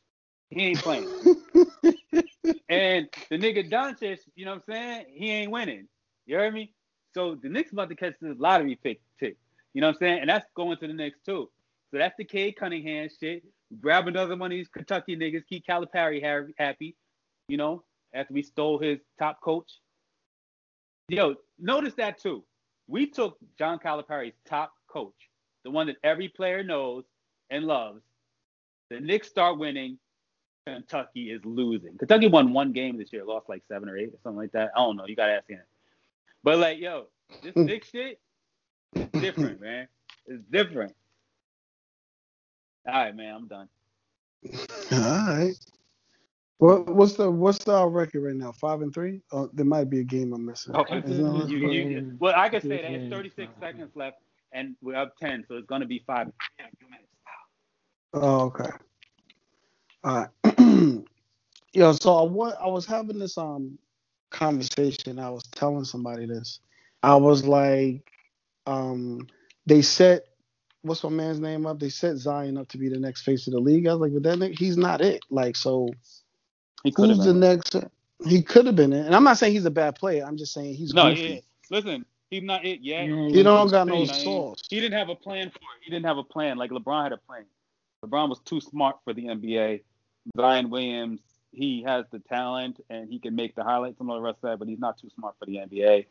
[0.50, 1.06] He ain't playing.
[2.70, 5.06] and the nigga Doncic, you know what I'm saying?
[5.14, 5.88] He ain't winning.
[6.26, 6.74] You heard me?
[7.14, 9.38] So the Knicks about to catch this lottery pick tick.
[9.76, 10.20] You know what I'm saying?
[10.22, 11.52] And that's going to the Knicks too.
[11.92, 13.44] So that's the Cade Cunningham shit.
[13.80, 16.96] Grab another one of these Kentucky niggas, keep Calipari ha- happy.
[17.48, 17.84] You know,
[18.14, 19.70] after we stole his top coach.
[21.10, 22.44] Yo, notice that too.
[22.90, 25.30] We took John Calipari's top coach,
[25.64, 27.04] the one that every player knows
[27.52, 28.02] and loves.
[28.90, 30.00] The Knicks start winning.
[30.66, 31.98] Kentucky is losing.
[31.98, 34.72] Kentucky won one game this year, lost like seven or eight or something like that.
[34.76, 35.06] I don't know.
[35.06, 35.62] You gotta ask him.
[36.44, 37.06] But like, yo,
[37.44, 37.66] this hmm.
[37.66, 38.20] Knicks shit
[38.96, 39.88] is different, man.
[40.26, 40.96] It's different.
[42.88, 43.70] All right, man, I'm done.
[44.92, 45.54] All right.
[46.60, 48.52] What what's the what's the record right now?
[48.52, 49.22] Five and three?
[49.32, 50.76] Oh, there might be a game I'm missing.
[50.76, 54.18] Oh, Isn't that what- you, you, well, I can say that it's 36 seconds left,
[54.52, 56.28] and we're up 10, so it's gonna be five.
[56.60, 57.08] Yeah, two minutes.
[58.14, 58.70] Oh, okay.
[60.04, 61.04] All right.
[61.74, 63.80] Yo, so I wa- I was having this um
[64.30, 65.18] conversation.
[65.18, 66.60] I was telling somebody this.
[67.04, 68.12] I was like,
[68.66, 69.28] um,
[69.66, 70.24] they set
[70.82, 71.80] what's my man's name up?
[71.80, 73.88] They set Zion up to be the next face of the league.
[73.88, 75.22] I was like, but that nigga, he's not it.
[75.30, 75.90] Like, so
[76.84, 77.76] He could who's the next?
[78.26, 79.06] He could have been it.
[79.06, 80.26] And I'm not saying he's a bad player.
[80.26, 81.28] I'm just saying he's No, goofy.
[81.36, 83.06] he, listen, he's not it yet.
[83.06, 84.62] He don't got no You he- sauce.
[84.70, 85.84] He didn't have a plan for it.
[85.84, 86.58] He didn't have a plan.
[86.58, 87.46] Like LeBron had a plan.
[88.06, 89.82] LeBron was too smart for the NBA.
[90.38, 94.22] Zion Williams, he has the talent and he can make the highlights and all the
[94.22, 96.06] rest of that, but he's not too smart for the NBA.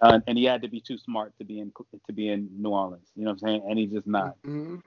[0.00, 1.72] Uh, and he had to be too smart to be in
[2.06, 3.08] to be in New Orleans.
[3.16, 3.62] You know what I'm saying?
[3.68, 4.36] And he's just not.
[4.42, 4.82] Mhm.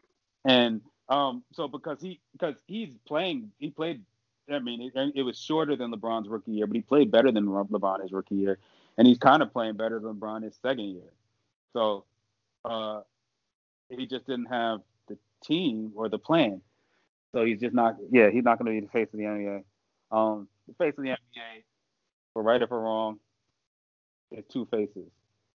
[0.45, 4.03] And um, so because he because he's playing, he played.
[4.49, 7.51] I mean, it, it was shorter than LeBron's rookie year, but he played better than
[7.51, 8.59] Le- LeBron his rookie year,
[8.97, 11.11] and he's kind of playing better than LeBron his second year.
[11.73, 12.05] So
[12.65, 13.01] uh,
[13.89, 16.61] he just didn't have the team or the plan.
[17.33, 17.97] So he's just not.
[18.09, 19.63] Yeah, he's not going to be the face of the NBA.
[20.11, 21.63] Um, the face of the NBA,
[22.33, 23.19] for right or for wrong,
[24.31, 25.11] is two faces.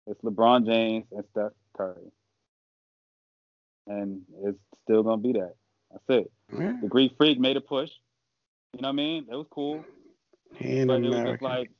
[0.07, 2.11] It's LeBron James and Steph Curry
[3.87, 5.55] and it's still gonna be that.
[5.91, 6.31] That's it.
[6.57, 6.73] Yeah.
[6.81, 7.89] The Greek Freak made a push.
[8.77, 9.25] You know what I mean?
[9.27, 9.83] It was cool,
[10.51, 11.71] but it was just like,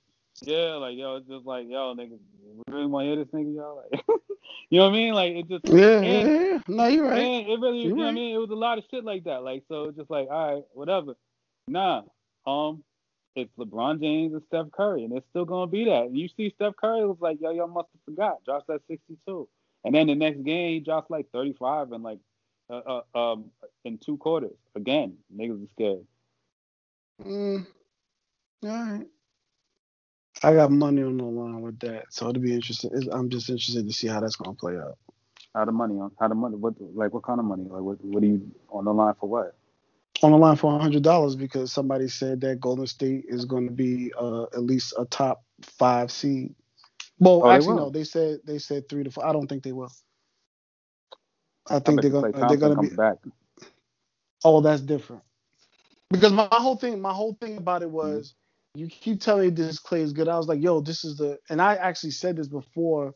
[0.42, 3.56] yeah, like yo, it's just like yo, nigga, we really want to hear this nigga,
[3.56, 3.84] y'all.
[3.92, 4.02] Like,
[4.72, 5.14] you know what I mean?
[5.14, 6.60] Like it just, yeah, and, yeah, yeah.
[6.68, 7.20] No, you're right.
[7.20, 8.34] and it really, you You're know what I mean?
[8.34, 9.44] It was a lot of shit like that.
[9.44, 11.14] Like so, it's just like, all right, whatever.
[11.68, 12.02] Nah,
[12.48, 12.84] um,
[13.36, 16.06] it's LeBron James and Steph Curry, and it's still gonna be that.
[16.06, 19.48] And you see Steph Curry was like, yo, y'all must have forgot, dropped that 62,
[19.86, 22.18] and then the next game he drops like 35 and like
[22.72, 23.52] uh, uh, um
[23.86, 24.58] in two quarters.
[24.76, 26.08] Again, niggas are scared.
[27.26, 27.68] Mm,
[28.64, 29.08] all right.
[30.44, 32.92] I got money on the line with that, so it'll be interesting.
[32.96, 34.98] It's- I'm just interested to see how that's gonna play out.
[35.56, 36.12] How the money on?
[36.20, 36.56] How the money?
[36.56, 37.64] What like what kind of money?
[37.66, 38.04] Like what?
[38.04, 39.30] What are you on the line for?
[39.30, 39.56] What?
[40.24, 43.74] On the line for hundred dollars because somebody said that Golden State is going to
[43.74, 46.56] be uh, at least a top five seed.
[47.20, 47.76] Well, Oh, they actually, will.
[47.76, 47.92] no.
[47.92, 49.26] They said they said three to four.
[49.28, 49.92] I don't think they will.
[51.70, 52.92] I think they're gonna they're gonna be.
[52.96, 53.18] back.
[54.46, 55.24] Oh, that's different.
[56.12, 58.20] Because my, whole thing, my whole thing about it Mm-hmm.
[58.20, 58.36] was,
[58.76, 60.28] you keep telling me this Clay is good.
[60.28, 63.14] I was like, yo, this is the, and I actually said this before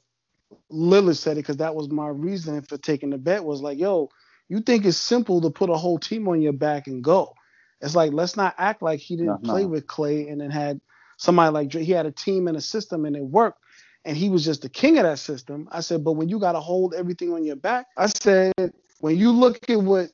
[0.72, 3.46] Lillard said it because that was my reasoning for taking the bet.
[3.46, 4.10] Was like, yo,
[4.50, 7.34] you think it's simple to put a whole team on your back and go?
[7.82, 9.68] It's like let's not act like he didn't No, play no.
[9.68, 10.82] with Clay and then had
[11.18, 13.60] somebody like He had a team and a system and it worked,
[14.06, 15.70] and he was just the king of that system.
[15.72, 18.54] I said, but when you got to hold everything on your back, I said,
[19.00, 20.10] when you look at what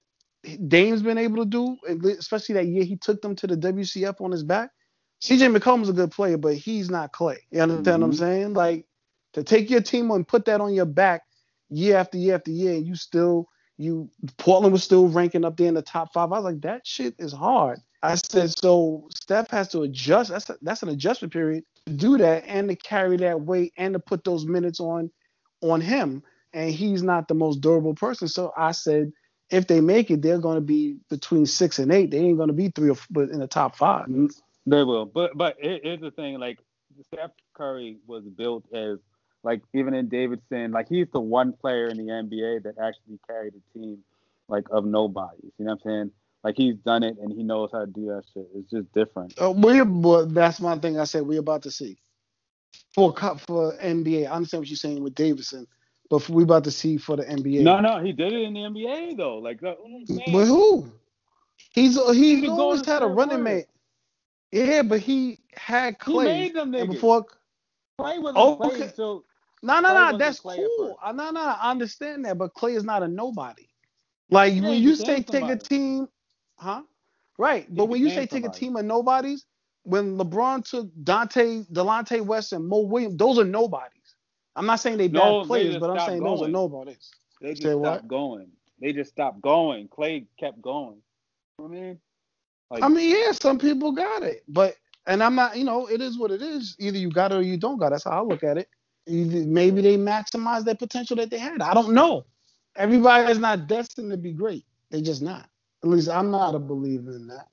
[0.67, 1.77] Dame's been able to do,
[2.19, 4.71] especially that year he took them to the WCF on his back.
[5.21, 7.39] CJ McCollum's a good player, but he's not Clay.
[7.51, 8.17] You understand what I'm Mhm.
[8.17, 8.53] saying?
[8.53, 8.87] Like
[9.33, 11.23] to take your team and put that on your back
[11.69, 13.47] year after year after year, and you still
[13.77, 16.31] you Portland was still ranking up there in the top five.
[16.31, 17.79] I was like, that shit is hard.
[18.01, 20.31] I said, so Steph has to adjust.
[20.31, 23.93] That's a, that's an adjustment period to do that and to carry that weight and
[23.93, 25.11] to put those minutes on
[25.61, 26.23] on him.
[26.53, 28.27] And he's not the most durable person.
[28.27, 29.11] So I said,
[29.49, 32.11] if they make it, they're going to be between six and eight.
[32.11, 34.07] They ain't going to be three or but in the top five.
[34.65, 36.59] They will, but but here- here's the thing: like
[37.13, 38.99] Steph Curry was built as
[39.43, 43.53] like even in Davidson, like he's the one player in the NBA that actually carried
[43.53, 43.99] a team
[44.49, 45.51] like of nobodies.
[45.57, 46.11] You know what I'm saying?
[46.43, 48.47] Like he's done it and he knows how to do that shit.
[48.55, 49.33] It's just different.
[49.41, 51.97] Uh, we, but that's one thing I said we're about to see
[52.93, 54.27] for for NBA.
[54.27, 55.67] I understand what you're saying with Davidson,
[56.09, 57.63] but for, we about to see for the NBA.
[57.63, 59.37] No, no, he did it in the NBA though.
[59.37, 59.77] Like what
[60.31, 60.91] But who?
[61.71, 63.67] He's he's always had a running mate.
[64.51, 66.25] Yeah, but he had He Clay.
[66.25, 67.25] made them and before
[67.99, 68.83] Clay wasn't Oh, playing okay.
[68.85, 69.25] until
[69.61, 70.17] No, no, no.
[70.17, 70.97] That's cool.
[71.03, 73.67] Uh, No, no, I understand that, but Clay is not a nobody.
[74.29, 76.07] Like Yeah, when you say take a team,
[76.57, 76.83] huh?
[77.37, 77.67] Right.
[77.73, 79.45] But when you say take a team of nobodies,
[79.83, 83.96] when LeBron took Dante, Delonte West, and Mo Williams, those are nobodies.
[84.57, 86.51] I'm not saying they bad No, they players, just but I'm saying those are going.
[86.51, 87.11] nobodies.
[87.41, 88.07] they just Say stopped what?
[88.07, 88.47] going.
[88.81, 89.87] They just stopped going.
[89.87, 90.97] Clay kept going.
[91.59, 91.99] You know what I mean?
[92.71, 94.75] Like, I mean, yeah, some people got it, but
[95.05, 96.75] and I'm not, you know, it is what it is.
[96.79, 97.89] Either you got it or you don't got it.
[97.91, 98.67] That's how I look at it.
[99.07, 101.61] Either, maybe they maximize their potential that they had.
[101.61, 102.25] I don't know.
[102.75, 104.65] Everybody is not destined to be great.
[104.91, 105.49] They just not.
[105.83, 107.47] At least I'm not a believer in that.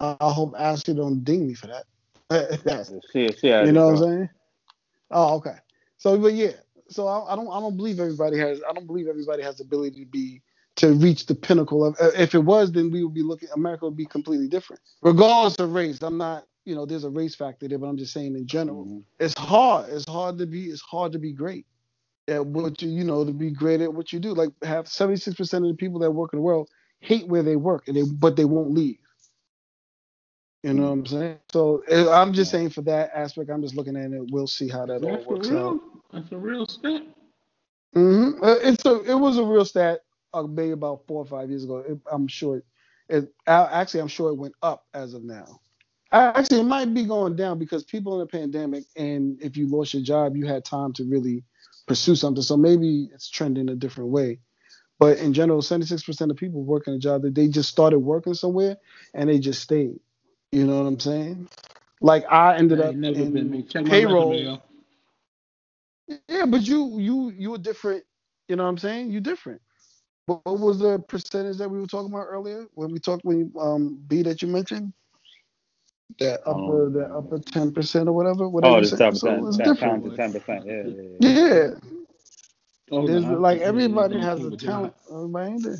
[0.00, 1.84] I, I hope Ashley don't ding me for that.
[3.12, 3.30] she,
[3.64, 4.28] you know what I'm saying?
[5.10, 5.56] Oh, okay.
[5.98, 6.52] So, but yeah.
[6.90, 7.48] So I, I don't.
[7.48, 8.60] I don't believe everybody has.
[8.68, 10.42] I don't believe everybody has the ability to be
[10.76, 11.96] to reach the pinnacle of.
[12.00, 13.48] uh, If it was, then we would be looking.
[13.54, 16.00] America would be completely different, regardless of race.
[16.02, 16.46] I'm not.
[16.66, 19.04] You know, there's a race factor there, but I'm just saying in general, Mhm.
[19.20, 19.90] it's hard.
[19.90, 20.66] It's hard to be.
[20.66, 21.66] It's hard to be great
[22.28, 22.90] at what you.
[22.90, 24.34] You know, to be great at what you do.
[24.34, 26.68] Like have 76 percent of the people that work in the world
[27.00, 28.98] hate where they work, and they but they won't leave.
[30.62, 31.38] You know what I'm saying?
[31.52, 34.30] So uh, I'm just saying for that aspect, I'm just looking at it.
[34.32, 35.78] We'll see how that all works out.
[36.12, 37.02] That's a real stat.
[37.94, 40.00] hmm Uh, it's a it was a real stat
[40.34, 41.78] uh, maybe about four or five years ago.
[41.78, 42.62] It, I'm sure
[43.08, 45.60] it, actually I'm sure it went up as of now.
[46.12, 49.94] Actually, it might be going down because people in the pandemic, and if you lost
[49.94, 51.44] your job, you had time to really
[51.86, 52.42] pursue something.
[52.42, 54.40] So maybe it's trending a different way.
[54.98, 58.78] But in general, 76% of people working a job that they just started working somewhere
[59.14, 60.00] and they just stayed.
[60.52, 61.48] You know what I'm saying?
[62.00, 63.62] Like I ended I up never in been me.
[63.64, 64.62] Check payroll.
[66.08, 66.36] Resume, yo.
[66.38, 68.04] Yeah, but you you you were different.
[68.48, 69.10] You know what I'm saying?
[69.10, 69.62] You different.
[70.26, 73.52] What, what was the percentage that we were talking about earlier when we talked when
[73.60, 74.92] um B that you mentioned?
[76.20, 78.48] That upper Um, that upper ten percent or whatever.
[78.48, 78.98] Whatever Oh, you the said.
[78.98, 80.04] ten So percent, it's ten different.
[80.04, 80.66] to ten percent.
[80.66, 81.20] Yeah, yeah, yeah.
[81.20, 81.68] Yeah.
[82.92, 84.94] Oh, There's no, like just a nigga that everybody don't has keep a talent.
[85.10, 85.78] Everybody ain't there.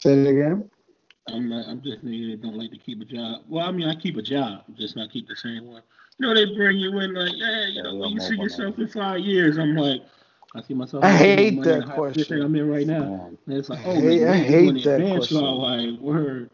[0.00, 0.70] Say it again.
[1.28, 3.42] I'm not, I'm just a nigga that don't like to keep a job.
[3.48, 5.82] Well, I mean, I keep a job, just not keep the same one.
[6.22, 8.78] You know, they bring you in like, yeah, you know, you're where you see yourself
[8.78, 9.58] in five years.
[9.58, 10.02] I'm like,
[10.54, 12.42] I see myself I hate money that in a higher position question.
[12.42, 13.30] I'm in right now.
[13.46, 15.36] And it's like, I oh, hate- man, I hate that advanced question.
[15.38, 16.50] law, like, word.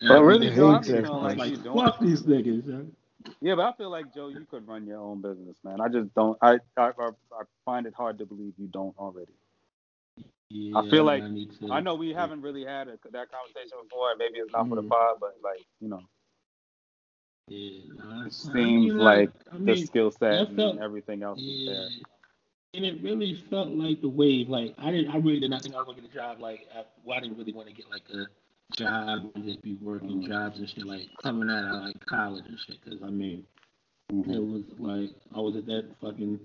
[0.00, 1.76] And But I'm really, like, I hate be that feeling like like, you doing.
[1.78, 2.66] fuck these niggas.
[2.66, 2.92] man.
[3.40, 5.80] Yeah, but I feel like Joe, you could run your own business, man.
[5.80, 6.36] I just don't.
[6.42, 9.32] I I, I, I find it hard to believe you don't already.
[10.50, 14.16] Yeah, I feel like- need I know we haven't really had a, that conversation before,
[14.18, 14.88] maybe it's not for the Mm.
[14.88, 16.00] pod, but like you know,
[17.48, 21.44] Yeah, nah, it's- I Seems mean, like I the skill set and everything else is
[21.46, 21.72] Yeah.
[21.72, 21.88] there.
[22.74, 24.48] And it really felt like the wave.
[24.48, 26.40] Like I didn't, I really did not think I was gonna get a job.
[26.40, 28.26] Like I, well, I didn't really want to get like a
[28.76, 30.84] job and just be working jobs and shit.
[30.86, 32.80] Like coming out of like college and shit.
[32.84, 33.44] Cause I mean,
[34.12, 34.34] Mhm.
[34.34, 36.38] it was like I was at that fucking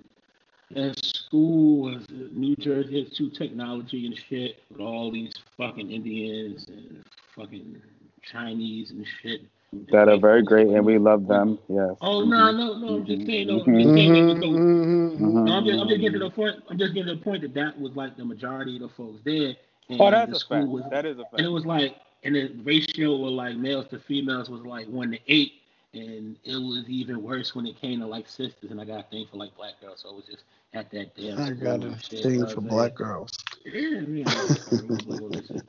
[0.71, 6.67] that school was New Jersey Institute of Technology and shit with all these fucking Indians
[6.67, 7.03] and
[7.35, 7.81] fucking
[8.23, 9.41] Chinese and shit.
[9.91, 11.59] That are very great, and we love them.
[11.67, 11.91] Yes.
[12.01, 12.95] Oh no, no, no!
[12.95, 13.27] I'm just mm-hmm.
[13.29, 14.27] saying, no, I'm just saying mm-hmm.
[14.27, 15.45] that the- mm-hmm.
[15.45, 16.63] no, I'm just, I'm just getting to the point.
[16.69, 19.21] I'm just getting to the point that that was like the majority of the folks
[19.23, 19.55] there.
[19.89, 20.69] And Oh, that's the a school fact.
[20.69, 21.39] Was, That is a fact.
[21.39, 25.11] and it was like, and the ratio of like males to females was like one
[25.11, 25.53] to eight,
[25.93, 28.71] and it was even worse when it came to like sisters.
[28.71, 30.43] And I got a thing for like black girls, so it was just
[30.73, 31.39] at that damn.
[31.39, 33.31] I got a and thing for black girls.
[33.65, 35.63] Yeah, I mean, I was all this shit.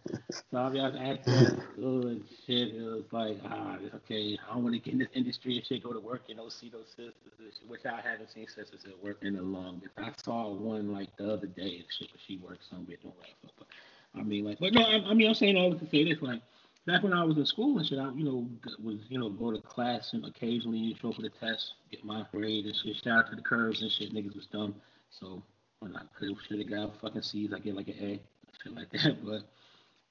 [0.50, 2.74] So I was at that school and shit.
[2.74, 5.82] It was like, ah, okay, I don't want to get in this industry and shit,
[5.82, 9.18] go to work and don't see those sisters, which I haven't seen sisters at work
[9.22, 10.12] in a long time.
[10.14, 13.52] I saw one like the other day and shit, but she works somewhere doing whatever.
[13.58, 13.66] But
[14.14, 16.22] I mean, like, but no, I, I mean, I'm saying all this to say this,
[16.22, 16.42] like,
[16.86, 18.48] back when I was in school and shit, I, you know,
[18.82, 22.24] was, you know, go to class and occasionally show up for the test, get my
[22.32, 22.96] grade and shit.
[23.02, 24.74] Shout out to the curves and shit, niggas was dumb.
[25.10, 25.42] So
[25.84, 28.20] when I could should have got fucking C's, I get like an A,
[28.62, 29.16] shit like that.
[29.24, 29.42] But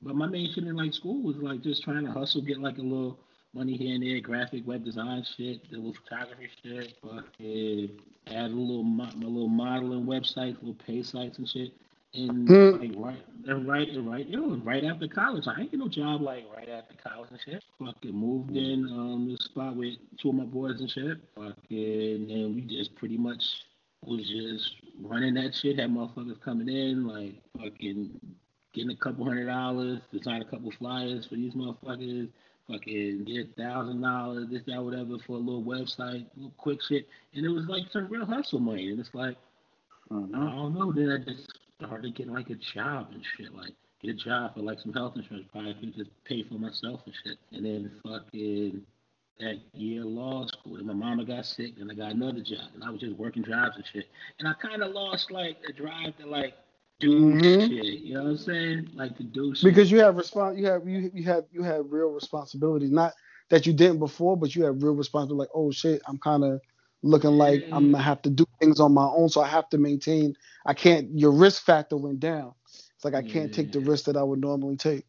[0.02, 2.78] but my main shit in like school was like just trying to hustle, get like
[2.78, 3.20] a little
[3.54, 7.90] money here and there, graphic, web design shit, the little photography shit, fucking
[8.28, 11.74] add a little my little modeling websites, little pay sites and shit.
[12.16, 12.80] And Hmm.
[12.80, 15.46] like right and right and right, you know, right after college.
[15.48, 17.64] I ain't get no job like right after college and shit.
[17.80, 21.18] Fucking moved in um this spot with two of my boys and shit.
[21.36, 23.44] Fucking and we just pretty much
[24.08, 28.20] was just running that shit, had motherfuckers coming in, like fucking
[28.74, 32.30] getting a couple hundred dollars, design a couple flyers for these motherfuckers,
[32.68, 37.08] fucking get a thousand dollars, this, that, whatever for a little website, little quick shit.
[37.34, 38.90] And it was like some real hustle money.
[38.90, 39.38] And it's like,
[40.10, 40.32] I Mhm.
[40.32, 44.14] don't know, then I just started getting like a job and shit, like get a
[44.14, 47.38] job for like some health insurance, probably could just pay for myself and shit.
[47.52, 48.86] And then fucking
[49.40, 52.84] that year law school, and my mama got sick, and I got another job, and
[52.84, 54.06] I was just working jobs and shit.
[54.40, 56.54] And I kind of lost like the drive to like
[57.00, 57.68] do Mhm.
[57.68, 58.00] shit.
[58.02, 58.90] You know what I'm saying?
[58.96, 59.66] Like to do shit.
[59.66, 62.92] Because you have respons you have you you have you have real responsibilities.
[62.92, 63.14] Not
[63.50, 65.40] that you didn't before, but you have real responsibility.
[65.40, 66.62] Like, oh shit, I'm kind of
[67.02, 69.78] looking like I'm gonna have to do things on my own, so I have to
[69.78, 70.36] maintain.
[70.66, 71.10] I can't.
[71.18, 72.54] Your risk factor went down.
[72.96, 75.06] It's like I can't take the risk that I would normally take.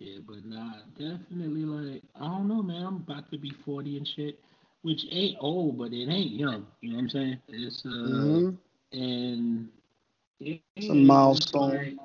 [0.00, 2.84] Yeah, but nah, definitely like I don't know, man.
[2.84, 4.40] I'm about to be 40 and shit,
[4.82, 6.66] which ain't old, but it ain't young.
[6.80, 7.38] You know what I'm saying?
[7.48, 8.58] It's uh, Mhm.
[8.92, 9.68] and
[10.40, 11.70] it, It's a milestone.
[11.70, 11.98] like-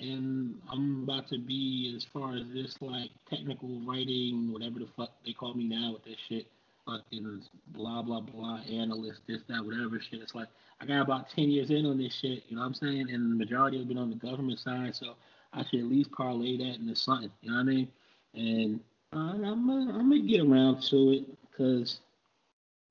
[0.00, 5.10] and I'm about to be as far as this like technical writing, whatever the fuck
[5.24, 6.46] they call me now with this shit,
[6.86, 10.20] fucking blah blah blah analyst, this that whatever shit.
[10.22, 10.48] It's like
[10.80, 12.44] I got about 10 years in on this shit.
[12.48, 13.10] You know what I'm saying?
[13.10, 15.14] And the majority have been on the government side, so
[15.56, 17.30] I should at least parlay that into something.
[17.40, 17.88] You know what I mean?
[18.34, 18.80] And
[19.12, 22.00] I'm gonna, get around to it because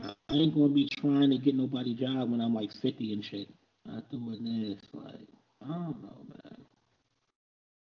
[0.02, 3.48] I ain't gonna be trying to get nobody job when I'm like 50 and shit.
[4.12, 4.82] Doing this.
[4.94, 5.28] Like
[5.64, 6.58] I don't know, man.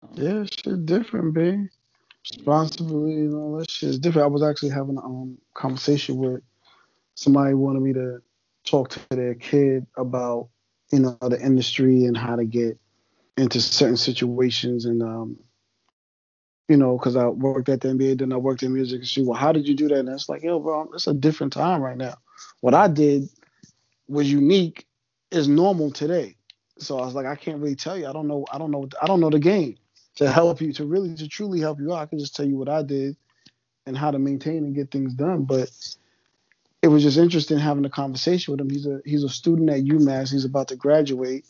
[0.02, 0.40] Don't know.
[0.40, 1.66] Yeah, shit different, babe.
[2.30, 4.26] Responsibility and all that shit is different.
[4.26, 6.42] I was actually having a um, conversation with
[7.14, 8.22] somebody wanted me to
[8.64, 10.48] talk to their kid about,
[10.92, 12.78] you know, the industry and how to get
[13.40, 15.38] into certain situations and um
[16.68, 19.00] you know, because I worked at the NBA, then I worked in music.
[19.00, 19.98] And she, well, how did you do that?
[19.98, 22.14] And it's like, yo, bro, it's a different time right now.
[22.60, 23.28] What I did
[24.06, 24.86] was unique,
[25.30, 26.36] is normal today.
[26.78, 28.06] So I was like, I can't really tell you.
[28.06, 28.44] I don't know.
[28.52, 28.88] I don't know.
[29.02, 29.76] I don't know the game
[30.16, 32.02] to help you to really to truly help you out.
[32.02, 33.16] I can just tell you what I did
[33.86, 35.44] and how to maintain and get things done.
[35.44, 35.70] But
[36.82, 38.70] it was just interesting having a conversation with him.
[38.70, 40.32] He's a he's a student at UMass.
[40.32, 41.44] He's about to graduate,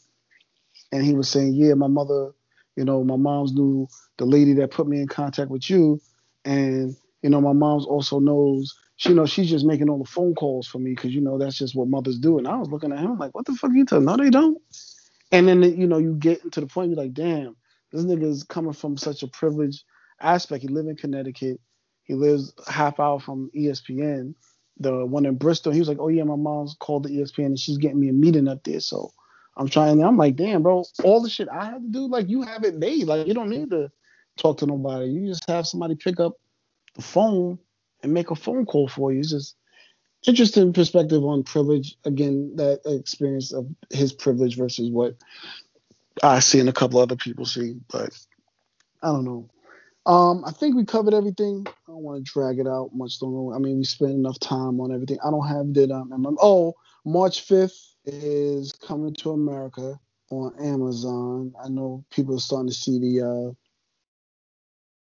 [0.93, 2.33] and he was saying, yeah, my mother,
[2.77, 3.89] you know, my mom's knew
[4.19, 6.01] the lady that put me in contact with you,
[6.45, 8.75] and you know, my mom's also knows.
[8.97, 11.59] She knows she's just making all the phone calls for me because you know that's
[11.59, 12.39] just what mothers do.
[12.39, 14.05] And I was looking at him like, what the fuck you talking?
[14.05, 14.59] No, they don't.
[15.33, 17.57] And then you know you get to the point you're like, damn,
[17.93, 19.85] this is coming from such a privileged
[20.21, 20.63] aspect.
[20.63, 21.61] He live in Connecticut.
[22.05, 24.35] He lives half hour from ESPN,
[24.79, 25.73] the one in Bristol.
[25.73, 28.13] He was like, oh yeah, my mom's called the ESPN and she's getting me a
[28.13, 28.81] meeting up there.
[28.81, 29.13] So
[29.61, 30.03] I'm trying.
[30.03, 32.77] I'm like, damn, bro, all the shit I have to do, like you have it
[32.77, 33.05] made.
[33.05, 33.93] Like you don't need to
[34.39, 35.11] talk to nobody.
[35.11, 36.33] You just have somebody pick up
[36.95, 37.59] the phone
[38.03, 39.21] and make a phone call for you.
[39.21, 39.57] It's just
[40.27, 41.95] interesting perspective on privilege.
[42.07, 45.17] Again, that experience of his privilege versus what
[46.23, 47.77] I see and a couple other people see.
[47.93, 48.19] But
[49.03, 49.51] I don't know.
[50.07, 51.67] Um, I think we covered everything.
[51.69, 53.55] I don't want to drag it out much longer.
[53.55, 55.19] I mean, we spent enough time on everything.
[55.23, 55.91] I don't have it.
[55.91, 59.99] Um, oh, March fifth is coming to America
[60.31, 61.53] on Amazon.
[61.63, 63.53] I know people are starting to see the uh,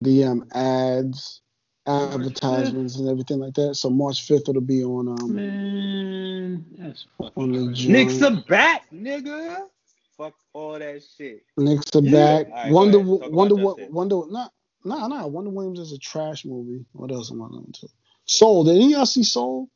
[0.01, 1.43] the um, ads,
[1.87, 3.75] advertisements, and everything like that.
[3.75, 7.07] So March fifth it'll be on um Man, that's
[7.37, 7.75] on the crazy.
[7.75, 7.93] joint.
[7.93, 9.67] Nick's a back, nigga.
[10.17, 11.45] Fuck all that shit.
[11.57, 12.47] Knicks are back.
[12.47, 13.21] All right, Wonder go ahead.
[13.21, 14.49] Talk Wonder about Wo- Wonder nah
[14.85, 15.27] nah nah.
[15.27, 16.85] Wonder Williams is a trash movie.
[16.93, 17.89] What else am I going to?
[18.25, 18.65] Soul.
[18.65, 19.69] Did any of y'all see Soul?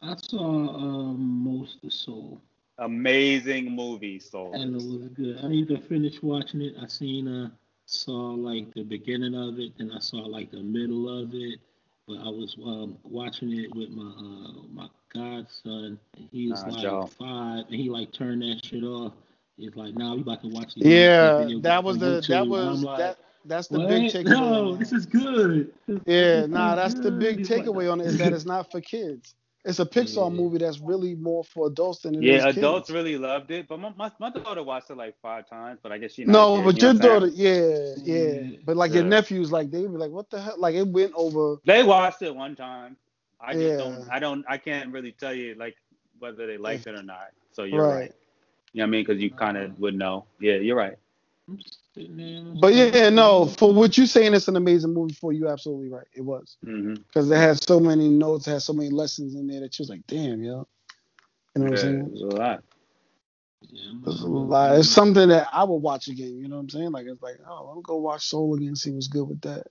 [0.00, 2.40] I saw um, most of Soul,
[2.78, 5.38] Amazing movie, so and it was good.
[5.42, 6.74] I need to finish watching it.
[6.80, 7.50] I seen uh
[7.86, 11.58] saw like the beginning of it, and I saw like the middle of it.
[12.06, 15.98] But I was um, watching it with my uh, my godson.
[16.16, 17.10] and He's Nah, like Joe.
[17.18, 19.12] five, and he like turned that shit off.
[19.56, 22.28] He's like, "Now "Nah, we about to watch these Yeah, videos that was the YouTube."
[22.28, 23.88] that was like, that that's the what?
[23.88, 24.24] big takeaway.
[24.30, 25.72] No, this is good.
[25.88, 28.70] This- Yeah, this nah, is that's the big takeaway on it is that it's not
[28.70, 29.34] for kids.
[29.68, 32.80] It's a Pixar movie that's really more for adults than it is yeah, kids.
[32.80, 33.68] adults really loved it.
[33.68, 36.48] But my, my, my daughter watched it like five times, but I guess she not
[36.48, 37.28] No, here, but you know your daughter, saying?
[37.28, 38.34] yeah, yeah.
[38.34, 38.58] Yeah.
[38.64, 40.56] But like your nephews, like they be like, what the hell?
[40.58, 41.56] Like it went over.
[41.66, 42.96] They watched it one time.
[43.40, 43.78] I just Yeah.
[43.78, 44.04] don't.
[44.10, 44.44] I don't.
[44.48, 45.76] I can't really tell you like
[46.18, 47.28] whether they liked it or not.
[47.52, 47.86] So you're Right.
[47.86, 48.12] right.
[48.72, 49.04] You know what I mean?
[49.06, 50.26] Because you kind of would know.
[50.40, 50.96] Yeah, you're right.
[52.00, 52.20] I'm
[52.52, 55.48] I'm But yeah, no, for what you're saying, it's an amazing movie for you.
[55.48, 56.06] Absolutely right.
[56.14, 59.60] It was because it had so many notes, it had so many lessons in there
[59.60, 60.66] that you was like, damn, yo.
[61.54, 62.00] You know what I'm saying?
[62.00, 62.62] it was a lot.
[64.06, 64.78] It's, a I'm- lot.
[64.78, 66.38] it's something that I would watch again.
[66.38, 66.92] You know what I'm saying?
[66.92, 69.66] Like it's like, oh, I'll go watch Soul again, see what's good with that.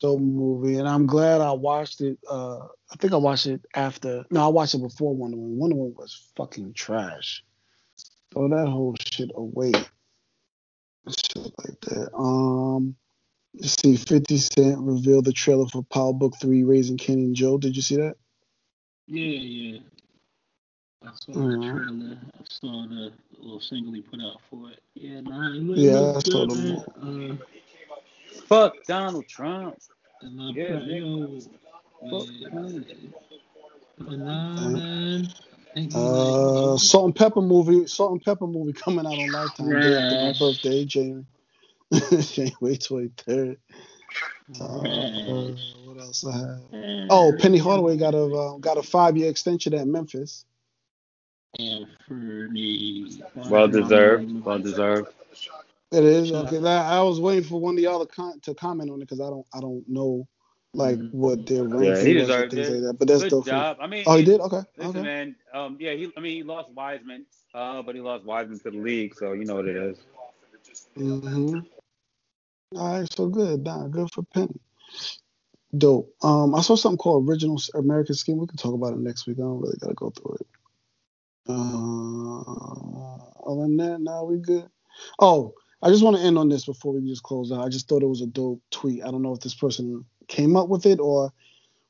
[0.00, 2.18] Dope movie, and I'm glad I watched it.
[2.28, 2.58] Uh,
[2.90, 4.24] I think I watched it after.
[4.30, 5.58] No, I watched it before Wonder Woman.
[5.58, 7.44] Wonder Woman was fucking trash.
[8.32, 9.72] Throw that whole shit away.
[11.08, 12.14] Shit like that.
[12.16, 12.96] Um,
[13.54, 13.96] let's see.
[13.96, 17.58] 50 Cent revealed the trailer for Power Book Three, Raising Kanan Joe.
[17.58, 18.16] Did you see that?
[19.08, 19.78] Yeah, yeah.
[21.04, 21.60] I saw the Mhm.
[21.60, 22.18] trailer.
[22.38, 24.80] I saw the little single he put out for it.
[24.94, 26.84] Yeah, nah, it look, Yeah, it I looks saw good, the.
[27.02, 27.36] Uh,
[28.48, 29.76] Fuck Donald Trump.
[30.22, 31.40] and Yeah, put, yo,
[32.10, 32.86] Fuck man,
[33.98, 35.28] but nah, man.
[35.76, 37.86] Ain't no Uh, Salt-N-Pepa movie.
[37.86, 41.24] Salt-N-Pepa movie coming out on Lifetime day after my birthday, January.
[41.92, 43.56] January 23rd.
[44.60, 45.74] Uh, Trash.
[45.84, 46.60] what else I have?
[47.10, 50.44] Oh, Penny Hardaway got a uh, got a five year extension at Memphis.
[51.58, 51.86] Well
[53.68, 54.44] deserved.
[54.44, 55.08] Well deserved.
[55.92, 56.58] It is okay.
[56.58, 59.20] that- I was waiting for one of y'all to, con- to comment on it because
[59.20, 60.26] I don't I don't know
[60.74, 61.12] like Mhm.
[61.12, 62.72] what their ranking Yeah, he was and deserved things it.
[62.72, 62.98] like that.
[62.98, 63.46] But that's Good dope.
[63.46, 63.76] job.
[63.80, 64.40] I mean, Oh, he did.
[64.40, 64.60] Okay.
[64.76, 65.02] Listen, okay.
[65.02, 65.36] man.
[65.52, 66.12] Um, yeah, he.
[66.16, 67.26] I mean, he lost Wiseman.
[67.54, 69.98] Uh, but he lost Wiseman to the league, so you know what it is.
[70.96, 71.60] hmm
[72.76, 73.64] All right, so good.
[73.64, 74.60] Nah, good for Penny.
[75.76, 76.12] Dope.
[76.22, 78.38] Um, I saw something called Original American Scheme.
[78.38, 79.38] We can talk about it next week.
[79.38, 80.46] I don't really gotta go through it.
[81.48, 82.40] Uh,
[83.46, 84.68] other than that, nah, we good.
[85.18, 87.64] Oh, I just want to end on this before we just close out.
[87.64, 89.02] I just thought it was a dope tweet.
[89.04, 91.32] I don't know if this person came up with it or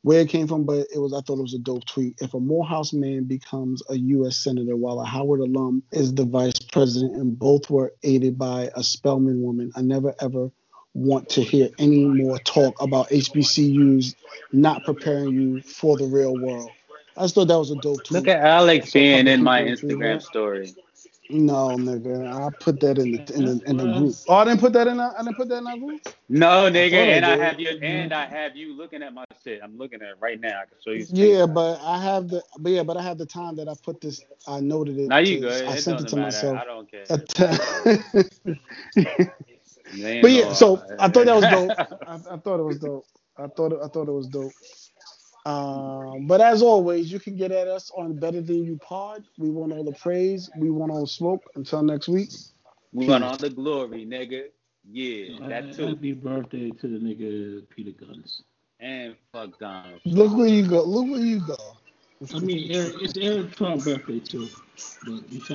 [0.02, 2.19] where it came from, but it was I thought it was a dope tweet.
[2.20, 4.36] If a Morehouse man becomes a U.S.
[4.36, 8.82] senator while a Howard alum is the vice president, and both were aided by a
[8.82, 10.51] Spelman woman, I never ever
[10.93, 14.15] want to hear any more talk about HBCUs
[14.52, 16.70] not preparing you for the real world.
[17.16, 18.12] I just thought that was a dope tweet.
[18.12, 20.74] Look at Alex being in my Instagram story.
[21.30, 24.14] No, nigga, I put that in the in the, in the group.
[24.28, 24.98] Oh, I didn't put that in.
[24.98, 26.06] The, I didn't put that in our group.
[26.28, 27.40] No, nigga, I and I did.
[27.40, 29.60] have you, and I have you looking at my shit.
[29.62, 30.60] I'm looking at it right now.
[30.60, 31.06] I can show you.
[31.10, 34.01] Yeah, but I have the but yeah, but I have the time that I put
[34.01, 34.22] this.
[34.46, 35.09] I noted it.
[35.09, 35.66] Now you to- good.
[35.66, 36.56] I It sent it to doesn't matter.
[36.56, 36.59] myself.
[36.59, 37.05] I don't care.
[37.10, 37.44] A t-
[39.92, 41.72] They ain't but yeah, so oh, I thought that was dope.
[42.06, 43.06] I, I thought it was dope.
[43.38, 44.52] I thought it, I thought it was dope.
[45.47, 49.25] Um, but as always, you can get at us on Better Than You Pod.
[49.39, 50.51] We want all the praise.
[50.57, 51.43] We want all the smoke.
[51.55, 52.31] Until next week.
[52.93, 54.47] we want all the glory, nigga.
[54.91, 55.89] Yeah, that too.
[55.89, 58.43] Happy birthday to the nigga Peter Guns.
[58.81, 60.01] And fuck Donald.
[60.05, 60.83] Look where you go.
[60.83, 61.57] Look where you go.
[62.35, 64.49] I mean, it's Eric Trump's birthday too.
[65.05, 65.53] But we try